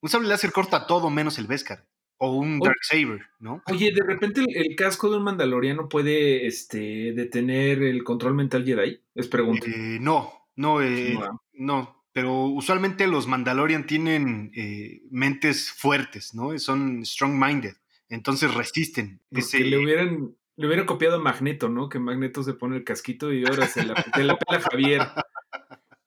Un 0.00 0.10
sable 0.10 0.28
láser 0.28 0.52
corta 0.52 0.86
todo 0.86 1.10
menos 1.10 1.38
el 1.38 1.46
Beskar 1.46 1.86
o 2.24 2.36
un 2.36 2.60
Dark 2.60 2.78
Saber, 2.82 3.20
¿no? 3.40 3.64
Oye, 3.66 3.90
de 3.92 4.04
repente 4.04 4.44
el, 4.54 4.76
casco 4.76 5.10
de 5.10 5.16
un 5.16 5.24
Mandaloriano 5.24 5.88
puede 5.88 6.46
este, 6.46 7.12
detener 7.14 7.82
el 7.82 8.04
control 8.04 8.34
mental 8.34 8.64
Jedi, 8.64 9.00
es 9.16 9.26
pregunta. 9.26 9.66
Eh, 9.66 9.98
no, 10.00 10.32
no, 10.54 10.80
eh, 10.80 11.18
no, 11.54 12.04
pero 12.12 12.44
usualmente 12.44 13.08
los 13.08 13.26
Mandalorian 13.26 13.88
tienen 13.88 14.52
eh, 14.54 15.02
mentes 15.10 15.72
fuertes, 15.72 16.32
¿no? 16.32 16.56
Son 16.60 17.04
strong-minded, 17.04 17.74
entonces 18.08 18.54
resisten. 18.54 19.20
Ese... 19.32 19.58
le 19.58 19.78
hubieran 19.78 20.36
le 20.54 20.66
hubieran 20.68 20.86
copiado 20.86 21.16
a 21.16 21.20
Magneto, 21.20 21.68
¿no? 21.68 21.88
Que 21.88 21.98
Magneto 21.98 22.44
se 22.44 22.54
pone 22.54 22.76
el 22.76 22.84
casquito 22.84 23.32
y 23.32 23.44
ahora 23.44 23.66
se 23.66 23.84
la, 23.84 23.94
la 24.16 24.38
pela 24.38 24.60
Javier. 24.60 25.08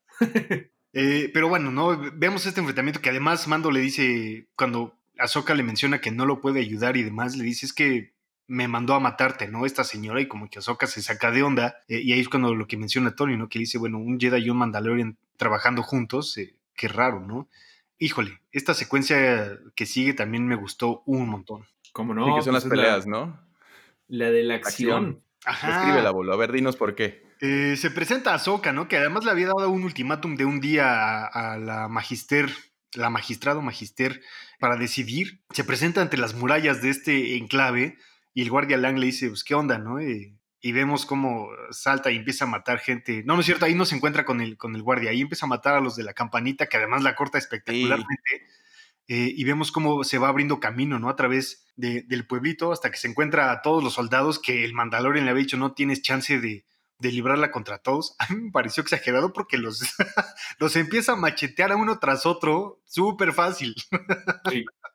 pero 1.33 1.49
bueno, 1.49 1.71
¿no? 1.71 1.99
Vemos 2.13 2.45
este 2.45 2.61
enfrentamiento 2.61 3.01
que 3.01 3.09
además 3.09 3.49
Mando 3.49 3.69
le 3.69 3.81
dice 3.81 4.47
cuando 4.55 4.94
Ahsoka 5.19 5.53
le 5.53 5.63
menciona 5.63 6.01
que 6.01 6.11
no 6.11 6.25
lo 6.25 6.41
puede 6.41 6.59
ayudar 6.59 6.97
y 6.97 7.03
demás, 7.03 7.35
le 7.35 7.43
dice 7.43 7.65
es 7.65 7.73
que 7.73 8.13
me 8.47 8.67
mandó 8.67 8.93
a 8.93 8.99
matarte, 8.99 9.47
¿no? 9.47 9.65
Esta 9.65 9.83
señora 9.83 10.21
y 10.21 10.27
como 10.27 10.49
que 10.49 10.59
Ahsoka 10.59 10.87
se 10.87 11.01
saca 11.01 11.31
de 11.31 11.43
onda 11.43 11.77
eh, 11.87 12.01
y 12.01 12.13
ahí 12.13 12.19
es 12.19 12.29
cuando 12.29 12.53
lo 12.53 12.67
que 12.67 12.77
menciona 12.77 13.15
Tony, 13.15 13.37
¿no? 13.37 13.49
Que 13.49 13.59
dice, 13.59 13.77
bueno, 13.77 13.97
un 13.97 14.19
Jedi 14.19 14.43
y 14.43 14.49
un 14.49 14.57
Mandalorian 14.57 15.17
trabajando 15.37 15.81
juntos, 15.81 16.37
eh, 16.37 16.53
qué 16.75 16.87
raro, 16.87 17.21
¿no? 17.21 17.47
Híjole, 17.97 18.39
esta 18.51 18.73
secuencia 18.73 19.57
que 19.75 19.85
sigue 19.85 20.13
también 20.13 20.47
me 20.47 20.55
gustó 20.55 21.01
un 21.05 21.29
montón. 21.29 21.65
¿Cómo 21.93 22.13
no? 22.13 22.35
que 22.35 22.41
son 22.41 22.53
las 22.53 22.63
pues 22.63 22.71
peleas, 22.71 23.07
¿no? 23.07 23.39
La 24.07 24.29
de 24.29 24.43
la 24.43 24.55
acción. 24.55 25.21
Ajá. 25.45 25.79
Escribe 25.79 26.01
la 26.01 26.09
A 26.09 26.37
ver, 26.37 26.51
dinos 26.51 26.75
por 26.75 26.93
qué. 26.93 27.23
Eh, 27.39 27.75
se 27.77 27.89
presenta 27.91 28.31
a 28.31 28.35
Ahsoka, 28.35 28.73
¿no? 28.73 28.87
Que 28.87 28.97
además 28.97 29.23
le 29.23 29.31
había 29.31 29.47
dado 29.47 29.69
un 29.69 29.83
ultimátum 29.83 30.35
de 30.35 30.45
un 30.45 30.59
día 30.59 31.25
a, 31.25 31.53
a 31.53 31.57
la 31.57 31.87
magister 31.87 32.49
la 32.97 33.09
magistrado 33.09 33.61
magister, 33.61 34.21
para 34.65 34.77
decidir, 34.77 35.43
se 35.51 35.63
presenta 35.63 36.01
ante 36.01 36.17
las 36.17 36.33
murallas 36.33 36.81
de 36.81 36.89
este 36.89 37.37
enclave 37.37 37.99
y 38.33 38.41
el 38.41 38.49
guardia 38.49 38.77
Lang 38.77 38.97
le 38.97 39.05
dice, 39.05 39.27
pues, 39.27 39.43
¿qué 39.43 39.53
onda, 39.53 39.77
no? 39.77 39.99
Eh, 39.99 40.33
y 40.59 40.71
vemos 40.71 41.05
cómo 41.05 41.49
salta 41.69 42.09
y 42.09 42.15
empieza 42.15 42.45
a 42.45 42.47
matar 42.47 42.79
gente. 42.79 43.21
No, 43.25 43.35
no 43.35 43.41
es 43.41 43.45
cierto, 43.45 43.65
ahí 43.65 43.75
no 43.75 43.85
se 43.85 43.95
encuentra 43.95 44.25
con 44.25 44.41
el, 44.41 44.57
con 44.57 44.75
el 44.75 44.81
guardia, 44.81 45.11
ahí 45.11 45.21
empieza 45.21 45.45
a 45.45 45.49
matar 45.49 45.75
a 45.75 45.81
los 45.81 45.95
de 45.95 46.01
la 46.01 46.15
campanita, 46.15 46.65
que 46.65 46.77
además 46.77 47.03
la 47.03 47.13
corta 47.13 47.37
espectacularmente. 47.37 48.47
Eh, 49.07 49.33
y 49.37 49.43
vemos 49.43 49.71
cómo 49.71 50.03
se 50.03 50.17
va 50.17 50.29
abriendo 50.29 50.59
camino, 50.59 50.97
¿no? 50.97 51.09
A 51.09 51.15
través 51.15 51.67
del 51.75 52.25
pueblito 52.25 52.71
hasta 52.71 52.89
que 52.89 52.97
se 52.97 53.07
encuentra 53.07 53.51
a 53.51 53.61
todos 53.61 53.83
los 53.83 53.93
soldados 53.93 54.39
que 54.39 54.65
el 54.65 54.73
Mandalorian 54.73 55.25
le 55.25 55.29
había 55.29 55.43
dicho, 55.43 55.57
no 55.57 55.73
tienes 55.73 56.01
chance 56.01 56.39
de, 56.39 56.65
de 56.99 57.11
librarla 57.11 57.51
contra 57.51 57.79
todos, 57.79 58.15
a 58.19 58.33
mí 58.33 58.41
me 58.41 58.51
pareció 58.51 58.81
exagerado 58.81 59.33
porque 59.33 59.57
los, 59.57 59.81
los 60.59 60.75
empieza 60.75 61.13
a 61.13 61.17
machetear 61.17 61.71
a 61.71 61.75
uno 61.75 61.99
tras 61.99 62.25
otro 62.25 62.81
súper 62.85 63.33
fácil. 63.33 63.75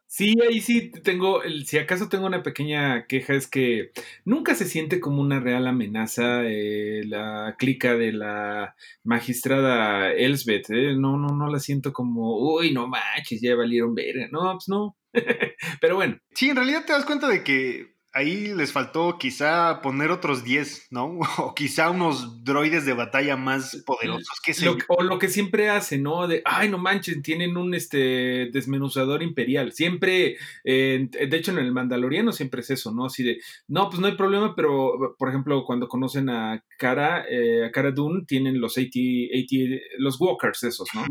Sí. 0.09 0.35
ahí 0.41 0.61
sí 0.61 0.91
tengo, 1.05 1.41
si 1.65 1.79
acaso 1.79 2.09
tengo 2.09 2.27
una 2.27 2.43
pequeña 2.43 3.07
queja, 3.07 3.35
es 3.35 3.47
que 3.47 3.93
nunca 4.25 4.55
se 4.55 4.65
siente 4.67 4.99
como 4.99 5.21
una 5.21 5.41
real 5.41 5.67
amenaza 5.67 6.43
eh, 6.45 7.03
la 7.07 7.55
clica 7.59 7.95
de 7.95 8.13
la 8.13 8.75
magistrada 9.05 10.13
Elsbeth, 10.13 10.71
¿eh? 10.71 10.97
no, 10.97 11.17
no, 11.17 11.29
no 11.29 11.49
la 11.49 11.61
siento 11.61 11.93
como, 11.93 12.39
uy, 12.55 12.73
no 12.73 12.89
manches, 12.89 13.41
ya 13.41 13.55
valieron 13.55 13.95
ver, 13.95 14.31
no, 14.33 14.53
pues 14.55 14.69
no, 14.69 14.97
pero 15.81 15.97
bueno. 15.97 16.19
Sí, 16.35 16.51
en 16.51 16.57
realidad 16.57 16.85
te 16.87 16.93
das 16.93 17.05
cuenta 17.05 17.29
de 17.29 17.45
que 17.45 17.95
ahí 18.13 18.53
les 18.55 18.73
faltó 18.73 19.19
quizá 19.19 19.81
poner 19.83 20.11
otros 20.11 20.43
10, 20.45 20.89
¿no? 20.91 21.19
O 21.39 21.55
quizá 21.55 21.91
unos 21.91 22.45
droides 22.45 22.85
de 22.85 22.93
batalla 22.93 23.37
más 23.37 23.83
poderosos. 23.87 24.27
¿qué 24.45 24.53
sé 24.55 24.67
Lo- 24.67 24.77
o 24.89 25.03
lo 25.03 25.19
que 25.19 25.29
siempre 25.29 25.69
hace, 25.71 25.99
¿no? 25.99 26.27
De, 26.27 26.43
ay, 26.45 26.69
no 26.69 26.79
manches, 26.79 27.23
tienen 27.23 27.57
un 27.57 27.75
este 27.75 28.51
desmenuzador 28.53 29.23
imperial. 29.23 29.73
Siempre, 29.73 30.37
eh, 30.65 31.09
de 31.11 31.37
hecho, 31.37 31.53
en 31.53 31.59
el 31.59 31.73
Mandaloriano 31.73 32.33
siempre 32.33 32.61
es 32.63 32.71
eso, 32.71 32.93
¿no? 32.93 33.07
Así 33.07 33.23
de, 33.23 33.39
no, 33.69 33.89
pues 33.89 34.01
no 34.01 34.07
hay 34.07 34.17
problema, 34.17 34.55
pero, 34.57 35.15
por 35.19 35.29
ejemplo, 35.29 35.65
cuando 35.65 35.89
conocen 35.89 36.29
a 36.31 36.65
Cara, 36.79 37.25
eh, 37.31 37.65
a 37.67 37.71
Cara 37.71 37.91
Dune, 37.93 38.25
tienen 38.27 38.61
los 38.61 38.77
80, 38.77 39.35
80 39.45 39.77
los 39.99 40.21
walkers 40.21 40.63
esos, 40.65 40.89
¿no? 40.95 41.05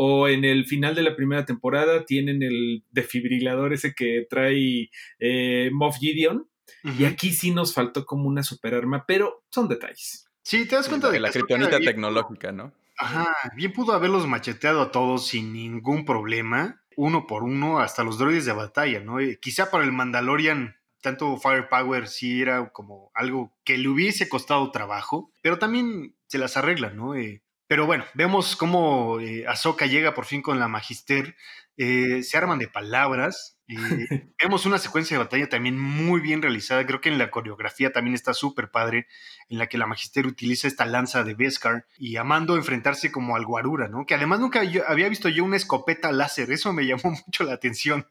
O 0.00 0.28
en 0.28 0.44
el 0.44 0.64
final 0.64 0.94
de 0.94 1.02
la 1.02 1.16
primera 1.16 1.44
temporada 1.44 2.04
tienen 2.04 2.44
el 2.44 2.84
defibrilador 2.92 3.72
ese 3.72 3.94
que 3.94 4.26
trae 4.30 4.90
eh, 5.18 5.70
Moff 5.72 5.96
Gideon. 5.98 6.48
Y 6.96 7.04
aquí 7.04 7.32
sí 7.32 7.50
nos 7.50 7.74
faltó 7.74 8.06
como 8.06 8.28
una 8.28 8.44
superarma, 8.44 9.04
pero 9.06 9.42
son 9.50 9.66
detalles. 9.68 10.28
Sí, 10.42 10.66
te 10.66 10.76
das 10.76 10.88
cuenta 10.88 11.10
de 11.10 11.18
la 11.18 11.30
que 11.30 11.38
Ahsoka 11.38 11.46
kriptonita 11.54 11.78
bien- 11.78 11.90
tecnológica, 11.90 12.52
¿no? 12.52 12.72
Ajá, 12.96 13.34
bien 13.56 13.72
pudo 13.72 13.92
haberlos 13.92 14.26
macheteado 14.28 14.82
a 14.82 14.92
todos 14.92 15.26
sin 15.26 15.52
ningún 15.52 16.04
problema, 16.04 16.80
uno 16.96 17.26
por 17.26 17.42
uno, 17.42 17.80
hasta 17.80 18.04
los 18.04 18.18
droides 18.18 18.44
de 18.44 18.52
batalla, 18.52 19.00
¿no? 19.00 19.18
Eh, 19.18 19.38
quizá 19.40 19.70
para 19.70 19.82
el 19.84 19.92
Mandalorian, 19.92 20.76
tanto 21.02 21.36
Firepower 21.38 22.06
sí 22.06 22.40
era 22.42 22.70
como 22.70 23.10
algo 23.14 23.52
que 23.64 23.78
le 23.78 23.88
hubiese 23.88 24.28
costado 24.28 24.70
trabajo, 24.70 25.32
pero 25.42 25.58
también 25.58 26.14
se 26.28 26.38
las 26.38 26.56
arreglan, 26.56 26.96
¿no? 26.96 27.14
Eh, 27.16 27.42
pero 27.68 27.86
bueno, 27.86 28.04
vemos 28.14 28.56
cómo 28.56 29.20
eh, 29.20 29.44
Ahsoka 29.46 29.86
llega 29.86 30.14
por 30.14 30.24
fin 30.24 30.42
con 30.42 30.58
la 30.58 30.66
Magister, 30.68 31.36
eh, 31.76 32.24
se 32.24 32.36
arman 32.36 32.58
de 32.58 32.66
palabras, 32.66 33.60
eh, 33.68 33.76
vemos 34.42 34.66
una 34.66 34.78
secuencia 34.78 35.16
de 35.16 35.22
batalla 35.22 35.48
también 35.48 35.78
muy 35.78 36.20
bien 36.20 36.42
realizada, 36.42 36.84
creo 36.86 37.00
que 37.00 37.08
en 37.08 37.18
la 37.18 37.30
coreografía 37.30 37.92
también 37.92 38.14
está 38.14 38.34
súper 38.34 38.70
padre, 38.72 39.06
en 39.48 39.58
la 39.58 39.68
que 39.68 39.78
la 39.78 39.86
Magister 39.86 40.26
utiliza 40.26 40.66
esta 40.66 40.86
lanza 40.86 41.22
de 41.22 41.34
Beskar 41.34 41.86
y 41.98 42.16
a 42.16 42.24
Mando 42.24 42.56
enfrentarse 42.56 43.12
como 43.12 43.36
al 43.36 43.44
Guarura, 43.46 43.86
¿no? 43.88 44.06
Que 44.06 44.14
además 44.14 44.40
nunca 44.40 44.64
yo- 44.64 44.82
había 44.88 45.08
visto 45.08 45.28
yo 45.28 45.44
una 45.44 45.56
escopeta 45.56 46.10
láser, 46.10 46.50
eso 46.50 46.72
me 46.72 46.84
llamó 46.86 47.02
mucho 47.26 47.44
la 47.44 47.52
atención. 47.52 48.06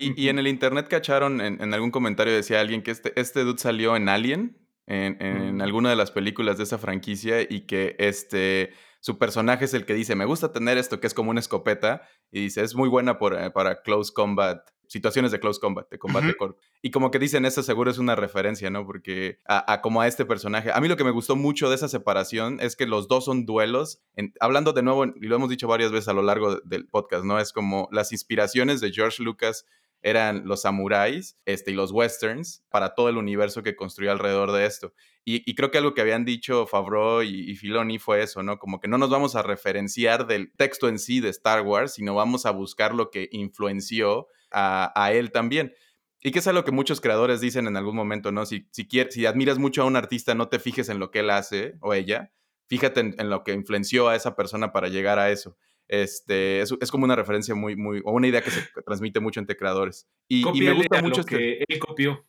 Y, 0.00 0.20
y 0.20 0.28
en 0.28 0.38
el 0.38 0.48
internet 0.48 0.88
cacharon, 0.88 1.40
en, 1.40 1.62
en 1.62 1.74
algún 1.74 1.90
comentario 1.90 2.34
decía 2.34 2.60
alguien 2.60 2.82
que 2.82 2.90
este, 2.90 3.18
este 3.20 3.40
dude 3.44 3.58
salió 3.58 3.94
en 3.94 4.08
Alien, 4.08 4.56
en, 4.88 5.16
en 5.22 5.56
Mm. 5.56 5.60
alguna 5.62 5.90
de 5.90 5.96
las 5.96 6.10
películas 6.10 6.56
de 6.58 6.64
esa 6.64 6.78
franquicia, 6.78 7.42
y 7.42 7.66
que 7.66 7.94
este, 7.98 8.72
su 9.00 9.18
personaje 9.18 9.64
es 9.66 9.74
el 9.74 9.84
que 9.84 9.94
dice, 9.94 10.14
me 10.16 10.24
gusta 10.24 10.50
tener 10.52 10.78
esto, 10.78 10.98
que 10.98 11.06
es 11.06 11.14
como 11.14 11.30
una 11.30 11.40
escopeta, 11.40 12.02
y 12.32 12.40
dice, 12.42 12.62
es 12.62 12.74
muy 12.74 12.88
buena 12.88 13.18
por, 13.18 13.34
eh, 13.40 13.50
para 13.50 13.82
close 13.82 14.12
combat, 14.12 14.66
situaciones 14.86 15.30
de 15.32 15.38
close 15.38 15.60
combat, 15.60 15.86
de 15.90 15.98
combate 15.98 16.28
Ujú. 16.28 16.36
corto. 16.38 16.60
Y 16.80 16.90
como 16.90 17.10
que 17.10 17.18
dicen, 17.18 17.44
eso 17.44 17.62
seguro 17.62 17.90
es 17.90 17.98
una 17.98 18.16
referencia, 18.16 18.70
¿no? 18.70 18.86
Porque 18.86 19.38
a, 19.46 19.70
a 19.74 19.80
como 19.82 20.00
a 20.00 20.06
este 20.06 20.24
personaje. 20.24 20.70
A 20.72 20.80
mí 20.80 20.88
lo 20.88 20.96
que 20.96 21.04
me 21.04 21.10
gustó 21.10 21.36
mucho 21.36 21.68
de 21.68 21.74
esa 21.74 21.88
separación 21.88 22.58
es 22.60 22.74
que 22.74 22.86
los 22.86 23.06
dos 23.06 23.26
son 23.26 23.44
duelos. 23.44 24.00
en- 24.16 24.32
hablando 24.40 24.72
de 24.72 24.82
nuevo, 24.82 25.04
y 25.04 25.26
lo 25.28 25.36
hemos 25.36 25.50
dicho 25.50 25.68
varias 25.68 25.92
veces 25.92 26.08
a 26.08 26.14
lo 26.14 26.22
largo 26.22 26.54
de- 26.54 26.60
del 26.64 26.86
podcast, 26.88 27.24
¿no? 27.24 27.38
Es 27.38 27.52
como 27.52 27.88
las 27.92 28.12
inspiraciones 28.12 28.80
de 28.80 28.90
George 28.90 29.22
Lucas 29.22 29.66
eran 30.02 30.42
los 30.46 30.62
samuráis 30.62 31.38
este, 31.44 31.72
y 31.72 31.74
los 31.74 31.92
westerns 31.92 32.64
para 32.68 32.94
todo 32.94 33.08
el 33.08 33.16
universo 33.16 33.62
que 33.62 33.76
construyó 33.76 34.12
alrededor 34.12 34.52
de 34.52 34.66
esto. 34.66 34.92
Y, 35.24 35.42
y 35.50 35.54
creo 35.54 35.70
que 35.70 35.78
algo 35.78 35.94
que 35.94 36.00
habían 36.00 36.24
dicho 36.24 36.66
Favreau 36.66 37.22
y, 37.22 37.54
Filoni 37.56 37.98
fue 37.98 38.22
eso, 38.22 38.42
¿no? 38.42 38.58
Como 38.58 38.80
que 38.80 38.88
no 38.88 38.96
nos 38.96 39.10
vamos 39.10 39.36
a 39.36 39.42
referenciar 39.42 40.26
del 40.26 40.52
texto 40.56 40.88
en 40.88 40.98
sí 40.98 41.20
de 41.20 41.28
Star 41.28 41.62
Wars, 41.62 41.94
sino 41.94 42.14
vamos 42.14 42.46
a 42.46 42.50
buscar 42.50 42.94
lo 42.94 43.10
que 43.10 43.28
influenció 43.32 44.28
a, 44.50 44.92
a 44.94 45.12
él 45.12 45.30
también. 45.32 45.74
Y 46.20 46.30
que 46.30 46.38
es 46.38 46.46
algo 46.46 46.64
que 46.64 46.72
muchos 46.72 47.00
creadores 47.00 47.40
dicen 47.40 47.66
en 47.66 47.76
algún 47.76 47.94
momento, 47.94 48.32
¿no? 48.32 48.46
Si, 48.46 48.68
si, 48.72 48.88
quieres, 48.88 49.14
si 49.14 49.26
admiras 49.26 49.58
mucho 49.58 49.82
a 49.82 49.84
un 49.84 49.96
artista, 49.96 50.34
no 50.34 50.48
te 50.48 50.58
fijes 50.58 50.88
en 50.88 50.98
lo 50.98 51.10
que 51.10 51.20
él 51.20 51.30
hace 51.30 51.74
o 51.80 51.94
ella, 51.94 52.32
fíjate 52.66 53.00
en, 53.00 53.14
en 53.18 53.30
lo 53.30 53.44
que 53.44 53.52
influenció 53.52 54.08
a 54.08 54.16
esa 54.16 54.34
persona 54.34 54.72
para 54.72 54.88
llegar 54.88 55.18
a 55.18 55.30
eso. 55.30 55.56
Este, 55.88 56.60
es, 56.60 56.74
es 56.80 56.90
como 56.90 57.04
una 57.04 57.16
referencia 57.16 57.54
muy, 57.54 57.74
muy, 57.74 58.00
o 58.04 58.12
una 58.12 58.28
idea 58.28 58.42
que 58.42 58.50
se 58.50 58.62
transmite 58.84 59.20
mucho 59.20 59.40
entre 59.40 59.56
creadores. 59.56 60.06
Y, 60.28 60.46
y 60.46 60.62
me 60.62 60.72
gusta 60.72 61.00
lo 61.00 61.08
mucho 61.08 61.20
este, 61.20 61.36
que 61.36 61.64
él 61.66 61.78
copió. 61.78 62.24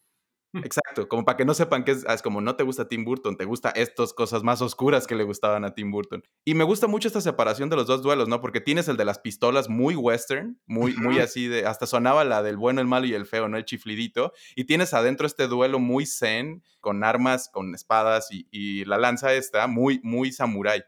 Exacto, 0.51 1.07
como 1.07 1.25
para 1.25 1.37
que 1.37 1.45
no 1.45 1.53
sepan 1.53 1.83
que 1.83 1.91
es, 1.91 2.03
es 2.05 2.21
como 2.23 2.41
no 2.41 2.55
te 2.55 2.63
gusta 2.63 2.87
Tim 2.87 3.05
Burton, 3.05 3.37
te 3.37 3.45
gusta 3.45 3.69
estas 3.69 4.13
cosas 4.13 4.41
más 4.41 4.63
oscuras 4.63 5.05
que 5.05 5.13
le 5.13 5.23
gustaban 5.23 5.63
a 5.63 5.75
Tim 5.75 5.91
Burton. 5.91 6.23
Y 6.43 6.55
me 6.55 6.63
gusta 6.63 6.87
mucho 6.87 7.07
esta 7.07 7.21
separación 7.21 7.69
de 7.69 7.75
los 7.75 7.85
dos 7.85 8.01
duelos, 8.01 8.27
¿no? 8.27 8.41
Porque 8.41 8.59
tienes 8.59 8.87
el 8.87 8.97
de 8.97 9.05
las 9.05 9.19
pistolas 9.19 9.69
muy 9.69 9.95
western, 9.95 10.59
muy, 10.65 10.95
muy 10.95 11.19
así 11.19 11.47
de, 11.47 11.67
hasta 11.67 11.85
sonaba 11.85 12.23
la 12.23 12.41
del 12.41 12.57
bueno, 12.57 12.81
el 12.81 12.87
malo 12.87 13.05
y 13.05 13.13
el 13.13 13.27
feo, 13.27 13.47
¿no? 13.47 13.57
El 13.57 13.65
chiflidito. 13.65 14.33
Y 14.55 14.63
tienes 14.63 14.95
adentro 14.95 15.27
este 15.27 15.47
duelo 15.47 15.77
muy 15.77 16.07
zen, 16.07 16.63
con 16.79 17.03
armas, 17.03 17.49
con 17.53 17.75
espadas 17.75 18.31
y, 18.31 18.47
y 18.49 18.85
la 18.85 18.97
lanza 18.97 19.33
esta, 19.33 19.67
muy, 19.67 19.99
muy 20.03 20.31
samurái. 20.31 20.81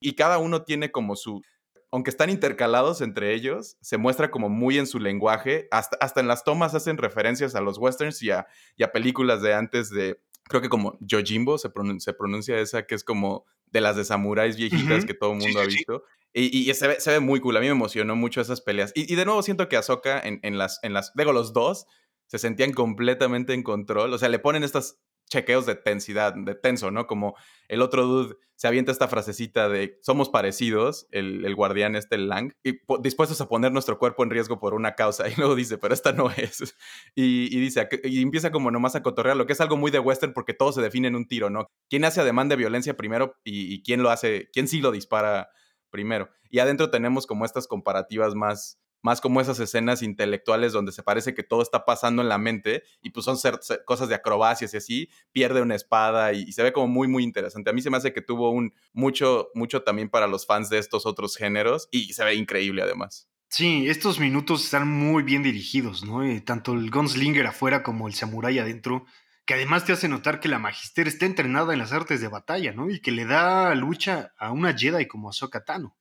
Y 0.00 0.12
cada 0.12 0.38
uno 0.38 0.62
tiene 0.62 0.92
como 0.92 1.16
su, 1.16 1.42
aunque 1.90 2.10
están 2.10 2.30
intercalados 2.30 3.00
entre 3.00 3.34
ellos, 3.34 3.76
se 3.80 3.96
muestra 3.96 4.30
como 4.30 4.48
muy 4.48 4.78
en 4.78 4.86
su 4.86 4.98
lenguaje. 4.98 5.68
Hasta, 5.70 5.96
hasta 6.00 6.20
en 6.20 6.28
las 6.28 6.44
tomas 6.44 6.74
hacen 6.74 6.98
referencias 6.98 7.54
a 7.54 7.60
los 7.60 7.78
westerns 7.78 8.22
y 8.22 8.30
a, 8.30 8.46
y 8.76 8.82
a 8.82 8.92
películas 8.92 9.40
de 9.42 9.54
antes 9.54 9.90
de, 9.90 10.20
creo 10.44 10.60
que 10.60 10.68
como 10.68 10.98
Yojimbo 11.00 11.58
se, 11.58 11.70
pronun- 11.70 12.00
se 12.00 12.12
pronuncia 12.12 12.58
esa, 12.58 12.86
que 12.86 12.94
es 12.94 13.04
como 13.04 13.46
de 13.66 13.80
las 13.80 13.96
de 13.96 14.04
samuráis 14.04 14.56
viejitas 14.56 15.04
que 15.04 15.14
todo 15.14 15.32
el 15.32 15.38
mundo 15.38 15.60
sí, 15.60 15.66
ha 15.66 15.70
sí. 15.70 15.76
visto. 15.76 16.02
Y, 16.34 16.70
y 16.70 16.74
se, 16.74 16.88
ve, 16.88 17.00
se 17.00 17.10
ve 17.10 17.20
muy 17.20 17.40
cool. 17.40 17.56
A 17.56 17.60
mí 17.60 17.66
me 17.66 17.72
emocionó 17.72 18.16
mucho 18.16 18.40
esas 18.40 18.60
peleas. 18.60 18.92
Y, 18.94 19.10
y 19.12 19.16
de 19.16 19.24
nuevo 19.24 19.42
siento 19.42 19.68
que 19.68 19.76
Ahsoka 19.76 20.20
en, 20.20 20.40
en 20.42 20.58
las, 20.58 20.78
en 20.82 20.92
las, 20.92 21.12
digo, 21.14 21.32
los 21.32 21.52
dos 21.52 21.86
se 22.26 22.38
sentían 22.38 22.72
completamente 22.72 23.54
en 23.54 23.62
control. 23.62 24.12
O 24.12 24.18
sea, 24.18 24.28
le 24.28 24.38
ponen 24.38 24.62
estos 24.62 24.98
chequeos 25.28 25.66
de 25.66 25.74
tensidad, 25.74 26.34
de 26.34 26.54
tenso, 26.54 26.90
¿no? 26.90 27.06
Como 27.06 27.34
el 27.68 27.82
otro 27.82 28.04
dude 28.06 28.36
se 28.56 28.66
avienta 28.66 28.90
esta 28.90 29.06
frasecita 29.06 29.68
de 29.68 29.98
somos 30.02 30.28
parecidos, 30.30 31.06
el, 31.12 31.54
guardián 31.54 31.94
este, 31.94 32.16
el 32.16 32.28
Lang, 32.28 32.52
y 32.64 32.80
dispuestos 33.00 33.40
a 33.40 33.48
poner 33.48 33.70
nuestro 33.70 33.98
cuerpo 33.98 34.24
en 34.24 34.30
riesgo 34.30 34.58
por 34.58 34.74
una 34.74 34.94
causa. 34.96 35.24
Y 35.28 35.34
luego 35.36 35.54
dice, 35.54 35.78
pero 35.78 35.94
esta 35.94 36.12
no 36.12 36.30
es. 36.30 36.74
Y, 37.14 37.56
dice, 37.60 37.88
"Aqu- 37.88 38.00
y 38.04 38.20
empieza 38.20 38.50
como 38.50 38.70
nomás 38.70 38.96
a 38.96 39.02
cotorrear, 39.02 39.36
lo 39.36 39.46
que 39.46 39.52
es 39.52 39.60
algo 39.60 39.76
muy 39.76 39.90
de 39.90 39.98
western 40.00 40.32
porque 40.32 40.54
todo 40.54 40.72
se 40.72 40.82
define 40.82 41.08
en 41.08 41.16
un 41.16 41.28
tiro, 41.28 41.50
¿no? 41.50 41.66
¿Quién 41.88 42.04
hace 42.04 42.20
ademán 42.20 42.48
de 42.48 42.56
violencia 42.56 42.96
primero 42.96 43.36
y, 43.44 43.72
y 43.72 43.82
quién 43.82 44.02
lo 44.02 44.10
hace, 44.10 44.48
quién 44.52 44.66
sí 44.68 44.80
lo 44.80 44.90
dispara 44.90 45.50
primero? 45.90 46.28
Y 46.50 46.58
adentro 46.60 46.90
tenemos 46.90 47.26
como 47.26 47.44
estas 47.44 47.66
comparativas 47.68 48.34
más 48.34 48.80
más 49.02 49.20
como 49.20 49.40
esas 49.40 49.60
escenas 49.60 50.02
intelectuales 50.02 50.72
donde 50.72 50.92
se 50.92 51.02
parece 51.02 51.34
que 51.34 51.42
todo 51.42 51.62
está 51.62 51.84
pasando 51.84 52.22
en 52.22 52.28
la 52.28 52.38
mente 52.38 52.82
y 53.02 53.10
pues 53.10 53.24
son 53.24 53.36
cosas 53.84 54.08
de 54.08 54.14
acrobacias 54.14 54.74
y 54.74 54.76
así, 54.76 55.08
pierde 55.32 55.62
una 55.62 55.74
espada 55.74 56.32
y, 56.32 56.52
se 56.52 56.62
ve 56.62 56.72
como 56.72 56.88
muy, 56.88 57.08
muy 57.08 57.22
interesante. 57.22 57.70
A 57.70 57.72
mí 57.72 57.82
se 57.82 57.90
me 57.90 57.96
hace 57.96 58.12
que 58.12 58.22
tuvo 58.22 58.50
un 58.50 58.74
mucho, 58.92 59.48
mucho 59.54 59.82
también 59.82 60.08
para 60.08 60.26
los 60.26 60.46
fans 60.46 60.70
de 60.70 60.78
estos 60.78 61.06
otros 61.06 61.36
géneros 61.36 61.88
y 61.90 62.12
se 62.12 62.24
ve 62.24 62.34
increíble 62.34 62.82
además. 62.82 63.28
Sí, 63.50 63.88
estos 63.88 64.20
minutos 64.20 64.64
están 64.64 64.86
muy 64.86 65.22
bien 65.22 65.42
dirigidos, 65.42 66.04
¿no? 66.04 66.22
Eh, 66.22 66.42
tanto 66.42 66.74
el 66.74 66.90
gunslinger 66.90 67.46
afuera 67.46 67.82
como 67.82 68.06
el 68.06 68.14
samurái 68.14 68.58
adentro, 68.58 69.06
que 69.46 69.54
además 69.54 69.86
te 69.86 69.92
hace 69.92 70.06
notar 70.06 70.38
que 70.40 70.48
la 70.48 70.58
Magister 70.58 71.08
está 71.08 71.24
entrenada 71.24 71.72
en 71.72 71.78
las 71.78 71.92
artes 71.92 72.20
de 72.20 72.28
batalla, 72.28 72.72
¿no? 72.72 72.90
Y 72.90 73.00
que 73.00 73.10
le 73.10 73.24
da 73.24 73.74
lucha 73.74 74.34
a 74.36 74.52
una 74.52 74.76
Jedi 74.76 75.08
como 75.08 75.30
Ahsoka 75.30 75.64
Tano. 75.64 75.96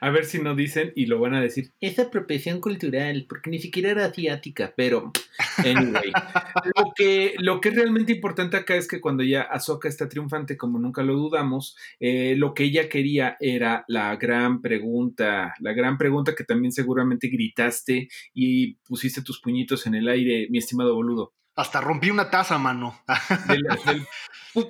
A 0.00 0.10
ver 0.10 0.24
si 0.24 0.38
no 0.38 0.54
dicen 0.54 0.92
y 0.96 1.06
lo 1.06 1.20
van 1.20 1.34
a 1.34 1.40
decir. 1.40 1.72
Es 1.80 1.98
apropiación 1.98 2.60
cultural, 2.60 3.26
porque 3.28 3.50
ni 3.50 3.58
siquiera 3.58 3.90
era 3.90 4.06
asiática, 4.06 4.72
pero 4.76 5.12
anyway. 5.58 6.10
lo, 6.76 6.92
que, 6.96 7.34
lo 7.38 7.60
que 7.60 7.68
es 7.68 7.76
realmente 7.76 8.12
importante 8.12 8.56
acá 8.56 8.76
es 8.76 8.88
que 8.88 9.00
cuando 9.00 9.22
ya 9.22 9.42
Ahsoka 9.42 9.88
está 9.88 10.08
triunfante, 10.08 10.56
como 10.56 10.78
nunca 10.78 11.02
lo 11.02 11.14
dudamos, 11.14 11.76
eh, 12.00 12.34
lo 12.36 12.54
que 12.54 12.64
ella 12.64 12.88
quería 12.88 13.36
era 13.40 13.84
la 13.88 14.16
gran 14.16 14.62
pregunta, 14.62 15.54
la 15.60 15.72
gran 15.74 15.98
pregunta 15.98 16.34
que 16.34 16.44
también 16.44 16.72
seguramente 16.72 17.28
gritaste 17.28 18.08
y 18.32 18.76
pusiste 18.76 19.22
tus 19.22 19.40
puñitos 19.40 19.86
en 19.86 19.96
el 19.96 20.08
aire, 20.08 20.46
mi 20.50 20.58
estimado 20.58 20.94
boludo. 20.94 21.34
Hasta 21.54 21.80
rompí 21.82 22.10
una 22.10 22.30
taza, 22.30 22.56
mano. 22.58 23.02
Del, 23.46 23.62
del, 23.84 24.06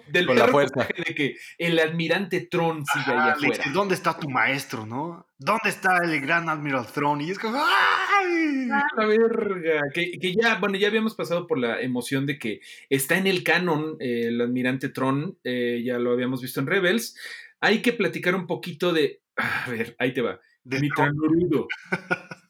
del 0.09 0.27
Con 0.27 0.37
la 0.39 0.49
fuerza. 0.49 0.87
de 1.07 1.15
que 1.15 1.37
el 1.59 1.79
almirante 1.79 2.41
Tron 2.51 2.85
sigue 2.85 3.13
allá 3.13 3.23
Ah, 3.23 3.27
le 3.27 3.33
afuera. 3.33 3.57
dice, 3.59 3.71
¿Dónde 3.71 3.95
está 3.95 4.19
tu 4.19 4.29
maestro, 4.29 4.85
no? 4.85 5.27
¿Dónde 5.39 5.69
está 5.69 5.99
el 6.05 6.21
gran 6.21 6.49
Admiral 6.49 6.87
Throne? 6.87 7.23
Y 7.25 7.31
es 7.31 7.39
como, 7.39 7.57
¡ay! 7.57 8.67
La 8.67 9.07
verga. 9.07 9.83
Que, 9.95 10.13
que 10.21 10.35
ya, 10.35 10.57
bueno, 10.57 10.77
ya 10.77 10.89
habíamos 10.89 11.15
pasado 11.15 11.47
por 11.47 11.59
la 11.59 11.81
emoción 11.81 12.27
de 12.27 12.39
que 12.39 12.61
está 12.91 13.17
en 13.17 13.27
el 13.29 13.45
canon 13.45 13.97
eh, 14.01 14.25
el 14.27 14.41
almirante 14.41 14.89
Tron, 14.89 15.39
eh, 15.45 15.83
ya 15.85 15.99
lo 15.99 16.11
habíamos 16.13 16.43
visto 16.43 16.59
en 16.61 16.67
Rebels. 16.67 17.17
Hay 17.61 17.81
que 17.81 17.93
platicar 17.93 18.35
un 18.35 18.47
poquito 18.49 18.93
de. 18.93 19.21
A 19.37 19.71
ver, 19.71 19.95
ahí 20.01 20.13
te 20.13 20.21
va. 20.21 20.41
De 20.65 20.81
Mitranurudo. 20.81 21.67
Mitranurudurururururudo. 21.69 21.69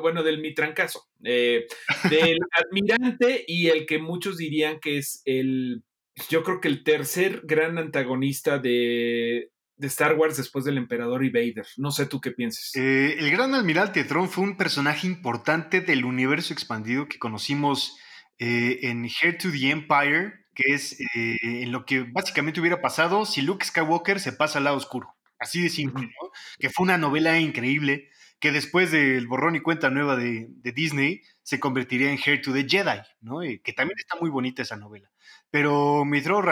Bueno, 0.00 0.22
del 0.22 0.40
mitrancazo. 0.40 1.08
Eh, 1.24 1.66
del 2.10 2.38
admirante 2.66 3.44
y 3.46 3.68
el 3.68 3.86
que 3.86 3.98
muchos 3.98 4.36
dirían 4.36 4.80
que 4.80 4.98
es 4.98 5.22
el. 5.24 5.82
Yo 6.30 6.42
creo 6.42 6.60
que 6.60 6.68
el 6.68 6.82
tercer 6.82 7.42
gran 7.44 7.76
antagonista 7.76 8.58
de, 8.58 9.50
de 9.76 9.86
Star 9.86 10.14
Wars 10.14 10.36
después 10.36 10.64
del 10.64 10.78
Emperador 10.78 11.24
y 11.24 11.30
Vader. 11.30 11.66
No 11.76 11.90
sé 11.90 12.06
tú 12.06 12.20
qué 12.20 12.30
piensas. 12.30 12.74
Eh, 12.74 13.16
el 13.18 13.30
Gran 13.30 13.54
Almirante 13.54 14.04
Thrawn 14.04 14.28
fue 14.28 14.44
un 14.44 14.56
personaje 14.56 15.06
importante 15.06 15.80
del 15.80 16.04
universo 16.04 16.52
expandido 16.52 17.08
que 17.08 17.18
conocimos 17.18 17.96
eh, 18.38 18.80
en 18.82 19.04
Heir 19.04 19.38
to 19.38 19.50
the 19.50 19.70
Empire, 19.70 20.32
que 20.54 20.74
es 20.74 20.98
eh, 21.00 21.36
en 21.42 21.72
lo 21.72 21.84
que 21.84 22.00
básicamente 22.00 22.60
hubiera 22.60 22.80
pasado 22.80 23.26
si 23.26 23.42
Luke 23.42 23.64
Skywalker 23.64 24.20
se 24.20 24.32
pasa 24.32 24.58
al 24.58 24.64
lado 24.64 24.76
oscuro. 24.76 25.15
Así 25.38 25.62
de 25.62 25.68
simple, 25.68 26.06
¿no? 26.06 26.30
Que 26.58 26.70
fue 26.70 26.84
una 26.84 26.98
novela 26.98 27.38
increíble 27.38 28.08
que 28.38 28.52
después 28.52 28.90
del 28.90 29.26
borrón 29.26 29.56
y 29.56 29.60
cuenta 29.60 29.90
nueva 29.90 30.16
de, 30.16 30.48
Disney 30.62 31.22
se 31.42 31.58
convertiría 31.58 32.10
en 32.10 32.18
Heir 32.22 32.42
to 32.42 32.52
the 32.52 32.66
Jedi, 32.68 33.00
¿no? 33.20 33.40
que 33.40 33.72
también 33.72 33.98
está 33.98 34.16
muy 34.20 34.30
bonita 34.30 34.62
esa 34.62 34.76
novela. 34.76 35.10
Pero 35.50 36.04
Mithro, 36.04 36.42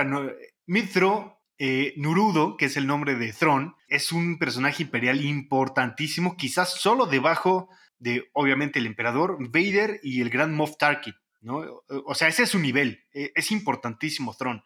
Mithro 0.67 1.43
eh, 1.59 1.95
Nurudo, 1.97 2.57
que 2.57 2.67
es 2.67 2.77
el 2.77 2.87
nombre 2.87 3.15
de 3.15 3.33
Thrawn, 3.33 3.75
es 3.89 4.13
un 4.13 4.39
personaje 4.39 4.83
imperial 4.83 5.25
importantísimo, 5.25 6.37
quizás 6.37 6.81
solo 6.81 7.07
debajo 7.07 7.69
de, 7.99 8.29
obviamente, 8.33 8.79
el 8.79 8.87
emperador, 8.87 9.37
Vader 9.41 10.01
y 10.03 10.21
el 10.21 10.31
gran 10.31 10.55
Moff 10.55 10.77
Tarkin, 10.79 11.15
¿no? 11.41 11.83
O 12.07 12.15
sea, 12.15 12.29
ese 12.29 12.45
es 12.45 12.51
su 12.51 12.59
nivel, 12.59 13.05
e, 13.13 13.31
es 13.35 13.51
importantísimo 13.51 14.35
Thrawn. 14.35 14.65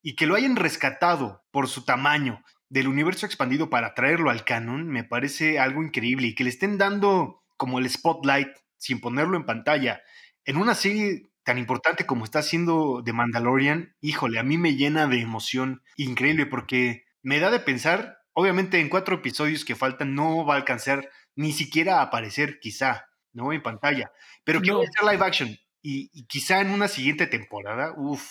Y 0.00 0.14
que 0.14 0.26
lo 0.26 0.36
hayan 0.36 0.54
rescatado 0.54 1.44
por 1.50 1.68
su 1.68 1.84
tamaño 1.84 2.44
del 2.68 2.88
universo 2.88 3.26
expandido 3.26 3.70
para 3.70 3.94
traerlo 3.94 4.30
al 4.30 4.44
canon, 4.44 4.88
me 4.88 5.04
parece 5.04 5.58
algo 5.58 5.82
increíble. 5.82 6.28
Y 6.28 6.34
que 6.34 6.44
le 6.44 6.50
estén 6.50 6.78
dando 6.78 7.42
como 7.56 7.78
el 7.78 7.88
spotlight, 7.88 8.48
sin 8.76 9.00
ponerlo 9.00 9.36
en 9.36 9.46
pantalla, 9.46 10.02
en 10.44 10.56
una 10.56 10.74
serie 10.74 11.28
tan 11.42 11.58
importante 11.58 12.06
como 12.06 12.24
está 12.24 12.40
haciendo 12.40 13.02
The 13.04 13.12
Mandalorian, 13.12 13.96
híjole, 14.00 14.38
a 14.38 14.42
mí 14.42 14.58
me 14.58 14.76
llena 14.76 15.06
de 15.06 15.20
emoción 15.20 15.82
increíble 15.96 16.46
porque 16.46 17.04
me 17.22 17.40
da 17.40 17.50
de 17.50 17.60
pensar, 17.60 18.18
obviamente 18.34 18.80
en 18.80 18.90
cuatro 18.90 19.16
episodios 19.16 19.64
que 19.64 19.74
faltan 19.74 20.14
no 20.14 20.44
va 20.44 20.54
a 20.54 20.56
alcanzar 20.58 21.08
ni 21.36 21.52
siquiera 21.52 21.98
a 21.98 22.02
aparecer 22.02 22.60
quizá, 22.60 23.06
¿no? 23.32 23.52
En 23.52 23.62
pantalla, 23.62 24.12
pero 24.44 24.60
que 24.60 24.72
va 24.72 24.82
a 24.82 24.86
ser 24.86 25.10
live 25.10 25.24
action 25.24 25.48
y, 25.80 26.10
y 26.12 26.26
quizá 26.26 26.60
en 26.60 26.70
una 26.70 26.86
siguiente 26.86 27.26
temporada, 27.26 27.94
uff, 27.96 28.30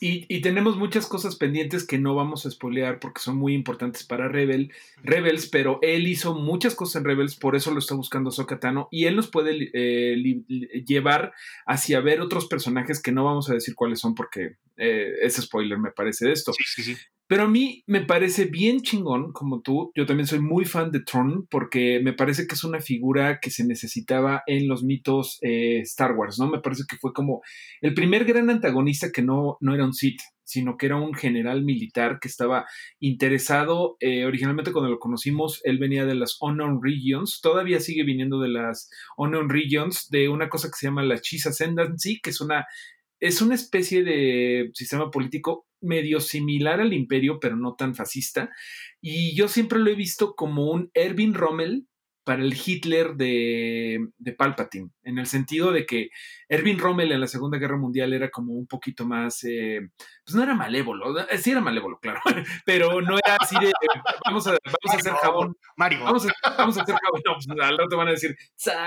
y, 0.00 0.40
tenemos 0.40 0.76
muchas 0.76 1.06
cosas 1.06 1.36
pendientes 1.36 1.86
que 1.86 1.98
no 1.98 2.14
vamos 2.14 2.46
a 2.46 2.50
spoilear 2.50 3.00
porque 3.00 3.20
son 3.20 3.36
muy 3.36 3.54
importantes 3.54 4.04
para 4.04 4.28
Rebel, 4.28 4.72
Rebels, 5.02 5.48
pero 5.48 5.78
él 5.82 6.06
hizo 6.06 6.34
muchas 6.34 6.74
cosas 6.74 6.96
en 6.96 7.04
Rebels, 7.04 7.36
por 7.36 7.56
eso 7.56 7.72
lo 7.72 7.78
está 7.78 7.94
buscando 7.94 8.30
Sokatano 8.30 8.88
y 8.90 9.06
él 9.06 9.16
nos 9.16 9.28
puede 9.28 9.70
eh, 9.72 10.42
llevar 10.86 11.32
hacia 11.66 12.00
ver 12.00 12.20
otros 12.20 12.46
personajes 12.46 13.02
que 13.02 13.12
no 13.12 13.24
vamos 13.24 13.50
a 13.50 13.54
decir 13.54 13.74
cuáles 13.74 14.00
son 14.00 14.14
porque 14.14 14.56
eh, 14.76 15.12
es 15.22 15.36
spoiler, 15.36 15.78
me 15.78 15.90
parece 15.90 16.26
de 16.26 16.32
esto. 16.32 16.52
Sí, 16.52 16.64
sí, 16.66 16.82
sí. 16.82 16.96
Pero 17.28 17.42
a 17.42 17.48
mí 17.48 17.84
me 17.86 18.00
parece 18.00 18.46
bien 18.46 18.80
chingón, 18.80 19.32
como 19.32 19.60
tú. 19.60 19.92
Yo 19.94 20.06
también 20.06 20.26
soy 20.26 20.40
muy 20.40 20.64
fan 20.64 20.90
de 20.90 21.00
Tron 21.00 21.46
porque 21.50 22.00
me 22.02 22.14
parece 22.14 22.46
que 22.46 22.54
es 22.54 22.64
una 22.64 22.80
figura 22.80 23.38
que 23.38 23.50
se 23.50 23.66
necesitaba 23.66 24.42
en 24.46 24.66
los 24.66 24.82
mitos 24.82 25.38
eh, 25.42 25.80
Star 25.80 26.12
Wars, 26.12 26.38
¿no? 26.38 26.48
Me 26.48 26.60
parece 26.60 26.84
que 26.88 26.96
fue 26.96 27.12
como 27.12 27.42
el 27.82 27.92
primer 27.92 28.24
gran 28.24 28.48
antagonista 28.48 29.12
que 29.12 29.20
no, 29.20 29.58
no 29.60 29.74
era 29.74 29.84
un 29.84 29.92
Sith, 29.92 30.20
sino 30.42 30.78
que 30.78 30.86
era 30.86 30.96
un 30.96 31.12
general 31.12 31.62
militar 31.62 32.18
que 32.18 32.28
estaba 32.28 32.64
interesado. 32.98 33.98
Eh, 34.00 34.24
originalmente, 34.24 34.72
cuando 34.72 34.90
lo 34.90 34.98
conocimos, 34.98 35.60
él 35.64 35.78
venía 35.78 36.06
de 36.06 36.14
las 36.14 36.38
Unknown 36.40 36.80
Regions, 36.82 37.40
todavía 37.42 37.80
sigue 37.80 38.04
viniendo 38.04 38.40
de 38.40 38.48
las 38.48 38.88
Unknown 39.18 39.50
Regions, 39.50 40.08
de 40.08 40.30
una 40.30 40.48
cosa 40.48 40.68
que 40.68 40.78
se 40.78 40.86
llama 40.86 41.02
la 41.02 41.20
Cheese 41.20 41.50
Ascendancy, 41.50 42.20
que 42.22 42.30
es 42.30 42.40
una 42.40 42.64
es 43.20 43.42
una 43.42 43.54
especie 43.54 44.02
de 44.02 44.70
sistema 44.74 45.10
político 45.10 45.66
medio 45.80 46.20
similar 46.20 46.80
al 46.80 46.92
imperio, 46.92 47.38
pero 47.40 47.56
no 47.56 47.74
tan 47.74 47.94
fascista. 47.94 48.50
Y 49.00 49.34
yo 49.36 49.48
siempre 49.48 49.78
lo 49.78 49.90
he 49.90 49.94
visto 49.94 50.34
como 50.34 50.70
un 50.70 50.90
Erwin 50.94 51.34
Rommel 51.34 51.86
para 52.28 52.42
el 52.42 52.52
Hitler 52.52 53.14
de, 53.14 54.06
de, 54.18 54.32
Palpatine, 54.34 54.90
en 55.02 55.16
el 55.16 55.24
sentido 55.24 55.72
de 55.72 55.86
que 55.86 56.10
Erwin 56.46 56.78
Rommel 56.78 57.10
en 57.10 57.22
la 57.22 57.26
Segunda 57.26 57.56
Guerra 57.56 57.78
Mundial 57.78 58.12
era 58.12 58.28
como 58.28 58.52
un 58.52 58.66
poquito 58.66 59.06
más, 59.06 59.42
eh, 59.44 59.80
pues 60.26 60.36
no 60.36 60.42
era 60.42 60.54
malévolo, 60.54 61.18
eh, 61.20 61.38
sí 61.38 61.52
era 61.52 61.62
malévolo, 61.62 61.98
claro, 61.98 62.20
pero 62.66 63.00
no 63.00 63.16
era 63.16 63.38
así 63.40 63.56
de, 63.58 63.72
vamos 64.26 64.46
a, 64.46 64.50
vamos 64.50 64.92
a 64.92 64.96
hacer 64.98 65.12
jabón, 65.14 65.56
Mario. 65.78 66.04
Vamos, 66.04 66.26
a, 66.26 66.50
vamos 66.58 66.76
a 66.76 66.82
hacer 66.82 66.96
jabón, 66.96 67.22
no, 67.24 67.32
pues, 67.32 67.48
al 67.48 67.78
rato 67.78 67.96
van 67.96 68.08
a 68.08 68.10
decir, 68.10 68.36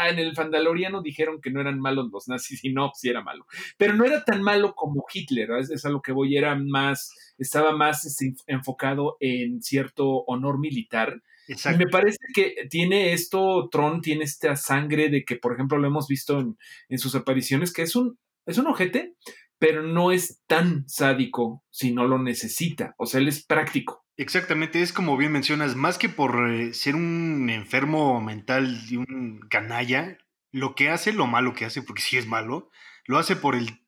en 0.07 0.19
el 0.19 0.35
Fandaloriano 0.35 1.01
dijeron 1.01 1.41
que 1.41 1.49
no 1.49 1.61
eran 1.61 1.79
malos 1.79 2.11
los 2.13 2.27
nazis, 2.27 2.63
y 2.63 2.71
no, 2.71 2.91
sí 2.93 3.09
era 3.09 3.23
malo, 3.23 3.47
pero 3.75 3.95
no 3.95 4.05
era 4.05 4.23
tan 4.23 4.43
malo 4.43 4.75
como 4.75 5.03
Hitler, 5.11 5.49
es, 5.57 5.71
es 5.71 5.83
a 5.83 5.89
lo 5.89 6.03
que 6.03 6.11
voy, 6.11 6.37
era 6.37 6.53
más, 6.53 7.33
estaba 7.39 7.75
más 7.75 8.05
este, 8.05 8.35
enfocado 8.45 9.17
en 9.19 9.63
cierto 9.63 10.25
honor 10.27 10.59
militar, 10.59 11.23
y 11.51 11.77
me 11.77 11.87
parece 11.87 12.19
que 12.33 12.67
tiene 12.69 13.13
esto, 13.13 13.69
Tron 13.69 14.01
tiene 14.01 14.23
esta 14.23 14.55
sangre 14.55 15.09
de 15.09 15.23
que, 15.23 15.35
por 15.35 15.53
ejemplo, 15.53 15.77
lo 15.77 15.87
hemos 15.87 16.07
visto 16.07 16.39
en, 16.39 16.99
sus 16.99 17.15
apariciones, 17.15 17.73
que 17.73 17.83
es 17.83 17.95
un, 17.95 18.17
es 18.45 18.57
un 18.57 18.67
ojete, 18.67 19.15
pero 19.59 19.83
no 19.83 20.11
es 20.11 20.41
tan 20.47 20.87
sádico 20.87 21.63
si 21.69 21.91
no 21.91 22.07
lo 22.07 22.17
necesita. 22.21 22.95
O 22.97 23.05
sea, 23.05 23.19
él 23.19 23.27
es 23.27 23.45
práctico. 23.45 24.05
Exactamente, 24.17 24.81
es 24.81 24.93
como 24.93 25.17
bien 25.17 25.31
mencionas, 25.31 25.75
más 25.75 25.97
que 25.97 26.09
por 26.09 26.51
eh, 26.51 26.73
ser 26.73 26.95
un 26.95 27.49
enfermo 27.49 28.21
mental 28.21 28.79
y 28.89 28.97
un 28.97 29.39
canalla, 29.49 30.17
lo 30.51 30.75
que 30.75 30.89
hace, 30.89 31.13
lo 31.13 31.27
malo 31.27 31.53
que 31.53 31.65
hace, 31.65 31.81
porque 31.81 32.01
sí 32.01 32.17
es 32.17 32.27
malo, 32.27 32.69
lo 33.05 33.17
hace 33.17 33.35
por 33.35 33.55
el 33.55 33.81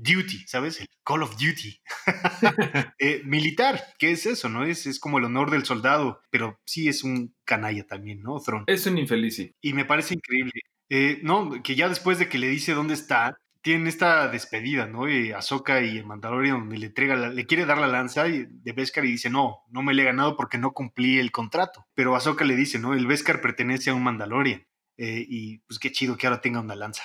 duty, 0.00 0.46
¿sabes? 0.46 0.80
El 0.80 0.88
Call 1.04 1.22
of 1.22 1.36
Duty. 1.36 1.80
Eh, 3.02 3.22
militar, 3.24 3.82
¿qué 3.98 4.10
es 4.10 4.26
eso, 4.26 4.48
no? 4.48 4.64
Es, 4.64 4.86
es 4.86 5.00
como 5.00 5.18
el 5.18 5.24
honor 5.24 5.50
del 5.50 5.64
soldado, 5.64 6.20
pero 6.30 6.60
sí 6.66 6.88
es 6.88 7.02
un 7.02 7.34
canalla 7.44 7.86
también, 7.86 8.22
¿no? 8.22 8.38
Throne. 8.40 8.64
Es 8.66 8.86
un 8.86 8.98
infeliz, 8.98 9.40
Y 9.60 9.72
me 9.72 9.86
parece 9.86 10.14
increíble. 10.14 10.52
Eh, 10.90 11.20
no, 11.22 11.62
que 11.62 11.76
ya 11.76 11.88
después 11.88 12.18
de 12.18 12.28
que 12.28 12.38
le 12.38 12.48
dice 12.48 12.74
dónde 12.74 12.94
está, 12.94 13.38
tienen 13.62 13.86
esta 13.86 14.28
despedida, 14.28 14.86
¿no? 14.86 15.08
Y 15.08 15.32
Ahsoka 15.32 15.82
y 15.82 15.98
el 15.98 16.06
Mandalorian, 16.06 16.60
donde 16.60 16.78
le 16.78 16.86
entrega, 16.86 17.16
le 17.16 17.46
quiere 17.46 17.66
dar 17.66 17.78
la 17.78 17.86
lanza 17.86 18.24
de 18.24 18.72
Beskar 18.72 19.04
y 19.04 19.12
dice, 19.12 19.30
no, 19.30 19.60
no 19.70 19.82
me 19.82 19.94
le 19.94 20.02
he 20.02 20.06
ganado 20.06 20.36
porque 20.36 20.58
no 20.58 20.72
cumplí 20.72 21.18
el 21.18 21.30
contrato. 21.30 21.86
Pero 21.94 22.16
Ahsoka 22.16 22.44
le 22.44 22.56
dice, 22.56 22.78
no, 22.78 22.94
el 22.94 23.06
Beskar 23.06 23.40
pertenece 23.40 23.90
a 23.90 23.94
un 23.94 24.02
Mandalorian. 24.02 24.66
Eh, 25.02 25.24
y 25.26 25.58
pues 25.60 25.78
qué 25.78 25.90
chido 25.90 26.14
que 26.18 26.26
ahora 26.26 26.42
tenga 26.42 26.60
una 26.60 26.76
lanza. 26.76 27.02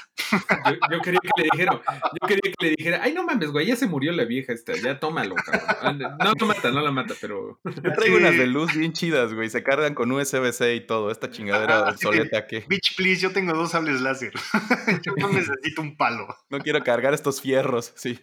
Yo, 0.91 0.99
quería 0.99 1.21
que 1.21 1.29
le 1.37 1.49
dijera, 1.49 1.71
yo 1.71 2.27
quería 2.27 2.51
que 2.51 2.65
le 2.65 2.69
dijera, 2.71 2.99
ay 3.01 3.13
no 3.13 3.23
mames, 3.23 3.51
güey, 3.51 3.67
ya 3.67 3.77
se 3.77 3.87
murió 3.87 4.11
la 4.11 4.25
vieja 4.25 4.51
esta, 4.51 4.73
ya 4.75 4.99
tómalo, 4.99 5.35
cabrón. 5.35 5.99
No 5.99 6.33
lo 6.37 6.45
mata, 6.45 6.71
no 6.71 6.81
la 6.81 6.91
mata, 6.91 7.13
pero. 7.21 7.61
Traigo 7.95 8.17
unas 8.17 8.37
de 8.37 8.47
luz 8.47 8.75
bien 8.75 8.91
chidas, 8.91 9.33
güey. 9.33 9.49
Se 9.49 9.63
cargan 9.63 9.95
con 9.95 10.11
USB-C 10.11 10.75
y 10.75 10.85
todo. 10.85 11.09
Esta 11.09 11.31
chingadera 11.31 11.83
obsoleta 11.83 12.45
que. 12.47 12.65
Bitch, 12.67 12.97
please, 12.97 13.21
yo 13.21 13.31
tengo 13.31 13.53
dos 13.53 13.71
sables 13.71 14.01
láser. 14.01 14.33
yo 15.05 15.13
no 15.15 15.29
necesito 15.29 15.81
un 15.81 15.95
palo. 15.95 16.27
No 16.49 16.59
quiero 16.59 16.83
cargar 16.83 17.13
estos 17.13 17.39
fierros, 17.39 17.93
sí. 17.95 18.19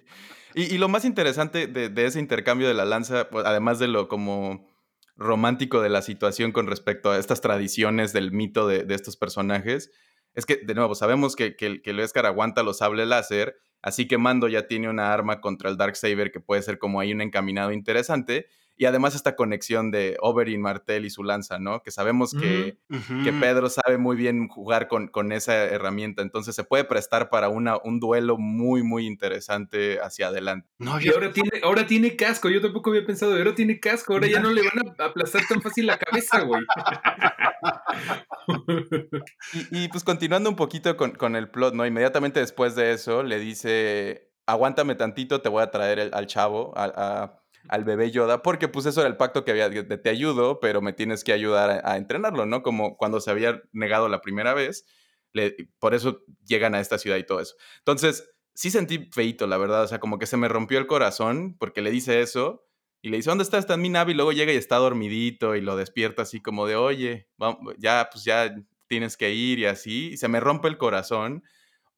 Y, 0.54 0.76
lo 0.76 0.90
más 0.90 1.06
interesante 1.06 1.66
de, 1.66 1.88
de, 1.88 2.04
ese 2.04 2.20
intercambio 2.20 2.68
de 2.68 2.74
la 2.74 2.84
lanza, 2.84 3.30
pues, 3.30 3.46
además 3.46 3.78
de 3.78 3.88
lo 3.88 4.06
como 4.06 4.70
romántico 5.16 5.80
de 5.80 5.88
la 5.88 6.02
situación 6.02 6.52
con 6.52 6.66
respecto 6.66 7.10
a 7.10 7.18
estas 7.18 7.40
tradiciones 7.40 8.12
del 8.12 8.32
mito 8.32 8.66
de, 8.66 8.86
estos 8.88 9.16
personajes, 9.16 9.90
es 10.34 10.46
que, 10.46 10.56
de 10.56 10.74
nuevo, 10.74 10.94
sabemos 10.94 11.36
que, 11.36 11.56
que, 11.56 11.82
que 11.82 11.90
el 11.90 12.00
Escar 12.00 12.26
aguanta 12.26 12.62
los 12.62 12.78
sables 12.78 13.06
láser, 13.06 13.56
así 13.82 14.08
que 14.08 14.18
Mando 14.18 14.48
ya 14.48 14.66
tiene 14.66 14.88
una 14.88 15.12
arma 15.12 15.40
contra 15.40 15.68
el 15.70 15.76
Dark 15.76 15.96
Saber 15.96 16.32
que 16.32 16.40
puede 16.40 16.62
ser 16.62 16.78
como 16.78 17.00
ahí 17.00 17.12
un 17.12 17.20
encaminado 17.20 17.72
interesante, 17.72 18.46
y 18.76 18.86
además 18.86 19.14
esta 19.14 19.36
conexión 19.36 19.90
de 19.90 20.16
Oberyn 20.20 20.60
Martel 20.60 21.04
y 21.04 21.10
su 21.10 21.22
lanza, 21.22 21.58
¿no? 21.58 21.82
Que 21.82 21.90
sabemos 21.90 22.32
que, 22.32 22.78
que 22.88 23.32
Pedro 23.32 23.68
sabe 23.68 23.98
muy 23.98 24.16
bien 24.16 24.48
jugar 24.48 24.88
con, 24.88 25.08
con, 25.08 25.32
esa 25.32 25.54
herramienta, 25.64 26.22
entonces 26.22 26.54
se 26.54 26.64
puede 26.64 26.84
prestar 26.84 27.28
para 27.28 27.48
una, 27.48 27.76
un 27.76 28.00
duelo 28.00 28.38
muy, 28.38 28.82
muy 28.82 29.06
interesante 29.06 30.00
hacia 30.00 30.28
adelante. 30.28 30.68
No, 30.78 31.00
y 31.00 31.08
ahora 31.08 31.32
tiene, 31.32 31.50
ahora 31.62 31.86
tiene 31.86 32.16
casco, 32.16 32.48
yo 32.48 32.60
tampoco 32.60 32.90
había 32.90 33.04
pensado, 33.04 33.36
ahora 33.36 33.54
tiene 33.54 33.78
casco, 33.78 34.14
ahora 34.14 34.26
ya 34.26 34.40
no 34.40 34.50
le 34.50 34.62
van 34.62 34.94
a 34.98 35.04
aplastar 35.04 35.42
tan 35.48 35.60
fácil 35.60 35.86
la 35.86 35.98
cabeza, 35.98 36.40
güey. 36.40 36.62
y, 39.70 39.88
pues 39.88 40.02
continuando 40.02 40.48
un 40.50 40.56
poquito 40.56 40.96
con, 40.96 41.12
con 41.12 41.36
el 41.36 41.50
plot, 41.50 41.74
¿no? 41.74 41.86
Inmediatamente 41.86 42.40
después 42.40 42.74
de 42.74 42.92
eso 42.92 43.22
le 43.22 43.38
dice, 43.38 44.32
aguántame 44.46 44.94
tantito, 44.94 45.42
te 45.42 45.48
voy 45.48 45.62
a 45.62 45.70
traer 45.70 46.10
al 46.12 46.26
chavo, 46.26 46.72
a 46.76 47.41
al 47.68 47.84
bebé 47.84 48.10
Yoda, 48.10 48.42
porque 48.42 48.68
pues 48.68 48.86
eso 48.86 49.00
era 49.00 49.08
el 49.08 49.16
pacto 49.16 49.44
que 49.44 49.52
había 49.52 49.68
de 49.68 49.98
te 49.98 50.10
ayudo, 50.10 50.60
pero 50.60 50.80
me 50.82 50.92
tienes 50.92 51.24
que 51.24 51.32
ayudar 51.32 51.82
a, 51.84 51.96
entrenarlo, 51.96 52.46
¿no? 52.46 52.62
Como 52.62 52.96
cuando 52.96 53.20
se 53.20 53.30
había 53.30 53.62
negado 53.72 54.08
la 54.08 54.20
primera 54.20 54.54
vez, 54.54 54.84
por 55.78 55.94
eso 55.94 56.20
llegan 56.44 56.74
a 56.74 56.80
esta 56.80 56.98
ciudad 56.98 57.16
y 57.16 57.24
todo 57.24 57.40
eso. 57.40 57.54
Entonces, 57.78 58.30
sí 58.54 58.70
sentí 58.70 59.08
feito, 59.12 59.46
la 59.46 59.56
verdad, 59.56 59.84
o 59.84 59.88
sea, 59.88 60.00
como 60.00 60.18
que 60.18 60.26
se 60.26 60.36
me 60.36 60.48
rompió 60.48 60.78
el 60.78 60.86
corazón 60.86 61.56
porque 61.58 61.82
le 61.82 61.90
dice 61.90 62.20
eso 62.20 62.66
y 63.00 63.08
le 63.08 63.16
dice, 63.16 63.30
¿dónde 63.30 63.44
está? 63.44 63.58
Está 63.58 63.74
en 63.74 63.82
mi 63.82 63.88
nave 63.88 64.12
y 64.12 64.14
luego 64.14 64.32
llega 64.32 64.52
y 64.52 64.56
está 64.56 64.76
dormidito 64.76 65.56
y 65.56 65.60
lo 65.60 65.76
despierta 65.76 66.22
así 66.22 66.40
como 66.40 66.66
de, 66.66 66.76
oye, 66.76 67.28
ya, 67.78 68.08
pues 68.12 68.24
ya 68.24 68.54
tienes 68.86 69.16
que 69.16 69.32
ir 69.32 69.58
y 69.58 69.66
así, 69.66 70.10
y 70.12 70.16
se 70.18 70.28
me 70.28 70.38
rompe 70.38 70.68
el 70.68 70.78
corazón. 70.78 71.42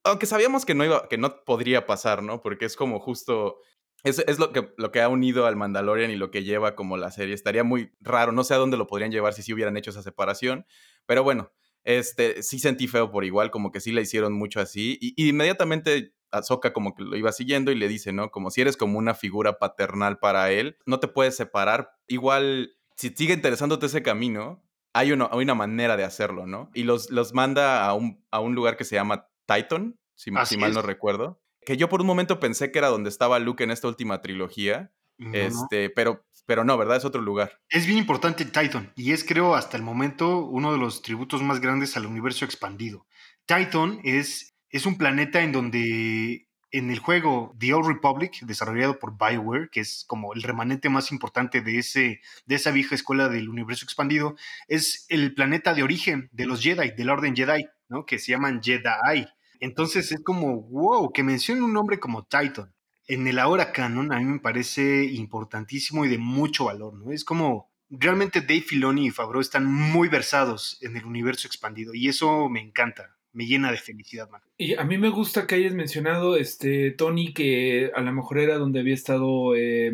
Aunque 0.05 0.27
sabíamos 0.27 0.65
que 0.65 0.75
no 0.75 0.85
iba, 0.85 1.09
que 1.09 1.19
no 1.19 1.45
podría 1.45 1.87
pasar, 1.87 2.23
¿no? 2.23 2.41
Porque 2.41 2.67
es 2.67 2.77
como 2.77 3.01
justo 3.01 3.59
es, 4.05 4.21
es, 4.21 4.39
lo, 4.39 4.53
que, 4.53 4.73
lo 4.77 4.93
que 4.93 5.01
ha 5.01 5.09
unido 5.09 5.47
al 5.47 5.57
Mandalorian 5.57 6.11
y 6.11 6.17
lo 6.17 6.31
que 6.31 6.45
lleva 6.45 6.77
como 6.77 6.97
la 6.97 7.11
serie. 7.11 7.35
Estaría 7.35 7.65
muy 7.65 7.93
raro, 8.01 8.33
no 8.33 8.45
sé 8.45 8.55
a 8.55 8.59
dónde 8.59 8.77
lo 8.77 8.87
podrían 8.87 9.11
llevar 9.11 9.33
si 9.33 9.43
sí 9.43 9.53
hubieran 9.53 9.77
hecho 9.77 9.91
esa 9.91 10.03
separación, 10.03 10.67
pero 11.07 11.25
bueno, 11.25 11.53
este, 11.83 12.43
sí 12.43 12.59
sentí 12.59 12.87
feo 12.87 13.11
por 13.11 13.25
igual, 13.25 13.51
como 13.51 13.73
que 13.73 13.81
sí 13.81 13.93
le 13.93 14.03
hicieron 14.03 14.33
mucho 14.33 14.61
así, 14.61 14.99
y, 15.01 15.15
y 15.17 15.31
inmediatamente 15.31 16.15
Ahsoka 16.31 16.73
como 16.73 16.95
que 16.95 17.05
lo 17.05 17.17
iba 17.17 17.33
siguiendo 17.33 17.71
y 17.71 17.77
le 17.77 17.89
dice, 17.89 18.13
¿no? 18.13 18.31
Como 18.31 18.51
si 18.51 18.61
eres 18.61 18.77
como 18.77 18.99
una 18.99 19.15
figura 19.15 19.59
paternal 19.59 20.19
para 20.19 20.51
él, 20.51 20.77
no 20.85 21.01
te 21.01 21.09
puedes 21.09 21.37
separar. 21.37 21.93
Igual, 22.09 22.77
si 22.97 23.11
sigue 23.11 23.35
interesándote 23.35 23.87
ese 23.87 24.03
camino, 24.03 24.63
hay 24.93 25.13
una, 25.13 25.29
hay 25.31 25.43
una 25.43 25.55
manera 25.55 25.97
de 25.97 26.05
hacerlo, 26.05 26.47
¿no? 26.47 26.71
Y 26.75 26.83
los, 26.83 27.11
los 27.11 27.33
manda 27.33 27.87
a 27.87 27.95
un, 27.95 28.25
a 28.31 28.41
un 28.41 28.55
lugar 28.55 28.77
que 28.77 28.85
se 28.85 28.97
llama 28.97 29.29
Titan, 29.47 29.99
si, 30.15 30.31
si 30.45 30.57
mal 30.57 30.75
no 30.75 30.83
recuerdo. 30.83 31.41
Que 31.65 31.77
yo 31.77 31.89
por 31.89 32.01
un 32.01 32.07
momento 32.07 32.41
pensé 32.41 32.71
que 32.71 32.79
era 32.79 32.89
donde 32.89 33.09
estaba 33.09 33.39
Luke 33.39 33.65
en 33.65 33.71
esta 33.71 33.89
última 33.89 34.21
trilogía. 34.21 34.91
No, 35.17 35.35
este, 35.35 35.89
no. 35.89 35.93
pero 35.95 36.25
pero 36.47 36.65
no, 36.65 36.77
¿verdad? 36.77 36.97
Es 36.99 37.05
otro 37.05 37.23
lugar. 37.23 37.61
Es 37.71 37.87
bien 37.87 37.99
importante 37.99 38.45
Titan 38.45 38.93
y 38.97 39.13
es 39.13 39.25
creo 39.25 39.55
hasta 39.55 39.77
el 39.77 39.83
momento 39.83 40.45
uno 40.45 40.73
de 40.73 40.79
los 40.79 41.01
tributos 41.01 41.43
más 41.43 41.61
grandes 41.61 41.97
al 41.97 42.07
universo 42.07 42.45
expandido. 42.45 43.07
Titan 43.47 44.01
es 44.05 44.55
es 44.75 44.87
un 44.87 44.99
planeta 44.99 45.41
en 45.41 45.53
donde 45.53 46.49
en 46.73 46.91
el 46.91 46.99
juego 46.99 47.55
The 47.61 47.73
Old 47.73 47.87
Republic, 47.87 48.41
desarrollado 48.41 48.99
por 48.99 49.17
Bioware, 49.17 49.71
que 49.71 49.79
es 49.79 50.05
como 50.09 50.35
el 50.35 50.43
remanente 50.43 50.89
más 50.89 51.13
importante 51.13 51.61
de, 51.61 51.79
ese, 51.79 52.21
de 52.47 52.55
esa 52.57 52.73
vieja 52.73 52.97
escuela 52.97 53.29
del 53.29 53.49
universo 53.49 53.85
expandido, 53.85 54.35
es 54.67 55.07
el 55.09 55.33
planeta 55.35 55.73
de 55.75 55.85
origen 55.85 56.29
de 56.33 56.47
los 56.47 56.61
Jedi, 56.61 56.91
del 56.91 57.11
Orden 57.11 57.37
Jedi, 57.37 57.69
¿no? 57.89 58.05
que 58.05 58.19
se 58.19 58.33
llaman 58.33 58.61
Jedi. 58.61 59.29
Entonces 59.65 60.13
es 60.13 60.23
como, 60.23 60.61
wow, 60.63 61.11
que 61.13 61.23
mencione 61.23 61.63
un 61.63 61.73
nombre 61.73 61.99
como 61.99 62.25
Titan. 62.25 62.73
En 63.07 63.27
el 63.27 63.39
ahora 63.39 63.73
canon 63.73 64.13
a 64.13 64.19
mí 64.19 64.25
me 64.25 64.39
parece 64.39 65.05
importantísimo 65.05 66.05
y 66.05 66.09
de 66.09 66.19
mucho 66.19 66.67
valor, 66.67 66.95
¿no? 66.95 67.13
Es 67.13 67.25
como, 67.25 67.71
realmente 67.89 68.41
Dave 68.41 68.61
Filoni 68.61 69.07
y 69.07 69.11
Favreau 69.11 69.41
están 69.41 69.67
muy 69.67 70.09
versados 70.09 70.79
en 70.83 70.97
el 70.97 71.05
universo 71.05 71.47
expandido 71.47 71.95
y 71.95 72.09
eso 72.09 72.49
me 72.49 72.61
encanta 72.61 73.11
me 73.33 73.47
llena 73.47 73.73
de 73.73 73.79
felicidad, 73.79 74.31
man. 74.31 74.41
Y 74.57 74.75
a 74.75 74.85
mí 74.85 74.97
me 74.97 75.09
gusta 75.09 75.49
que 75.49 75.57
hayas 75.57 75.75
mencionado, 75.75 76.37
este, 76.37 76.93
Tony, 76.93 77.35
que 77.35 77.91
a 77.93 78.01
lo 78.01 78.13
mejor 78.13 78.39
era 78.39 78.59
donde 78.59 78.79
había 78.79 78.95
estado 78.95 79.57
eh, 79.57 79.93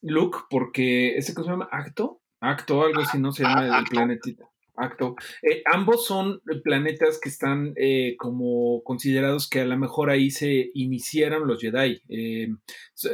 Luke, 0.00 0.38
porque 0.48 1.16
ese 1.18 1.34
que 1.34 1.42
se 1.42 1.48
llama 1.50 1.68
Acto, 1.70 2.22
Acto, 2.40 2.82
algo 2.82 3.02
así, 3.02 3.18
¿no? 3.18 3.32
Se 3.32 3.42
llama 3.42 3.76
ah, 3.76 3.80
el 3.80 3.84
planetita. 3.84 4.48
Acto. 4.76 5.16
Eh, 5.42 5.62
ambos 5.64 6.06
son 6.06 6.40
planetas 6.62 7.18
que 7.20 7.28
están 7.28 7.72
eh, 7.76 8.14
como 8.18 8.82
considerados 8.82 9.48
que 9.48 9.60
a 9.60 9.64
lo 9.64 9.76
mejor 9.76 10.10
ahí 10.10 10.30
se 10.30 10.70
iniciaron 10.74 11.46
los 11.46 11.60
Jedi. 11.60 12.02
Eh, 12.08 12.48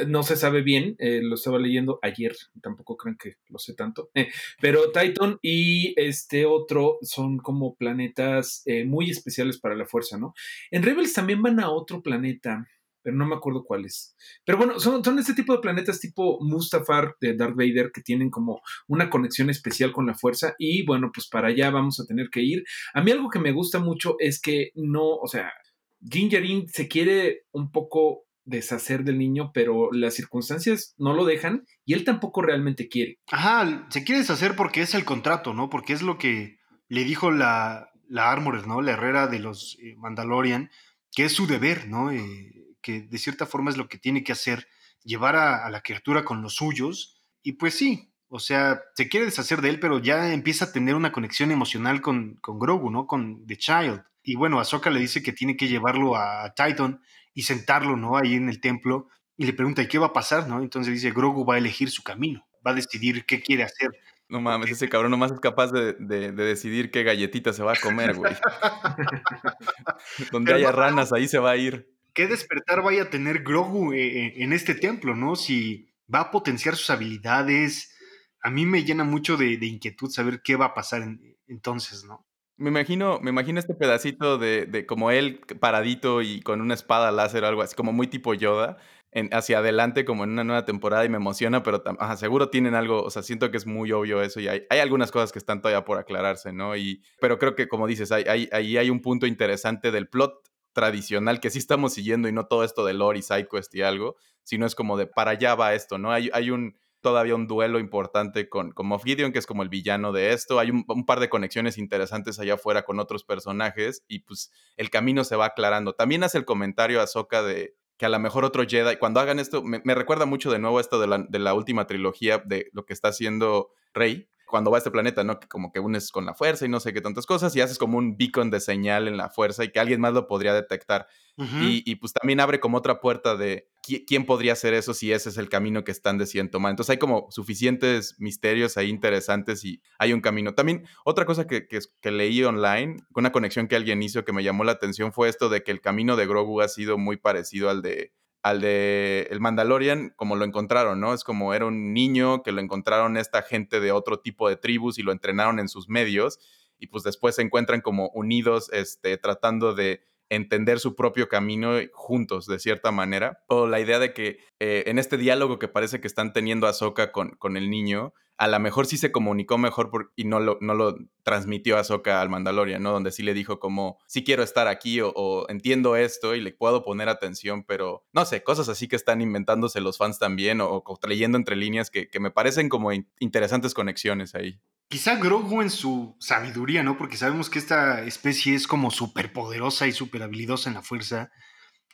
no 0.07 0.23
se 0.23 0.35
sabe 0.35 0.61
bien, 0.61 0.95
lo 0.99 1.35
estaba 1.35 1.59
leyendo 1.59 1.99
ayer, 2.01 2.35
tampoco 2.61 2.97
creen 2.97 3.17
que 3.17 3.35
lo 3.49 3.59
sé 3.59 3.73
tanto. 3.73 4.09
pero 4.61 4.91
Titan 4.91 5.37
y 5.41 5.93
este 5.99 6.45
otro 6.45 6.97
son 7.01 7.37
como 7.37 7.75
planetas 7.75 8.63
muy 8.85 9.09
especiales 9.09 9.59
para 9.59 9.75
la 9.75 9.85
fuerza, 9.85 10.17
¿no? 10.17 10.33
En 10.71 10.83
Rebels 10.83 11.13
también 11.13 11.41
van 11.41 11.59
a 11.59 11.69
otro 11.69 12.01
planeta 12.01 12.67
pero 13.07 13.15
no 13.15 13.25
me 13.25 13.35
acuerdo 13.35 13.63
cuáles. 13.63 14.17
Pero 14.43 14.57
bueno, 14.57 14.81
son, 14.81 15.01
son 15.01 15.17
este 15.17 15.33
tipo 15.33 15.53
de 15.53 15.61
planetas 15.61 16.01
tipo 16.01 16.39
Mustafar 16.41 17.15
de 17.21 17.37
Darth 17.37 17.55
Vader 17.55 17.91
que 17.93 18.01
tienen 18.01 18.29
como 18.29 18.59
una 18.85 19.09
conexión 19.09 19.49
especial 19.49 19.93
con 19.93 20.05
la 20.05 20.13
fuerza 20.13 20.55
y 20.59 20.85
bueno, 20.85 21.09
pues 21.13 21.29
para 21.29 21.47
allá 21.47 21.69
vamos 21.69 22.01
a 22.01 22.05
tener 22.05 22.27
que 22.29 22.41
ir. 22.41 22.65
A 22.93 23.01
mí 23.01 23.11
algo 23.11 23.29
que 23.29 23.39
me 23.39 23.53
gusta 23.53 23.79
mucho 23.79 24.17
es 24.19 24.41
que 24.41 24.71
no, 24.75 25.05
o 25.05 25.27
sea, 25.27 25.53
Gingerin 26.01 26.67
se 26.67 26.89
quiere 26.89 27.43
un 27.51 27.71
poco 27.71 28.25
deshacer 28.43 29.05
del 29.05 29.19
niño, 29.19 29.51
pero 29.53 29.89
las 29.93 30.13
circunstancias 30.13 30.93
no 30.97 31.13
lo 31.13 31.23
dejan 31.23 31.63
y 31.85 31.93
él 31.93 32.03
tampoco 32.03 32.41
realmente 32.41 32.89
quiere. 32.89 33.21
Ajá, 33.31 33.87
se 33.89 34.03
quiere 34.03 34.19
deshacer 34.19 34.57
porque 34.57 34.81
es 34.81 34.93
el 34.95 35.05
contrato, 35.05 35.53
¿no? 35.53 35.69
Porque 35.69 35.93
es 35.93 36.01
lo 36.01 36.17
que 36.17 36.57
le 36.89 37.05
dijo 37.05 37.31
la, 37.31 37.89
la 38.09 38.33
Armorer, 38.33 38.67
¿no? 38.67 38.81
La 38.81 38.91
herrera 38.91 39.27
de 39.27 39.39
los 39.39 39.77
eh, 39.81 39.95
Mandalorian, 39.95 40.69
que 41.13 41.23
es 41.23 41.31
su 41.31 41.47
deber, 41.47 41.87
¿no? 41.87 42.11
Eh, 42.11 42.56
que 42.87 43.01
de 43.01 43.17
cierta 43.17 43.45
forma 43.45 43.69
es 43.69 43.75
lo 43.75 43.89
que 43.89 43.97
tiene 43.97 44.23
que 44.23 44.31
hacer, 44.31 44.69
llevar 45.03 45.35
a, 45.35 45.65
a, 45.65 45.69
la 45.69 45.81
criatura 45.81 46.23
con 46.23 46.41
los 46.41 46.55
suyos. 46.55 47.21
Y 47.43 47.53
pues 47.53 47.73
sí, 47.73 48.13
o 48.29 48.39
sea, 48.39 48.81
se 48.95 49.09
quiere 49.09 49.25
deshacer 49.25 49.59
de 49.59 49.67
él, 49.67 49.81
pero 49.81 49.99
ya 49.99 50.31
empieza 50.31 50.65
a 50.65 50.71
tener 50.71 50.95
una 50.95 51.11
conexión 51.11 51.51
emocional 51.51 51.99
con, 51.99 52.35
con 52.35 52.59
Grogu, 52.59 52.89
¿no? 52.89 53.05
Con 53.05 53.45
The 53.45 53.57
Child. 53.57 54.03
Y 54.23 54.35
bueno, 54.35 54.61
Ahsoka 54.61 54.89
le 54.89 55.01
dice 55.01 55.21
que 55.21 55.33
tiene 55.33 55.57
que 55.57 55.67
llevarlo 55.67 56.15
a 56.15 56.53
Titan 56.55 57.01
y 57.33 57.41
sentarlo, 57.41 57.97
¿no? 57.97 58.15
Ahí 58.15 58.35
en 58.35 58.47
el 58.47 58.61
templo. 58.61 59.09
Y 59.35 59.45
le 59.45 59.51
pregunta, 59.51 59.81
¿y 59.81 59.89
qué 59.89 59.99
va 59.99 60.07
a 60.07 60.13
pasar, 60.13 60.47
no? 60.47 60.61
Entonces 60.61 60.93
dice, 60.93 61.11
Grogu 61.11 61.45
va 61.45 61.55
a 61.55 61.57
elegir 61.57 61.91
su 61.91 62.03
camino, 62.03 62.47
va 62.65 62.71
a 62.71 62.75
decidir 62.75 63.25
qué 63.25 63.41
quiere 63.41 63.63
hacer. 63.63 63.91
No 64.29 64.39
mames, 64.39 64.71
ese 64.71 64.87
cabrón 64.87 65.11
nomás 65.11 65.33
es 65.33 65.41
capaz 65.41 65.73
de, 65.73 65.93
de, 65.99 66.31
de 66.31 66.43
decidir 66.45 66.89
qué 66.89 67.03
galletita 67.03 67.51
se 67.51 67.63
va 67.63 67.73
a 67.73 67.75
comer, 67.81 68.15
güey. 68.15 68.33
Donde 70.31 70.53
haya 70.53 70.71
ranas, 70.71 71.11
ahí 71.11 71.27
se 71.27 71.39
va 71.39 71.51
a 71.51 71.57
ir 71.57 71.96
qué 72.17 72.25
despertar 72.25 72.81
vaya 72.81 73.03
a 73.03 73.09
tener 73.11 73.43
Grogu 73.43 73.93
eh, 73.93 74.33
en 74.41 74.51
este 74.51 74.73
templo, 74.73 75.15
¿no? 75.15 75.35
Si 75.35 75.93
va 76.11 76.21
a 76.21 76.31
potenciar 76.31 76.75
sus 76.75 76.89
habilidades. 76.89 77.95
A 78.41 78.49
mí 78.49 78.65
me 78.65 78.83
llena 78.83 79.03
mucho 79.03 79.37
de, 79.37 79.57
de 79.57 79.67
inquietud 79.67 80.09
saber 80.09 80.41
qué 80.41 80.55
va 80.55 80.65
a 80.65 80.73
pasar 80.73 81.03
en, 81.03 81.37
entonces, 81.45 82.05
¿no? 82.05 82.25
Me 82.57 82.69
imagino, 82.69 83.19
me 83.21 83.29
imagino 83.29 83.59
este 83.59 83.75
pedacito 83.75 84.39
de, 84.39 84.65
de, 84.65 84.87
como 84.87 85.11
él 85.11 85.41
paradito 85.59 86.23
y 86.23 86.41
con 86.41 86.59
una 86.59 86.73
espada 86.73 87.11
láser 87.11 87.43
o 87.43 87.47
algo 87.47 87.61
así, 87.61 87.75
como 87.75 87.93
muy 87.93 88.07
tipo 88.07 88.33
Yoda, 88.33 88.77
en, 89.11 89.29
hacia 89.31 89.59
adelante 89.59 90.03
como 90.03 90.23
en 90.23 90.31
una 90.31 90.43
nueva 90.43 90.65
temporada 90.65 91.05
y 91.05 91.09
me 91.09 91.17
emociona, 91.17 91.61
pero 91.61 91.83
ajá, 91.99 92.17
seguro 92.17 92.49
tienen 92.49 92.73
algo, 92.73 93.03
o 93.03 93.11
sea, 93.11 93.21
siento 93.21 93.51
que 93.51 93.57
es 93.57 93.67
muy 93.67 93.91
obvio 93.91 94.23
eso 94.23 94.39
y 94.39 94.47
hay, 94.47 94.63
hay, 94.71 94.79
algunas 94.79 95.11
cosas 95.11 95.31
que 95.31 95.37
están 95.37 95.61
todavía 95.61 95.85
por 95.85 95.99
aclararse, 95.99 96.51
¿no? 96.51 96.75
Y, 96.75 97.03
pero 97.21 97.37
creo 97.37 97.53
que 97.53 97.67
como 97.67 97.85
dices, 97.85 98.11
ahí 98.11 98.23
hay, 98.27 98.49
hay, 98.51 98.77
hay 98.77 98.89
un 98.89 99.03
punto 99.03 99.27
interesante 99.27 99.91
del 99.91 100.07
plot 100.09 100.47
tradicional 100.77 101.39
que 101.39 101.49
sí 101.49 101.57
estamos 101.57 101.95
siguiendo 101.95 102.29
y 102.29 102.31
no 102.31 102.45
todo 102.45 102.63
esto 102.63 102.85
de 102.85 102.93
lore 102.93 103.17
y 103.17 103.23
sidequest 103.23 103.73
y 103.73 103.81
algo, 103.81 104.15
sino 104.43 104.67
es 104.67 104.75
como 104.75 104.95
de 104.95 105.07
para 105.07 105.31
allá 105.31 105.55
va 105.55 105.73
esto, 105.73 105.97
¿no? 105.97 106.11
Hay, 106.11 106.29
hay 106.33 106.51
un 106.51 106.77
todavía 107.01 107.33
un 107.33 107.47
duelo 107.47 107.79
importante 107.79 108.47
con, 108.47 108.73
con 108.73 108.87
Gideon, 108.99 109.31
que 109.31 109.39
es 109.39 109.47
como 109.47 109.63
el 109.63 109.69
villano 109.69 110.11
de 110.11 110.33
esto. 110.33 110.59
Hay 110.59 110.69
un, 110.69 110.85
un, 110.87 111.03
par 111.07 111.19
de 111.19 111.29
conexiones 111.29 111.79
interesantes 111.79 112.37
allá 112.37 112.55
afuera 112.55 112.83
con 112.83 112.99
otros 112.99 113.23
personajes 113.23 114.03
y 114.07 114.19
pues 114.19 114.51
el 114.75 114.91
camino 114.91 115.23
se 115.23 115.35
va 115.35 115.45
aclarando. 115.45 115.93
También 115.93 116.23
hace 116.23 116.37
el 116.37 116.45
comentario 116.45 117.01
a 117.01 117.07
Soka 117.07 117.41
de 117.41 117.75
que 117.97 118.05
a 118.05 118.09
lo 118.09 118.19
mejor 118.19 118.45
otro 118.45 118.63
Jedi, 118.67 118.97
cuando 118.97 119.19
hagan 119.19 119.39
esto, 119.39 119.63
me, 119.63 119.81
me 119.83 119.95
recuerda 119.95 120.27
mucho 120.27 120.51
de 120.51 120.59
nuevo 120.59 120.79
esto 120.79 120.99
de 120.99 121.07
la, 121.07 121.25
de 121.27 121.39
la, 121.39 121.55
última 121.55 121.87
trilogía 121.87 122.37
de 122.37 122.69
lo 122.71 122.85
que 122.85 122.93
está 122.93 123.07
haciendo 123.07 123.71
Rey, 123.95 124.29
cuando 124.47 124.71
va 124.71 124.77
a 124.77 124.79
este 124.79 124.91
planeta, 124.91 125.23
¿no? 125.23 125.39
Que 125.39 125.47
como 125.47 125.71
que 125.71 125.79
unes 125.79 126.11
con 126.11 126.25
la 126.25 126.33
fuerza 126.33 126.65
y 126.65 126.69
no 126.69 126.79
sé 126.79 126.93
qué 126.93 127.01
tantas 127.01 127.25
cosas 127.25 127.55
y 127.55 127.61
haces 127.61 127.77
como 127.77 127.97
un 127.97 128.17
beacon 128.17 128.49
de 128.49 128.59
señal 128.59 129.07
en 129.07 129.17
la 129.17 129.29
fuerza 129.29 129.63
y 129.63 129.71
que 129.71 129.79
alguien 129.79 130.01
más 130.01 130.13
lo 130.13 130.27
podría 130.27 130.53
detectar. 130.53 131.07
Uh 131.37 131.43
-huh. 131.43 131.63
y, 131.63 131.83
y, 131.85 131.95
pues 131.97 132.13
también 132.13 132.39
abre 132.39 132.59
como 132.59 132.77
otra 132.77 132.99
puerta 132.99 133.35
de 133.35 133.69
quién 134.07 134.25
podría 134.25 134.53
hacer 134.53 134.73
eso 134.73 134.93
si 134.93 135.11
ese 135.11 135.29
es 135.29 135.37
el 135.37 135.49
camino 135.49 135.83
que 135.83 135.91
están 135.91 136.17
decidiendo 136.17 136.51
tomar. 136.51 136.71
Entonces 136.71 136.91
hay 136.91 136.97
como 136.97 137.27
suficientes 137.29 138.15
misterios 138.19 138.75
ahí 138.77 138.89
interesantes 138.89 139.63
y 139.63 139.81
hay 139.99 140.13
un 140.13 140.21
camino. 140.21 140.55
También 140.55 140.87
otra 141.05 141.25
cosa 141.25 141.45
que, 141.45 141.67
que, 141.67 141.79
que 142.01 142.11
leí 142.11 142.43
online, 142.43 142.97
una 143.15 143.31
conexión 143.31 143.67
que 143.67 143.75
alguien 143.75 144.01
hizo 144.01 144.25
que 144.25 144.33
me 144.33 144.43
llamó 144.43 144.63
la 144.63 144.71
atención 144.73 145.13
fue 145.13 145.29
esto 145.29 145.47
de 145.49 145.61
que 145.61 145.71
el 145.71 145.79
camino 145.81 146.15
de 146.15 146.25
Grogu 146.25 146.61
ha 146.61 146.67
sido 146.67 146.97
muy 146.97 147.17
parecido 147.17 147.69
al 147.69 147.81
de 147.81 148.13
al 148.43 148.61
de 148.61 149.27
el 149.31 149.39
Mandalorian 149.39 150.13
como 150.15 150.35
lo 150.35 150.45
encontraron, 150.45 150.99
¿no? 150.99 151.13
Es 151.13 151.23
como 151.23 151.53
era 151.53 151.65
un 151.65 151.93
niño 151.93 152.43
que 152.43 152.51
lo 152.51 152.61
encontraron 152.61 153.17
esta 153.17 153.41
gente 153.41 153.79
de 153.79 153.91
otro 153.91 154.19
tipo 154.19 154.47
de 154.49 154.55
tribus 154.55 154.97
y 154.99 155.03
lo 155.03 155.11
entrenaron 155.11 155.59
en 155.59 155.69
sus 155.69 155.89
medios 155.89 156.39
y 156.79 156.87
pues 156.87 157.03
después 157.03 157.35
se 157.35 157.41
encuentran 157.41 157.81
como 157.81 158.09
unidos 158.09 158.69
este, 158.71 159.17
tratando 159.17 159.73
de 159.73 160.01
entender 160.29 160.79
su 160.79 160.95
propio 160.95 161.29
camino 161.29 161.73
juntos, 161.93 162.47
de 162.47 162.59
cierta 162.59 162.91
manera. 162.91 163.43
O 163.47 163.67
la 163.67 163.79
idea 163.79 163.99
de 163.99 164.13
que 164.13 164.39
eh, 164.59 164.83
en 164.87 164.99
este 164.99 165.17
diálogo 165.17 165.59
que 165.59 165.67
parece 165.67 166.01
que 166.01 166.07
están 166.07 166.33
teniendo 166.33 166.67
Ahsoka 166.67 167.11
con, 167.11 167.31
con 167.31 167.57
el 167.57 167.69
niño, 167.69 168.13
a 168.37 168.47
lo 168.47 168.59
mejor 168.59 168.85
sí 168.85 168.97
se 168.97 169.11
comunicó 169.11 169.57
mejor 169.57 170.11
y 170.15 170.25
no 170.25 170.39
lo, 170.39 170.57
no 170.61 170.75
lo 170.75 170.95
transmitió 171.23 171.77
Ahsoka 171.77 172.21
al 172.21 172.29
Mandalorian, 172.29 172.81
¿no? 172.83 172.91
Donde 172.91 173.11
sí 173.11 173.23
le 173.23 173.33
dijo 173.33 173.59
como, 173.59 173.97
sí 174.05 174.23
quiero 174.23 174.43
estar 174.43 174.67
aquí 174.67 174.99
o, 175.01 175.45
entiendo 175.49 175.95
esto 175.95 176.35
y 176.35 176.41
le 176.41 176.53
puedo 176.53 176.83
poner 176.83 177.09
atención, 177.09 177.63
pero 177.63 178.05
no 178.13 178.25
sé, 178.25 178.43
cosas 178.43 178.69
así 178.69 178.87
que 178.87 178.95
están 178.95 179.21
inventándose 179.21 179.81
los 179.81 179.97
fans 179.97 180.19
también 180.19 180.61
o, 180.61 180.83
o 180.85 180.99
leyendo 181.07 181.37
entre 181.37 181.55
líneas 181.55 181.89
que, 181.89 182.09
que 182.09 182.19
me 182.19 182.31
parecen 182.31 182.69
como 182.69 182.91
in 182.93 183.09
interesantes 183.19 183.73
conexiones 183.73 184.35
ahí. 184.35 184.59
Quizá 184.89 185.15
Grogu 185.15 185.61
en 185.61 185.69
su 185.69 186.15
sabiduría, 186.19 186.81
¿no? 186.81 186.97
Porque 186.97 187.17
sabemos 187.17 187.49
que 187.49 187.59
esta 187.59 188.03
especie 188.03 188.55
es 188.55 188.67
como 188.67 188.89
súper 188.89 189.33
poderosa 189.33 189.85
y 189.85 189.91
súper 189.91 190.23
habilidosa 190.23 190.69
en 190.69 190.75
la 190.75 190.81
fuerza. 190.81 191.29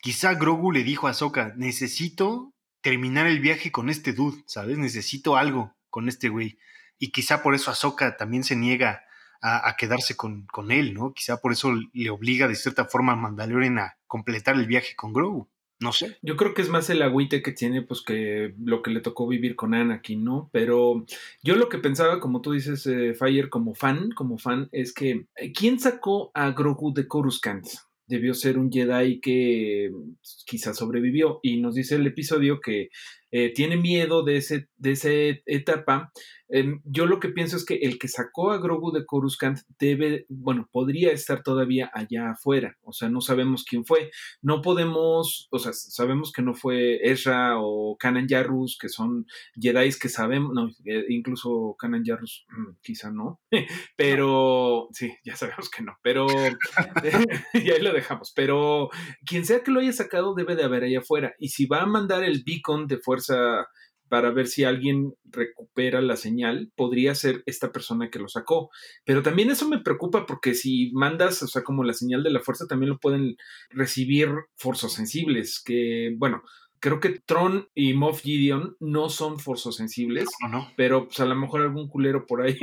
Quizá 0.01 0.35
Grogu 0.35 0.71
le 0.71 0.83
dijo 0.83 1.07
a 1.07 1.11
Ahsoka, 1.11 1.53
necesito 1.57 2.53
terminar 2.81 3.25
el 3.25 3.39
viaje 3.39 3.71
con 3.71 3.89
este 3.89 4.13
dude, 4.13 4.43
¿sabes? 4.45 4.77
Necesito 4.77 5.37
algo 5.37 5.75
con 5.89 6.07
este 6.07 6.29
güey. 6.29 6.59
Y 6.99 7.11
quizá 7.11 7.41
por 7.41 7.55
eso 7.55 7.71
Ahsoka 7.71 8.15
también 8.15 8.43
se 8.43 8.55
niega 8.55 9.03
a, 9.41 9.67
a 9.67 9.75
quedarse 9.75 10.15
con, 10.15 10.45
con, 10.45 10.71
él, 10.71 10.93
¿no? 10.93 11.13
Quizá 11.13 11.37
por 11.37 11.51
eso 11.51 11.73
le 11.93 12.09
obliga 12.11 12.47
de 12.47 12.55
cierta 12.55 12.85
forma 12.85 13.13
a 13.13 13.15
Mandalorian 13.15 13.79
a 13.79 13.97
completar 14.05 14.55
el 14.55 14.67
viaje 14.67 14.95
con 14.95 15.13
Grogu. 15.13 15.49
No 15.83 15.91
sé. 15.91 16.15
Yo 16.21 16.37
creo 16.37 16.53
que 16.53 16.61
es 16.61 16.69
más 16.69 16.89
el 16.89 17.01
agüite 17.01 17.43
que 17.43 17.51
tiene, 17.51 17.81
pues 17.81 18.01
que 18.01 18.53
lo 18.63 18.81
que 18.81 18.89
le 18.89 19.01
tocó 19.01 19.27
vivir 19.27 19.57
con 19.57 19.73
Anakin, 19.73 20.23
¿no? 20.23 20.49
Pero 20.53 21.05
yo 21.43 21.57
lo 21.57 21.67
que 21.67 21.77
pensaba, 21.77 22.21
como 22.21 22.39
tú 22.39 22.53
dices, 22.53 22.87
eh, 22.87 23.13
Fire, 23.13 23.49
como 23.49 23.75
fan, 23.75 24.11
como 24.11 24.37
fan, 24.37 24.69
es 24.71 24.93
que 24.93 25.25
eh, 25.35 25.51
¿quién 25.51 25.81
sacó 25.81 26.31
a 26.35 26.51
Grogu 26.51 26.93
de 26.93 27.05
Coruscant? 27.05 27.67
Debió 28.07 28.33
ser 28.33 28.57
un 28.57 28.71
Jedi 28.71 29.19
que 29.19 29.91
pues, 29.91 30.45
quizás 30.47 30.77
sobrevivió. 30.77 31.41
Y 31.43 31.59
nos 31.59 31.75
dice 31.75 31.95
el 31.95 32.07
episodio 32.07 32.61
que 32.61 32.87
eh, 33.31 33.51
tiene 33.53 33.75
miedo 33.75 34.23
de, 34.23 34.37
ese, 34.37 34.69
de 34.77 34.91
esa 34.91 35.09
etapa 35.45 36.13
Em, 36.49 36.81
yo 36.85 37.05
lo 37.05 37.19
que 37.19 37.29
pienso 37.29 37.57
es 37.57 37.65
que 37.65 37.75
el 37.75 37.97
que 37.97 38.07
sacó 38.07 38.51
a 38.51 38.57
Grogu 38.57 38.91
de 38.91 39.05
Coruscant 39.05 39.59
debe, 39.79 40.25
bueno, 40.29 40.69
podría 40.71 41.11
estar 41.11 41.43
todavía 41.43 41.91
allá 41.93 42.31
afuera. 42.31 42.77
O 42.83 42.93
sea, 42.93 43.09
no 43.09 43.21
sabemos 43.21 43.63
quién 43.63 43.85
fue. 43.85 44.11
No 44.41 44.61
podemos, 44.61 45.47
o 45.51 45.59
sea, 45.59 45.73
sabemos 45.73 46.31
que 46.31 46.41
no 46.41 46.53
fue 46.53 46.99
Ezra 47.03 47.59
o 47.59 47.97
Kanan 47.97 48.27
Jarrus, 48.27 48.77
que 48.79 48.89
son 48.89 49.25
Jedi 49.59 49.83
que 49.99 50.09
sabemos, 50.09 50.53
no, 50.53 50.69
eh, 50.85 51.05
incluso 51.09 51.75
Kanan 51.77 52.03
Jarrus, 52.05 52.45
mm, 52.49 52.77
quizá 52.81 53.11
no, 53.11 53.41
pero 53.97 54.87
sí, 54.91 55.13
ya 55.25 55.35
sabemos 55.35 55.69
que 55.69 55.83
no, 55.83 55.97
pero 56.01 56.27
y 57.53 57.71
ahí 57.71 57.81
lo 57.81 57.93
dejamos. 57.93 58.31
Pero 58.35 58.89
quien 59.25 59.45
sea 59.45 59.63
que 59.63 59.71
lo 59.71 59.79
haya 59.79 59.93
sacado 59.93 60.35
debe 60.35 60.55
de 60.55 60.63
haber 60.63 60.83
allá 60.83 60.99
afuera. 60.99 61.33
Y 61.39 61.49
si 61.49 61.65
va 61.65 61.81
a 61.81 61.85
mandar 61.85 62.23
el 62.23 62.43
beacon 62.45 62.87
de 62.87 62.97
fuerza 62.97 63.67
para 64.13 64.29
ver 64.29 64.45
si 64.45 64.63
alguien 64.63 65.15
recupera 65.23 65.99
la 65.99 66.17
señal, 66.17 66.71
podría 66.75 67.15
ser 67.15 67.41
esta 67.47 67.71
persona 67.71 68.11
que 68.11 68.19
lo 68.19 68.27
sacó. 68.27 68.69
Pero 69.05 69.23
también 69.23 69.49
eso 69.49 69.67
me 69.67 69.79
preocupa 69.79 70.27
porque 70.27 70.53
si 70.53 70.91
mandas, 70.93 71.41
o 71.41 71.47
sea, 71.47 71.63
como 71.63 71.83
la 71.83 71.93
señal 71.93 72.21
de 72.21 72.29
la 72.29 72.39
fuerza, 72.39 72.67
también 72.67 72.91
lo 72.91 72.99
pueden 72.99 73.37
recibir 73.71 74.29
sensibles, 74.55 75.63
que, 75.65 76.13
bueno, 76.19 76.43
creo 76.79 76.99
que 76.99 77.21
Tron 77.25 77.69
y 77.73 77.93
Moff 77.95 78.21
Gideon 78.21 78.77
no 78.79 79.09
son 79.09 79.39
forzosensibles, 79.39 80.27
sensibles, 80.29 80.73
pero 80.77 81.07
pues, 81.07 81.19
a 81.19 81.25
lo 81.25 81.33
mejor 81.33 81.61
algún 81.61 81.87
culero 81.87 82.27
por 82.27 82.43
ahí 82.43 82.59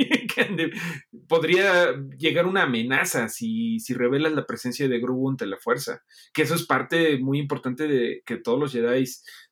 podría 1.27 1.93
llegar 2.17 2.45
una 2.45 2.63
amenaza 2.63 3.29
si, 3.29 3.79
si 3.79 3.93
revelas 3.93 4.33
la 4.33 4.45
presencia 4.45 4.87
de 4.87 4.99
Grogu 4.99 5.29
ante 5.29 5.45
la 5.45 5.57
fuerza, 5.57 6.03
que 6.33 6.43
eso 6.43 6.55
es 6.55 6.65
parte 6.65 7.19
muy 7.19 7.39
importante 7.39 7.87
de 7.87 8.21
que 8.25 8.37
todos 8.37 8.59
los 8.59 8.71
Jedi 8.71 9.05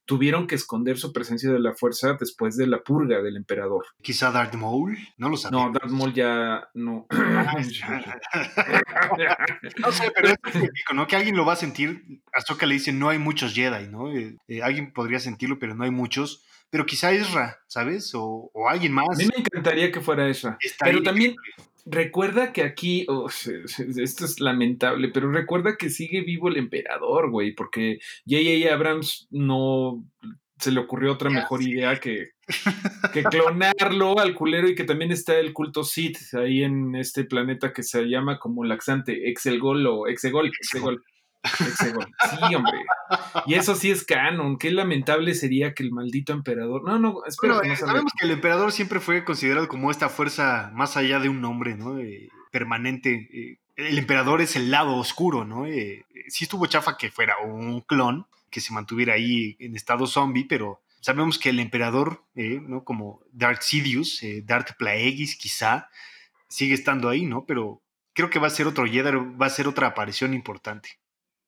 tuvieron 0.09 0.47
que 0.47 0.55
esconder 0.55 0.97
su 0.97 1.13
presencia 1.13 1.51
de 1.51 1.59
la 1.59 1.75
fuerza 1.75 2.17
después 2.19 2.57
de 2.57 2.65
la 2.65 2.81
purga 2.81 3.21
del 3.21 3.37
emperador. 3.37 3.85
Quizá 4.01 4.31
Darth 4.31 4.55
Maul, 4.55 4.97
no 5.17 5.29
lo 5.29 5.37
sabía. 5.37 5.59
No, 5.59 5.71
Darth 5.71 5.91
Maul 5.91 6.15
ya 6.15 6.67
no. 6.73 7.05
no 9.77 9.91
sé, 9.91 10.11
pero 10.15 10.29
es 10.29 10.37
típico, 10.51 10.95
¿no? 10.95 11.05
Que 11.05 11.15
alguien 11.15 11.35
lo 11.35 11.45
va 11.45 11.53
a 11.53 11.57
sentir. 11.57 12.23
Ahsoka 12.33 12.65
le 12.65 12.73
dice, 12.73 12.91
no 12.91 13.09
hay 13.09 13.19
muchos 13.19 13.53
Jedi, 13.53 13.87
¿no? 13.87 14.11
Eh, 14.11 14.35
eh, 14.47 14.63
alguien 14.63 14.93
podría 14.93 15.19
sentirlo, 15.19 15.59
pero 15.59 15.75
no 15.75 15.83
hay 15.83 15.91
muchos. 15.91 16.43
Pero 16.69 16.85
quizá 16.85 17.11
Ezra, 17.11 17.59
¿sabes? 17.67 18.11
O, 18.13 18.51
alguien 18.69 18.93
más. 18.93 19.07
A 19.09 19.17
mí 19.17 19.25
me 19.25 19.41
encantaría 19.41 19.91
que 19.91 20.01
fuera 20.01 20.29
Ezra. 20.29 20.57
pero 20.79 21.01
también, 21.01 21.35
Recuerda 21.91 22.53
que 22.53 22.61
aquí, 22.61 23.05
oh, 23.07 23.29
esto 23.97 24.25
es 24.25 24.39
lamentable, 24.39 25.09
pero 25.09 25.31
recuerda 25.31 25.75
que 25.75 25.89
sigue 25.89 26.21
vivo 26.21 26.49
el 26.49 26.57
emperador, 26.57 27.31
güey, 27.31 27.53
porque 27.55 27.99
J.J. 28.27 28.71
Abrams 28.71 29.27
no 29.31 30.03
se 30.59 30.71
le 30.71 30.81
ocurrió 30.81 31.13
otra 31.13 31.29
mejor 31.29 31.63
idea 31.63 31.99
que, 31.99 32.31
que 33.13 33.23
clonarlo 33.23 34.19
al 34.19 34.35
culero 34.35 34.67
y 34.69 34.75
que 34.75 34.83
también 34.83 35.11
está 35.11 35.39
el 35.39 35.53
culto 35.53 35.83
Sith 35.83 36.17
ahí 36.33 36.63
en 36.63 36.95
este 36.95 37.23
planeta 37.23 37.71
que 37.71 37.81
se 37.81 38.03
llama 38.03 38.39
como 38.39 38.65
laxante, 38.65 39.29
Exelgol 39.29 39.87
o 39.87 40.07
Exegol. 40.07 40.47
Exegol. 40.47 41.03
Sí, 41.43 42.55
hombre. 42.55 42.79
Y 43.45 43.53
eso 43.53 43.75
sí 43.75 43.91
es 43.91 44.03
canon. 44.03 44.57
Qué 44.57 44.71
lamentable 44.71 45.33
sería 45.35 45.73
que 45.73 45.83
el 45.83 45.91
maldito 45.91 46.33
emperador. 46.33 46.83
No, 46.83 46.99
no, 46.99 47.23
espero 47.25 47.63
eh, 47.63 47.75
sabemos 47.75 48.11
que 48.17 48.25
el 48.25 48.31
emperador 48.31 48.71
siempre 48.71 48.99
fue 48.99 49.23
considerado 49.23 49.67
como 49.67 49.91
esta 49.91 50.09
fuerza 50.09 50.71
más 50.73 50.97
allá 50.97 51.19
de 51.19 51.29
un 51.29 51.41
nombre, 51.41 51.75
¿no? 51.75 51.97
Eh, 51.99 52.29
permanente. 52.51 53.29
Eh, 53.31 53.57
el 53.75 53.97
emperador 53.97 54.41
es 54.41 54.55
el 54.55 54.71
lado 54.71 54.97
oscuro, 54.97 55.45
¿no? 55.45 55.65
sí 56.27 56.43
estuvo 56.43 56.65
chafa 56.65 56.97
que 56.97 57.09
fuera 57.09 57.35
un 57.39 57.79
clon 57.79 58.27
que 58.51 58.59
se 58.59 58.73
mantuviera 58.73 59.13
ahí 59.13 59.55
en 59.57 59.75
estado 59.75 60.05
zombie, 60.05 60.45
pero 60.49 60.81
sabemos 60.99 61.39
que 61.39 61.49
el 61.49 61.59
emperador, 61.59 62.25
¿no? 62.35 62.83
Como 62.83 63.21
Darth 63.31 63.61
Sidious, 63.61 64.21
Darth 64.43 64.75
Plagueis, 64.77 65.37
quizá, 65.37 65.87
sigue 66.49 66.73
estando 66.73 67.07
ahí, 67.07 67.25
¿no? 67.25 67.45
Pero 67.45 67.81
creo 68.13 68.29
que 68.29 68.39
va 68.39 68.47
a 68.47 68.51
ser 68.51 68.67
otro 68.67 68.85
Jedi, 68.85 69.11
va 69.11 69.45
a 69.45 69.49
ser 69.49 69.69
otra 69.69 69.87
aparición 69.87 70.33
importante 70.33 70.99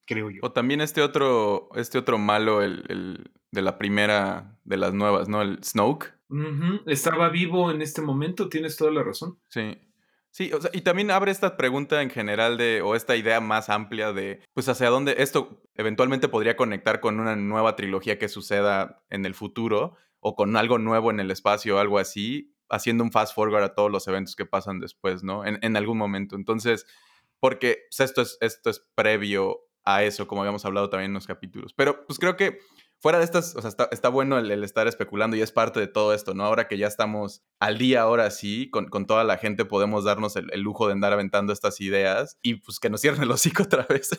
creo 0.06 0.30
yo. 0.30 0.40
O 0.44 0.52
también 0.52 0.82
este 0.82 1.02
otro, 1.02 1.70
este 1.76 1.98
otro 1.98 2.18
malo, 2.18 2.62
el, 2.62 3.32
de 3.52 3.62
la 3.62 3.78
primera, 3.78 4.58
de 4.64 4.78
las 4.78 4.94
nuevas, 4.94 5.28
¿no? 5.28 5.42
El 5.42 5.64
Snoke. 5.64 6.14
Estaba 6.86 7.30
vivo 7.30 7.72
en 7.72 7.82
este 7.82 8.02
momento, 8.02 8.50
tienes 8.50 8.78
toda 8.78 8.92
la 8.92 9.04
razón. 9.04 9.40
Sí. 9.50 9.78
Sí, 10.34 10.50
o 10.54 10.62
sea, 10.62 10.72
y 10.74 10.80
también 10.80 11.12
abre 11.12 11.30
esta 11.30 11.58
pregunta 11.58 12.02
en 12.02 12.10
general 12.10 12.56
de, 12.56 12.82
o 12.82 12.96
esta 12.96 13.18
idea 13.18 13.42
más 13.42 13.70
amplia 13.70 14.14
de, 14.14 14.42
pues, 14.54 14.70
hacia 14.70 14.90
dónde 14.90 15.16
esto 15.18 15.62
eventualmente 15.76 16.30
podría 16.30 16.56
conectar 16.56 17.02
con 17.02 17.20
una 17.20 17.36
nueva 17.36 17.76
trilogía 17.76 18.18
que 18.18 18.30
suceda 18.30 19.04
en 19.10 19.26
el 19.26 19.34
futuro, 19.36 19.98
o 20.22 20.36
con 20.36 20.56
algo 20.56 20.78
nuevo 20.78 21.12
en 21.12 21.20
el 21.20 21.32
espacio 21.32 21.76
o 21.76 21.80
algo 21.80 22.00
así, 22.00 22.56
haciendo 22.70 23.04
un 23.04 23.12
fast 23.12 23.36
forward 23.36 23.64
a 23.64 23.76
todos 23.76 23.92
los 23.92 24.08
eventos 24.08 24.38
que 24.38 24.46
pasan 24.46 24.80
después, 24.80 25.24
¿no? 25.24 25.46
En, 25.46 25.60
en 25.62 25.76
algún 25.76 25.98
momento. 25.98 26.38
Entonces, 26.38 26.86
porque 27.42 27.88
pues, 27.90 28.00
esto, 28.10 28.22
es, 28.22 28.38
esto 28.40 28.70
es 28.70 28.88
previo 28.96 29.60
a 29.84 30.04
eso, 30.04 30.28
como 30.28 30.42
habíamos 30.42 30.66
hablado 30.66 30.90
también 30.90 31.12
en 31.12 31.16
los 31.16 31.28
capítulos. 31.28 31.74
Pero 31.74 32.06
pues 32.06 32.20
creo 32.20 32.36
que 32.36 32.60
fuera 33.02 33.18
de 33.18 33.26
estas, 33.26 33.56
o 33.56 33.62
sea, 33.62 33.72
está, 33.92 34.10
bueno 34.10 34.38
el, 34.38 34.64
estar 34.64 34.88
especulando 34.88 35.36
y 35.36 35.42
es 35.42 35.52
parte 35.52 35.80
de 35.80 35.88
todo 35.88 36.14
esto, 36.14 36.36
¿no? 36.36 36.46
Ahora 36.46 36.68
que 36.68 36.78
ya 36.78 36.86
estamos 36.86 37.44
al 37.60 37.80
día, 37.80 38.04
ahora 38.04 38.30
sí, 38.30 38.70
con, 38.70 38.90
toda 39.08 39.24
la 39.24 39.38
gente 39.38 39.66
podemos 39.66 40.04
darnos 40.04 40.36
el, 40.36 40.48
lujo 40.62 40.86
de 40.86 40.94
andar 40.94 41.12
aventando 41.12 41.52
estas 41.52 41.82
ideas 41.82 42.38
y 42.44 42.56
pues 42.56 42.80
que 42.80 42.92
nos 42.92 43.02
cierren 43.02 43.24
el 43.24 43.32
hocico 43.32 43.64
otra 43.64 43.88
vez 43.90 44.12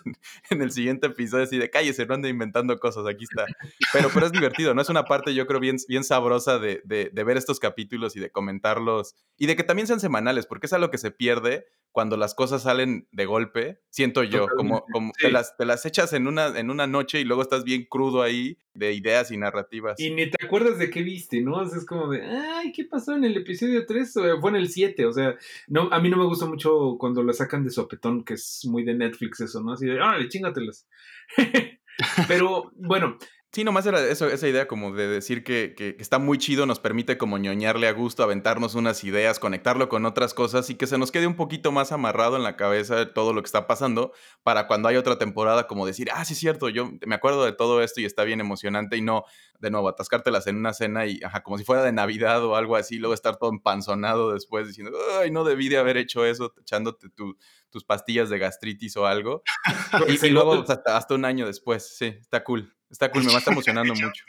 en, 0.50 0.62
el 0.62 0.72
siguiente 0.72 1.06
episodio, 1.06 1.44
así 1.44 1.58
de 1.58 1.70
cállese, 1.70 2.06
no 2.06 2.14
ande 2.14 2.28
inventando 2.28 2.78
cosas, 2.80 3.06
aquí 3.06 3.24
está. 3.24 3.46
Pero, 3.92 4.10
pero 4.12 4.26
es 4.26 4.32
divertido, 4.32 4.74
¿no? 4.74 4.82
Es 4.82 4.88
una 4.88 5.04
parte, 5.04 5.32
yo 5.32 5.46
creo, 5.46 5.60
bien, 5.60 5.76
bien 5.86 6.02
sabrosa 6.02 6.58
de, 6.58 6.82
de 6.84 7.24
ver 7.24 7.36
estos 7.36 7.60
capítulos 7.60 8.16
y 8.16 8.20
de 8.20 8.32
comentarlos 8.32 9.14
y 9.38 9.46
de 9.46 9.54
que 9.54 9.62
también 9.62 9.86
sean 9.86 10.00
semanales, 10.00 10.46
porque 10.46 10.66
es 10.66 10.72
algo 10.72 10.90
que 10.90 10.98
se 10.98 11.12
pierde 11.12 11.66
cuando 11.92 12.16
las 12.16 12.34
cosas 12.34 12.62
salen 12.62 13.06
de 13.12 13.26
golpe, 13.26 13.80
siento 13.90 14.24
yo, 14.24 14.48
como, 14.56 14.84
como 14.92 15.12
te, 15.12 15.30
las, 15.30 15.56
te 15.56 15.66
las 15.66 15.84
echas 15.84 16.14
en 16.14 16.26
una, 16.26 16.58
en 16.58 16.70
una 16.70 16.86
noche 16.86 17.20
y 17.20 17.24
luego 17.24 17.42
estás 17.42 17.64
bien 17.64 17.86
crudo 17.88 18.22
ahí 18.22 18.58
de 18.74 18.92
ideas 18.92 19.30
y 19.30 19.36
narrativas. 19.36 19.98
Y 20.00 20.10
ni 20.10 20.30
te 20.30 20.44
acuerdas 20.44 20.78
de 20.78 20.90
qué 20.90 21.02
viste, 21.02 21.40
¿no? 21.40 21.62
es 21.62 21.84
como 21.84 22.08
de, 22.10 22.22
ay, 22.22 22.72
¿qué 22.72 22.84
pasó 22.84 23.14
en 23.14 23.24
el 23.24 23.36
episodio 23.36 23.84
3? 23.86 24.12
Fue 24.40 24.50
en 24.50 24.56
el 24.56 24.68
7, 24.68 25.06
o 25.06 25.12
sea, 25.12 25.36
no, 25.68 25.88
a 25.92 26.00
mí 26.00 26.08
no 26.08 26.16
me 26.16 26.24
gusta 26.24 26.46
mucho 26.46 26.96
cuando 26.98 27.22
la 27.22 27.32
sacan 27.32 27.64
de 27.64 27.70
sopetón, 27.70 28.24
que 28.24 28.34
es 28.34 28.64
muy 28.64 28.84
de 28.84 28.94
Netflix 28.94 29.40
eso, 29.40 29.62
¿no? 29.62 29.72
Así 29.72 29.86
de, 29.86 29.98
¡ay, 30.02 30.28
chingatelas! 30.28 30.88
Pero 32.28 32.72
bueno, 32.76 33.18
Sí, 33.54 33.64
nomás 33.64 33.84
era 33.84 34.02
eso, 34.08 34.28
esa 34.28 34.48
idea 34.48 34.66
como 34.66 34.94
de 34.94 35.06
decir 35.06 35.44
que, 35.44 35.74
que, 35.76 35.94
está 35.98 36.18
muy 36.18 36.38
chido, 36.38 36.64
nos 36.64 36.80
permite 36.80 37.18
como 37.18 37.36
ñoñarle 37.36 37.86
a 37.86 37.92
gusto, 37.92 38.22
aventarnos 38.22 38.74
unas 38.74 39.04
ideas, 39.04 39.38
conectarlo 39.38 39.90
con 39.90 40.06
otras 40.06 40.32
cosas 40.32 40.70
y 40.70 40.74
que 40.76 40.86
se 40.86 40.96
nos 40.96 41.12
quede 41.12 41.26
un 41.26 41.36
poquito 41.36 41.70
más 41.70 41.92
amarrado 41.92 42.36
en 42.36 42.44
la 42.44 42.56
cabeza 42.56 43.12
todo 43.12 43.34
lo 43.34 43.42
que 43.42 43.48
está 43.48 43.66
pasando 43.66 44.14
para 44.42 44.66
cuando 44.66 44.88
hay 44.88 44.96
otra 44.96 45.18
temporada 45.18 45.66
como 45.66 45.84
decir, 45.84 46.08
ah, 46.14 46.24
sí 46.24 46.32
es 46.32 46.38
cierto, 46.38 46.70
yo 46.70 46.92
me 47.04 47.14
acuerdo 47.14 47.44
de 47.44 47.52
todo 47.52 47.82
esto 47.82 48.00
y 48.00 48.06
está 48.06 48.24
bien 48.24 48.40
emocionante 48.40 48.96
y 48.96 49.02
no, 49.02 49.24
de 49.58 49.70
nuevo, 49.70 49.86
atascártelas 49.90 50.46
en 50.46 50.56
una 50.56 50.72
cena 50.72 51.04
y, 51.04 51.20
ajá, 51.22 51.42
como 51.42 51.58
si 51.58 51.64
fuera 51.64 51.82
de 51.82 51.92
Navidad 51.92 52.42
o 52.46 52.56
algo 52.56 52.76
así, 52.76 52.96
luego 52.96 53.12
estar 53.12 53.36
todo 53.36 53.50
empanzonado 53.50 54.32
después 54.32 54.66
diciendo, 54.66 54.96
ay, 55.20 55.30
no 55.30 55.44
debí 55.44 55.68
de 55.68 55.76
haber 55.76 55.98
hecho 55.98 56.24
eso, 56.24 56.54
echándote 56.58 57.10
tus 57.10 57.84
pastillas 57.84 58.30
de 58.30 58.38
gastritis 58.38 58.96
o 58.96 59.04
algo. 59.04 59.42
y, 60.08 60.30
luego 60.30 60.54
hasta, 60.54 60.96
hasta 60.96 61.14
un 61.14 61.26
año 61.26 61.46
después, 61.46 61.98
sí, 61.98 62.16
está 62.18 62.42
cool. 62.44 62.74
Está 62.92 63.10
cool, 63.10 63.24
me 63.24 63.30
va 63.30 63.36
a 63.36 63.38
estar 63.38 63.52
emocionando 63.52 63.94
mucho. 63.94 64.24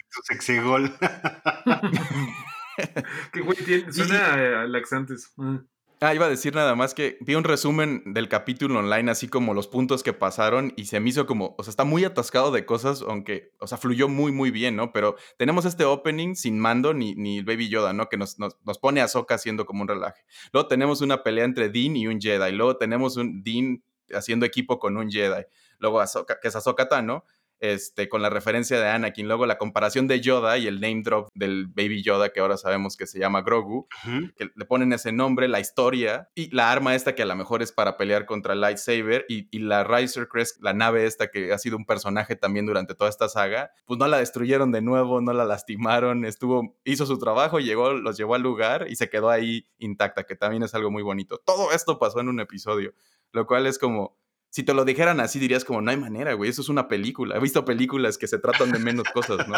Tu 0.47 0.61
gol. 0.63 0.89
Qué 3.33 3.41
güey 3.41 3.57
tiene, 3.57 3.91
suena 3.91 4.61
a 4.61 4.67
laxantes. 4.67 5.33
Ah. 5.37 5.59
ah, 5.99 6.15
iba 6.15 6.27
a 6.27 6.29
decir 6.29 6.55
nada 6.55 6.73
más 6.73 6.93
que 6.93 7.17
vi 7.19 7.35
un 7.35 7.43
resumen 7.43 8.01
del 8.05 8.29
capítulo 8.29 8.79
online, 8.79 9.11
así 9.11 9.27
como 9.27 9.53
los 9.53 9.67
puntos 9.67 10.01
que 10.01 10.13
pasaron, 10.13 10.71
y 10.77 10.85
se 10.85 11.01
me 11.01 11.09
hizo 11.09 11.27
como, 11.27 11.55
o 11.57 11.63
sea, 11.63 11.71
está 11.71 11.83
muy 11.83 12.05
atascado 12.05 12.51
de 12.51 12.65
cosas, 12.65 13.01
aunque, 13.01 13.51
o 13.59 13.67
sea, 13.67 13.77
fluyó 13.77 14.07
muy, 14.07 14.31
muy 14.31 14.49
bien, 14.49 14.77
¿no? 14.77 14.93
Pero 14.93 15.17
tenemos 15.37 15.65
este 15.65 15.83
opening 15.83 16.35
sin 16.35 16.57
mando 16.57 16.93
ni, 16.93 17.15
ni 17.15 17.39
el 17.39 17.45
Baby 17.45 17.67
Yoda, 17.67 17.91
¿no? 17.91 18.07
Que 18.07 18.15
nos, 18.15 18.39
nos, 18.39 18.55
nos 18.63 18.79
pone 18.79 19.01
a 19.01 19.09
Soka 19.09 19.35
haciendo 19.35 19.65
como 19.65 19.81
un 19.81 19.89
relaje. 19.89 20.23
Luego 20.53 20.69
tenemos 20.69 21.01
una 21.01 21.21
pelea 21.21 21.43
entre 21.43 21.67
Dean 21.67 21.97
y 21.97 22.07
un 22.07 22.21
Jedi. 22.21 22.53
Luego 22.53 22.77
tenemos 22.77 23.17
un 23.17 23.43
Dean 23.43 23.83
haciendo 24.13 24.45
equipo 24.45 24.79
con 24.79 24.95
un 24.95 25.11
Jedi. 25.11 25.43
Luego 25.79 25.99
Ahsoka, 25.99 26.39
que 26.39 26.47
es 26.47 26.55
Ahsoka 26.55 26.87
Tano 26.87 27.25
este, 27.63 28.09
con 28.09 28.21
la 28.21 28.29
referencia 28.29 28.77
de 28.77 28.89
Anakin, 28.89 29.25
luego 29.25 29.45
la 29.45 29.57
comparación 29.57 30.05
de 30.05 30.19
Yoda 30.19 30.57
y 30.57 30.67
el 30.67 30.81
name 30.81 31.01
drop 31.01 31.29
del 31.33 31.67
Baby 31.67 32.03
Yoda, 32.03 32.33
que 32.33 32.41
ahora 32.41 32.57
sabemos 32.57 32.97
que 32.97 33.07
se 33.07 33.19
llama 33.19 33.41
Grogu, 33.41 33.87
que 34.35 34.49
le 34.53 34.65
ponen 34.65 34.91
ese 34.91 35.13
nombre, 35.13 35.47
la 35.47 35.61
historia 35.61 36.29
y 36.35 36.53
la 36.53 36.73
arma 36.73 36.93
esta 36.93 37.15
que 37.15 37.21
a 37.21 37.25
lo 37.25 37.37
mejor 37.37 37.61
es 37.61 37.71
para 37.71 37.95
pelear 37.95 38.25
contra 38.25 38.51
el 38.51 38.59
lightsaber 38.59 39.25
y, 39.29 39.47
y 39.49 39.59
la 39.59 39.85
Riser 39.85 40.27
Crest, 40.27 40.61
la 40.61 40.73
nave 40.73 41.05
esta 41.05 41.27
que 41.27 41.53
ha 41.53 41.57
sido 41.57 41.77
un 41.77 41.85
personaje 41.85 42.35
también 42.35 42.65
durante 42.65 42.95
toda 42.95 43.09
esta 43.09 43.29
saga, 43.29 43.71
pues 43.85 43.97
no 43.97 44.07
la 44.07 44.17
destruyeron 44.17 44.73
de 44.73 44.81
nuevo, 44.81 45.21
no 45.21 45.31
la 45.31 45.45
lastimaron, 45.45 46.25
estuvo, 46.25 46.75
hizo 46.83 47.05
su 47.05 47.17
trabajo, 47.17 47.61
llegó, 47.61 47.93
los 47.93 48.17
llevó 48.17 48.35
al 48.35 48.41
lugar 48.41 48.87
y 48.89 48.97
se 48.97 49.09
quedó 49.09 49.29
ahí 49.29 49.67
intacta, 49.77 50.25
que 50.25 50.35
también 50.35 50.63
es 50.63 50.75
algo 50.75 50.91
muy 50.91 51.01
bonito. 51.01 51.37
Todo 51.37 51.71
esto 51.71 51.97
pasó 51.97 52.19
en 52.19 52.27
un 52.27 52.41
episodio, 52.41 52.93
lo 53.31 53.47
cual 53.47 53.67
es 53.67 53.79
como 53.79 54.17
si 54.53 54.61
te 54.61 54.75
lo 54.75 54.85
dijeran 54.85 55.19
así, 55.19 55.39
dirías 55.39 55.65
como, 55.65 55.81
no 55.81 55.89
hay 55.89 55.97
manera, 55.97 56.35
güey, 56.35 56.51
eso 56.51 56.61
es 56.61 56.69
una 56.69 56.87
película. 56.87 57.35
He 57.35 57.39
visto 57.39 57.65
películas 57.65 58.19
que 58.19 58.27
se 58.27 58.37
tratan 58.37 58.71
de 58.71 58.77
menos 58.77 59.07
cosas, 59.11 59.47
¿no? 59.47 59.55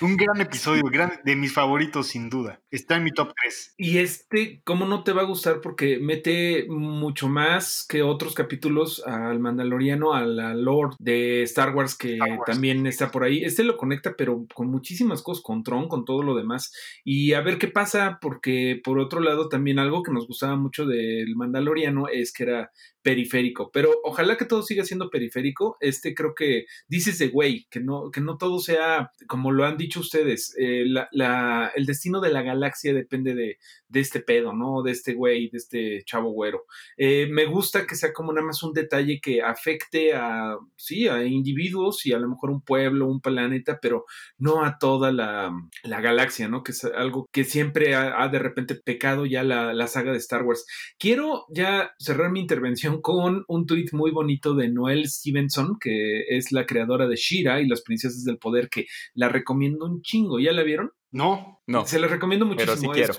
Un 0.00 0.16
gran 0.16 0.40
episodio, 0.40 0.82
gran, 0.84 1.20
de 1.24 1.36
mis 1.36 1.52
favoritos 1.52 2.08
sin 2.08 2.30
duda. 2.30 2.60
Está 2.70 2.96
en 2.96 3.04
mi 3.04 3.10
top 3.10 3.32
3. 3.40 3.74
Y 3.76 3.98
este, 3.98 4.62
¿cómo 4.64 4.86
no 4.86 5.04
te 5.04 5.12
va 5.12 5.22
a 5.22 5.26
gustar? 5.26 5.60
Porque 5.60 5.98
mete 5.98 6.66
mucho 6.68 7.28
más 7.28 7.86
que 7.88 8.02
otros 8.02 8.34
capítulos 8.34 9.02
al 9.06 9.40
Mandaloriano, 9.40 10.14
a 10.14 10.24
la 10.24 10.54
lore 10.54 10.96
de 10.98 11.42
Star 11.42 11.74
Wars 11.74 11.96
que 11.96 12.18
también 12.46 12.86
está 12.86 13.10
por 13.10 13.24
ahí. 13.24 13.44
Este 13.44 13.64
lo 13.64 13.76
conecta, 13.76 14.14
pero 14.16 14.46
con 14.54 14.68
muchísimas 14.68 15.22
cosas, 15.22 15.42
con 15.42 15.62
Tron, 15.62 15.88
con 15.88 16.04
todo 16.04 16.22
lo 16.22 16.34
demás. 16.34 16.72
Y 17.04 17.32
a 17.32 17.40
ver 17.40 17.58
qué 17.58 17.68
pasa, 17.68 18.18
porque 18.20 18.80
por 18.82 18.98
otro 18.98 19.20
lado 19.20 19.48
también 19.48 19.78
algo 19.78 20.02
que 20.02 20.12
nos 20.12 20.26
gustaba 20.26 20.56
mucho 20.56 20.86
del 20.86 21.36
Mandaloriano 21.36 22.08
es 22.08 22.32
que 22.32 22.44
era 22.44 22.70
periférico, 23.04 23.70
pero 23.70 23.90
ojalá 24.02 24.38
que 24.38 24.46
todo 24.46 24.62
siga 24.62 24.82
siendo 24.82 25.10
periférico. 25.10 25.76
Este 25.80 26.14
creo 26.14 26.34
que 26.34 26.64
dices 26.88 27.18
de 27.18 27.28
güey, 27.28 27.66
que 27.70 27.78
no, 27.78 28.10
que 28.10 28.22
no 28.22 28.38
todo 28.38 28.58
sea 28.60 29.12
como 29.28 29.52
lo 29.52 29.66
han 29.66 29.76
dicho 29.76 30.00
ustedes. 30.00 30.56
Eh, 30.58 30.86
el 31.74 31.86
destino 31.86 32.22
de 32.22 32.32
la 32.32 32.40
galaxia 32.40 32.94
depende 32.94 33.34
de, 33.34 33.58
de 33.88 34.00
este 34.00 34.20
pedo, 34.20 34.54
¿no? 34.54 34.82
De 34.82 34.90
este 34.92 35.12
güey, 35.12 35.50
de 35.50 35.58
este 35.58 36.02
chavo 36.06 36.30
güero. 36.30 36.64
Eh, 36.96 37.28
me 37.30 37.44
gusta 37.44 37.86
que 37.86 37.94
sea 37.94 38.14
como 38.14 38.32
nada 38.32 38.46
más 38.46 38.62
un 38.62 38.72
detalle 38.72 39.20
que 39.20 39.42
afecte 39.42 40.14
a, 40.14 40.56
sí, 40.76 41.06
a 41.06 41.22
individuos 41.24 42.06
y 42.06 42.14
a 42.14 42.18
lo 42.18 42.30
mejor 42.30 42.50
un 42.50 42.62
pueblo, 42.62 43.06
un 43.06 43.20
planeta, 43.20 43.80
pero 43.82 44.06
no 44.38 44.64
a 44.64 44.78
toda 44.78 45.12
la, 45.12 45.52
galaxia, 45.84 46.48
¿no? 46.48 46.62
Que 46.62 46.72
es 46.72 46.84
algo 46.84 47.28
que 47.30 47.44
siempre 47.44 47.94
ha, 47.94 48.26
de 48.28 48.38
repente 48.38 48.74
pecado 48.74 49.26
ya 49.26 49.42
la, 49.42 49.74
la 49.74 49.88
saga 49.88 50.12
de 50.12 50.18
Star 50.18 50.42
Wars. 50.42 50.64
Quiero 50.98 51.44
ya 51.50 51.92
cerrar 51.98 52.30
mi 52.30 52.40
intervención 52.40 52.93
con 53.00 53.44
un 53.48 53.66
tuit 53.66 53.92
muy 53.92 54.10
bonito 54.10 54.54
de 54.54 54.68
Noel 54.68 55.08
Stevenson, 55.08 55.78
que 55.80 56.24
es 56.28 56.52
la 56.52 56.66
creadora 56.66 57.06
de 57.06 57.16
Shira 57.16 57.60
y 57.60 57.66
las 57.66 57.82
princesas 57.82 58.24
del 58.24 58.38
poder, 58.38 58.68
que 58.68 58.86
la 59.14 59.28
recomiendo 59.28 59.86
un 59.86 60.02
chingo. 60.02 60.38
¿Ya 60.38 60.52
la 60.52 60.62
vieron? 60.62 60.92
No, 61.10 61.62
no. 61.66 61.86
Se 61.86 61.98
la 61.98 62.08
recomiendo 62.08 62.46
muchísimo. 62.46 62.74
Pero 62.74 62.80
sí 62.80 62.88
quiero. 62.88 63.14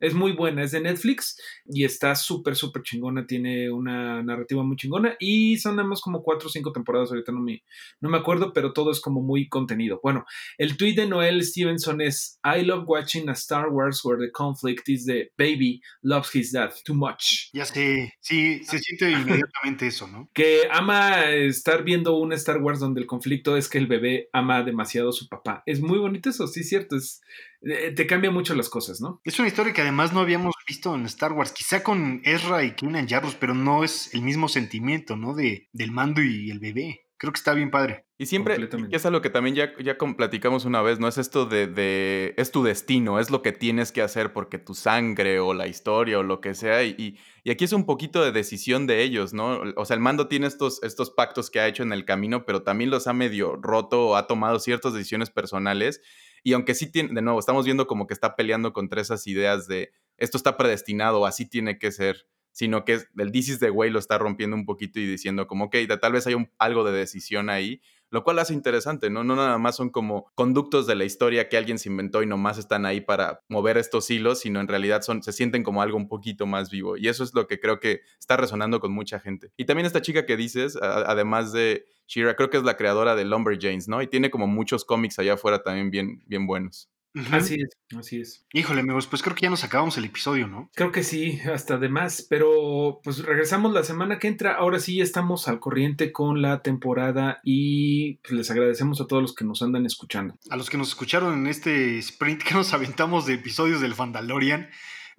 Es 0.00 0.14
muy 0.14 0.32
buena, 0.32 0.62
es 0.62 0.70
de 0.70 0.80
Netflix 0.80 1.36
y 1.66 1.84
está 1.84 2.14
súper, 2.14 2.54
súper 2.56 2.82
chingona. 2.82 3.26
Tiene 3.26 3.70
una 3.70 4.22
narrativa 4.22 4.62
muy 4.62 4.76
chingona 4.76 5.16
y 5.18 5.58
son 5.58 5.76
nada 5.76 5.88
más 5.88 6.00
como 6.00 6.22
cuatro 6.22 6.48
o 6.48 6.50
cinco 6.50 6.72
temporadas. 6.72 7.10
Ahorita 7.10 7.32
no 7.32 7.40
me, 7.40 7.62
no 8.00 8.08
me 8.08 8.18
acuerdo, 8.18 8.52
pero 8.52 8.72
todo 8.72 8.90
es 8.90 9.00
como 9.00 9.20
muy 9.20 9.48
contenido. 9.48 10.00
Bueno, 10.02 10.24
el 10.56 10.76
tweet 10.76 10.94
de 10.94 11.06
Noel 11.06 11.42
Stevenson 11.44 12.00
es: 12.00 12.38
I 12.44 12.62
love 12.62 12.84
watching 12.86 13.28
a 13.28 13.32
Star 13.32 13.68
Wars 13.68 14.04
where 14.04 14.24
the 14.24 14.30
conflict 14.30 14.88
is 14.88 15.04
the 15.04 15.30
baby 15.36 15.80
loves 16.02 16.34
his 16.34 16.52
dad 16.52 16.72
too 16.84 16.94
much. 16.94 17.50
Ya 17.52 17.64
sé, 17.64 18.14
sí, 18.20 18.62
se 18.64 18.78
siente 18.78 19.10
inmediatamente 19.10 19.86
eso, 19.86 20.06
¿no? 20.06 20.30
Que 20.32 20.68
ama 20.70 21.30
estar 21.30 21.82
viendo 21.82 22.16
un 22.16 22.32
Star 22.32 22.62
Wars 22.62 22.78
donde 22.78 23.00
el 23.00 23.06
conflicto 23.06 23.56
es 23.56 23.68
que 23.68 23.78
el 23.78 23.86
bebé 23.86 24.28
ama 24.32 24.62
demasiado 24.62 25.10
a 25.10 25.12
su 25.12 25.28
papá. 25.28 25.62
Es 25.66 25.80
muy 25.80 25.98
bonito 25.98 26.30
eso, 26.30 26.46
sí, 26.46 26.62
cierto. 26.62 26.96
Es, 26.96 27.20
te 27.60 28.06
cambia 28.06 28.30
mucho 28.30 28.54
las 28.54 28.68
cosas, 28.68 29.00
¿no? 29.00 29.20
Es 29.24 29.38
una 29.38 29.48
historia 29.48 29.72
que 29.72 29.82
además 29.82 30.12
no 30.12 30.20
habíamos 30.20 30.54
visto 30.66 30.94
en 30.94 31.04
Star 31.06 31.32
Wars, 31.32 31.52
quizá 31.52 31.82
con 31.82 32.20
Ezra 32.24 32.62
y 32.64 32.72
Kanan 32.72 33.08
Jarrus, 33.08 33.34
pero 33.34 33.54
no 33.54 33.84
es 33.84 34.14
el 34.14 34.22
mismo 34.22 34.48
sentimiento, 34.48 35.16
¿no? 35.16 35.34
De, 35.34 35.68
del 35.72 35.90
mando 35.90 36.22
y 36.22 36.50
el 36.50 36.60
bebé. 36.60 37.00
Creo 37.16 37.32
que 37.32 37.38
está 37.38 37.52
bien 37.52 37.72
padre. 37.72 38.04
Y 38.16 38.26
siempre, 38.26 38.56
y 38.90 38.94
es 38.94 39.06
algo 39.06 39.20
que 39.20 39.30
también 39.30 39.56
ya, 39.56 39.72
ya 39.78 39.96
platicamos 40.16 40.64
una 40.64 40.82
vez, 40.82 41.00
¿no? 41.00 41.08
Es 41.08 41.18
esto 41.18 41.46
de, 41.46 41.66
de, 41.66 42.34
es 42.36 42.52
tu 42.52 42.62
destino, 42.62 43.18
es 43.18 43.30
lo 43.30 43.42
que 43.42 43.50
tienes 43.50 43.90
que 43.90 44.02
hacer 44.02 44.32
porque 44.32 44.58
tu 44.58 44.74
sangre 44.74 45.40
o 45.40 45.52
la 45.52 45.66
historia 45.66 46.20
o 46.20 46.22
lo 46.22 46.40
que 46.40 46.54
sea, 46.54 46.84
y, 46.84 47.18
y, 47.44 47.50
aquí 47.50 47.64
es 47.64 47.72
un 47.72 47.86
poquito 47.86 48.24
de 48.24 48.30
decisión 48.30 48.86
de 48.86 49.02
ellos, 49.02 49.34
¿no? 49.34 49.62
O 49.76 49.84
sea, 49.84 49.94
el 49.94 50.00
mando 50.00 50.28
tiene 50.28 50.46
estos, 50.46 50.80
estos 50.84 51.10
pactos 51.10 51.50
que 51.50 51.58
ha 51.58 51.66
hecho 51.66 51.82
en 51.82 51.92
el 51.92 52.04
camino, 52.04 52.44
pero 52.44 52.62
también 52.62 52.90
los 52.90 53.08
ha 53.08 53.12
medio 53.12 53.56
roto 53.56 54.08
o 54.08 54.16
ha 54.16 54.28
tomado 54.28 54.60
ciertas 54.60 54.92
decisiones 54.92 55.30
personales 55.30 56.00
y 56.42 56.52
aunque 56.52 56.74
sí 56.74 56.90
tiene, 56.90 57.14
de 57.14 57.22
nuevo, 57.22 57.38
estamos 57.38 57.64
viendo 57.64 57.86
como 57.86 58.06
que 58.06 58.14
está 58.14 58.36
peleando 58.36 58.72
contra 58.72 59.00
esas 59.00 59.26
ideas 59.26 59.66
de 59.66 59.92
esto 60.16 60.36
está 60.36 60.56
predestinado, 60.56 61.26
así 61.26 61.48
tiene 61.48 61.78
que 61.78 61.92
ser, 61.92 62.26
sino 62.58 62.84
que 62.84 62.98
el 63.16 63.30
This 63.30 63.60
de 63.60 63.70
way 63.70 63.88
lo 63.88 64.00
está 64.00 64.18
rompiendo 64.18 64.56
un 64.56 64.66
poquito 64.66 64.98
y 64.98 65.06
diciendo 65.06 65.46
como, 65.46 65.66
ok, 65.66 65.76
tal 66.00 66.10
vez 66.10 66.26
hay 66.26 66.34
algo 66.58 66.82
de 66.82 66.90
decisión 66.90 67.50
ahí, 67.50 67.80
lo 68.10 68.24
cual 68.24 68.40
hace 68.40 68.52
interesante, 68.52 69.10
¿no? 69.10 69.22
No 69.22 69.36
nada 69.36 69.58
más 69.58 69.76
son 69.76 69.90
como 69.90 70.26
conductos 70.34 70.88
de 70.88 70.96
la 70.96 71.04
historia 71.04 71.48
que 71.48 71.56
alguien 71.56 71.78
se 71.78 71.88
inventó 71.88 72.20
y 72.20 72.26
nomás 72.26 72.58
están 72.58 72.84
ahí 72.84 73.00
para 73.00 73.42
mover 73.48 73.78
estos 73.78 74.10
hilos, 74.10 74.40
sino 74.40 74.60
en 74.60 74.66
realidad 74.66 75.02
son, 75.02 75.22
se 75.22 75.30
sienten 75.30 75.62
como 75.62 75.82
algo 75.82 75.96
un 75.96 76.08
poquito 76.08 76.46
más 76.46 76.68
vivo. 76.68 76.96
Y 76.96 77.06
eso 77.06 77.22
es 77.22 77.32
lo 77.32 77.46
que 77.46 77.60
creo 77.60 77.78
que 77.78 78.00
está 78.18 78.36
resonando 78.36 78.80
con 78.80 78.90
mucha 78.90 79.20
gente. 79.20 79.52
Y 79.56 79.64
también 79.64 79.86
esta 79.86 80.02
chica 80.02 80.26
que 80.26 80.36
dices, 80.36 80.76
además 80.82 81.52
de 81.52 81.84
Shira, 82.08 82.34
creo 82.34 82.50
que 82.50 82.56
es 82.56 82.64
la 82.64 82.76
creadora 82.76 83.14
de 83.14 83.24
Lumberjanes, 83.24 83.86
¿no? 83.86 84.02
Y 84.02 84.08
tiene 84.08 84.32
como 84.32 84.48
muchos 84.48 84.84
cómics 84.84 85.20
allá 85.20 85.34
afuera 85.34 85.62
también 85.62 85.92
bien, 85.92 86.24
bien 86.26 86.44
buenos. 86.48 86.90
Así 87.32 87.56
es, 87.56 87.96
así 87.96 88.20
es. 88.20 88.46
Híjole, 88.52 88.80
amigos, 88.80 89.06
pues 89.06 89.22
creo 89.22 89.34
que 89.34 89.42
ya 89.42 89.50
nos 89.50 89.64
acabamos 89.64 89.96
el 89.98 90.04
episodio, 90.04 90.46
¿no? 90.46 90.70
Creo 90.74 90.92
que 90.92 91.02
sí, 91.02 91.40
hasta 91.52 91.78
de 91.78 91.88
más, 91.88 92.26
pero 92.28 93.00
pues 93.02 93.24
regresamos 93.24 93.72
la 93.72 93.82
semana 93.82 94.18
que 94.18 94.28
entra. 94.28 94.54
Ahora 94.54 94.78
sí 94.78 95.00
estamos 95.00 95.48
al 95.48 95.60
corriente 95.60 96.12
con 96.12 96.42
la 96.42 96.62
temporada 96.62 97.40
y 97.42 98.14
pues, 98.16 98.32
les 98.32 98.50
agradecemos 98.50 99.00
a 99.00 99.06
todos 99.06 99.22
los 99.22 99.34
que 99.34 99.44
nos 99.44 99.62
andan 99.62 99.86
escuchando. 99.86 100.38
A 100.50 100.56
los 100.56 100.70
que 100.70 100.78
nos 100.78 100.88
escucharon 100.88 101.38
en 101.38 101.46
este 101.46 101.98
sprint 101.98 102.42
que 102.42 102.54
nos 102.54 102.72
aventamos 102.72 103.26
de 103.26 103.34
episodios 103.34 103.80
del 103.80 103.94
Fandalorian. 103.94 104.68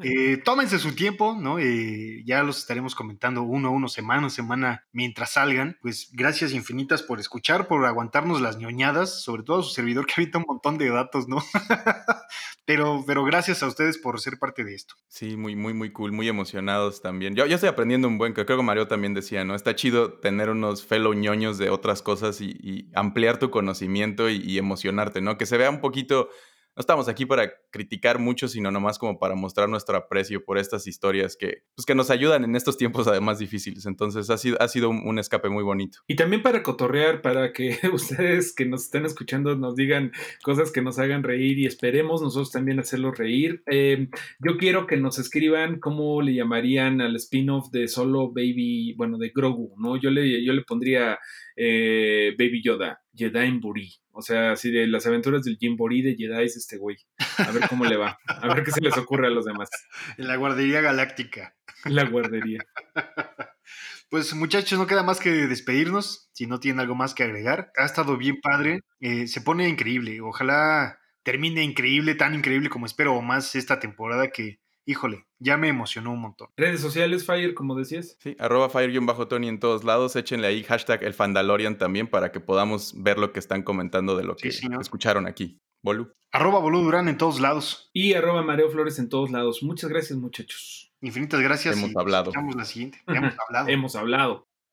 Eh, 0.01 0.37
tómense 0.37 0.79
su 0.79 0.95
tiempo, 0.95 1.35
¿no? 1.39 1.59
Eh, 1.59 2.23
ya 2.25 2.43
los 2.43 2.59
estaremos 2.59 2.95
comentando 2.95 3.43
uno 3.43 3.67
a 3.67 3.71
uno, 3.71 3.89
semana 3.89 4.27
a 4.27 4.29
semana, 4.29 4.85
mientras 4.91 5.33
salgan. 5.33 5.77
Pues 5.81 6.09
gracias 6.13 6.53
infinitas 6.53 7.03
por 7.03 7.19
escuchar, 7.19 7.67
por 7.67 7.85
aguantarnos 7.85 8.39
las 8.39 8.57
ñoñadas, 8.57 9.21
sobre 9.21 9.43
todo 9.43 9.59
a 9.59 9.63
su 9.63 9.71
servidor 9.71 10.05
que 10.05 10.13
habita 10.17 10.37
un 10.37 10.45
montón 10.47 10.77
de 10.77 10.89
datos, 10.89 11.27
¿no? 11.27 11.37
pero, 12.65 13.03
pero 13.05 13.23
gracias 13.25 13.61
a 13.61 13.67
ustedes 13.67 13.97
por 13.97 14.19
ser 14.21 14.39
parte 14.39 14.63
de 14.63 14.75
esto. 14.75 14.95
Sí, 15.07 15.35
muy, 15.35 15.55
muy, 15.55 15.73
muy 15.73 15.91
cool, 15.91 16.11
muy 16.13 16.29
emocionados 16.29 17.01
también. 17.01 17.35
Yo, 17.35 17.45
yo 17.45 17.55
estoy 17.55 17.69
aprendiendo 17.69 18.07
un 18.07 18.17
buen, 18.17 18.33
creo 18.33 18.45
que 18.45 18.63
Mario 18.63 18.87
también 18.87 19.13
decía, 19.13 19.43
¿no? 19.43 19.53
Está 19.53 19.75
chido 19.75 20.13
tener 20.13 20.49
unos 20.49 20.85
fellow 20.85 21.13
ñoños 21.13 21.57
de 21.57 21.69
otras 21.69 22.01
cosas 22.01 22.39
y, 22.41 22.89
ampliar 22.93 23.37
tu 23.37 23.49
conocimiento 23.49 24.29
y 24.29 24.57
emocionarte, 24.57 25.21
¿no? 25.21 25.37
Que 25.37 25.45
se 25.45 25.57
vea 25.57 25.69
un 25.69 25.81
poquito 25.81 26.29
no 26.75 26.81
estamos 26.81 27.09
aquí 27.09 27.25
para 27.25 27.51
criticar 27.71 28.19
mucho, 28.19 28.47
sino 28.47 28.71
nomás 28.71 28.97
como 28.97 29.19
para 29.19 29.35
mostrar 29.35 29.67
nuestro 29.69 29.97
aprecio 29.97 30.43
por 30.43 30.57
estas 30.57 30.87
historias 30.87 31.35
que, 31.35 31.63
pues, 31.75 31.85
que 31.85 31.95
nos 31.95 32.09
ayudan 32.09 32.43
en 32.43 32.55
estos 32.55 32.77
tiempos 32.77 33.07
además 33.07 33.39
difíciles. 33.39 33.85
Entonces 33.85 34.29
ha 34.29 34.37
sido, 34.37 34.61
ha 34.61 34.67
sido 34.67 34.89
un, 34.89 35.19
escape 35.19 35.49
muy 35.49 35.63
bonito. 35.63 35.99
Y 36.07 36.15
también 36.15 36.41
para 36.41 36.63
cotorrear, 36.63 37.21
para 37.21 37.51
que 37.51 37.77
ustedes 37.93 38.53
que 38.53 38.65
nos 38.65 38.83
estén 38.83 39.05
escuchando 39.05 39.55
nos 39.55 39.75
digan 39.75 40.11
cosas 40.43 40.71
que 40.71 40.81
nos 40.81 40.99
hagan 40.99 41.23
reír 41.23 41.59
y 41.59 41.65
esperemos 41.65 42.21
nosotros 42.21 42.51
también 42.51 42.79
hacerlos 42.79 43.17
reír. 43.17 43.61
Em, 43.65 44.09
yo 44.39 44.57
quiero 44.57 44.87
que 44.87 44.97
nos 44.97 45.19
escriban 45.19 45.79
cómo 45.79 46.21
le 46.21 46.33
llamarían 46.33 47.01
al 47.01 47.15
spin-off 47.17 47.71
de 47.71 47.87
Solo 47.87 48.31
Baby, 48.31 48.93
bueno, 48.93 49.17
de 49.17 49.29
Grogu, 49.29 49.73
¿no? 49.77 49.97
Yo 49.97 50.11
le, 50.11 50.43
yo 50.45 50.53
le 50.53 50.61
pondría 50.61 51.19
eh, 51.61 52.35
Baby 52.37 52.63
Yoda, 52.63 53.01
Jedi 53.13 53.51
Buri. 53.59 53.93
O 54.11 54.21
sea, 54.21 54.53
así 54.53 54.71
de 54.71 54.87
las 54.87 55.05
aventuras 55.05 55.43
del 55.43 55.57
Buri 55.75 56.01
de 56.01 56.15
Jedi 56.15 56.45
es 56.45 56.55
este 56.55 56.77
güey. 56.77 56.97
A 57.37 57.51
ver 57.51 57.67
cómo 57.67 57.83
le 57.83 57.97
va. 57.97 58.17
A 58.27 58.47
ver 58.53 58.63
qué 58.63 58.71
se 58.71 58.79
les 58.79 58.97
ocurre 58.97 59.27
a 59.27 59.29
los 59.29 59.43
demás. 59.43 59.69
En 60.17 60.29
la 60.29 60.37
guardería 60.37 60.79
galáctica. 60.79 61.55
La 61.85 62.05
guardería. 62.05 62.65
Pues 64.09 64.33
muchachos, 64.33 64.79
no 64.79 64.87
queda 64.87 65.03
más 65.03 65.19
que 65.19 65.29
despedirnos. 65.29 66.31
Si 66.33 66.47
no 66.47 66.59
tienen 66.59 66.79
algo 66.79 66.95
más 66.95 67.13
que 67.13 67.21
agregar. 67.21 67.71
Ha 67.77 67.85
estado 67.85 68.17
bien 68.17 68.41
padre. 68.41 68.81
Eh, 68.99 69.27
se 69.27 69.41
pone 69.41 69.69
increíble. 69.69 70.19
Ojalá 70.21 70.97
termine 71.21 71.61
increíble, 71.61 72.15
tan 72.15 72.33
increíble 72.33 72.69
como 72.69 72.87
espero 72.87 73.13
o 73.13 73.21
más 73.21 73.53
esta 73.53 73.79
temporada 73.79 74.31
que 74.31 74.59
híjole, 74.89 75.27
ya 75.37 75.55
me 75.55 75.67
emocionó 75.67 76.11
un 76.11 76.21
montón. 76.21 76.49
Redes 76.57 76.81
sociales, 76.81 77.23
Fire, 77.23 77.53
como 77.53 77.75
decías. 77.75 78.17
Sí, 78.19 78.35
arroba 78.39 78.69
Fire-Tony 78.69 79.47
en 79.47 79.59
todos 79.59 79.83
lados. 79.83 80.15
Échenle 80.15 80.47
ahí 80.47 80.63
hashtag 80.63 81.03
el 81.03 81.13
Fandalorian 81.13 81.77
también 81.77 82.07
para 82.07 82.31
que 82.31 82.39
podamos 82.39 82.93
ver 82.97 83.19
lo 83.19 83.31
que 83.31 83.39
están 83.39 83.61
comentando 83.61 84.17
de 84.17 84.23
lo 84.23 84.35
que 84.35 84.49
escucharon 84.49 85.27
aquí. 85.27 85.59
Bolu. 85.83 86.11
Arroba 86.31 86.59
Bolu 86.59 86.81
Durán 86.81 87.07
en 87.07 87.17
todos 87.17 87.39
lados. 87.39 87.89
Y 87.93 88.13
arroba 88.13 88.41
Mareo 88.41 88.69
Flores 88.69 88.97
en 88.99 89.09
todos 89.09 89.29
lados. 89.31 89.61
Muchas 89.61 89.89
gracias, 89.89 90.17
muchachos. 90.17 90.91
Infinitas 91.01 91.39
gracias. 91.39 91.77
Hemos 91.77 91.95
hablado. 91.95 92.31
la 92.55 92.65
siguiente. 92.65 92.99
Hemos 93.07 93.35
hablado. 93.47 93.67
Hemos 93.69 93.95
hablado. 93.95 94.48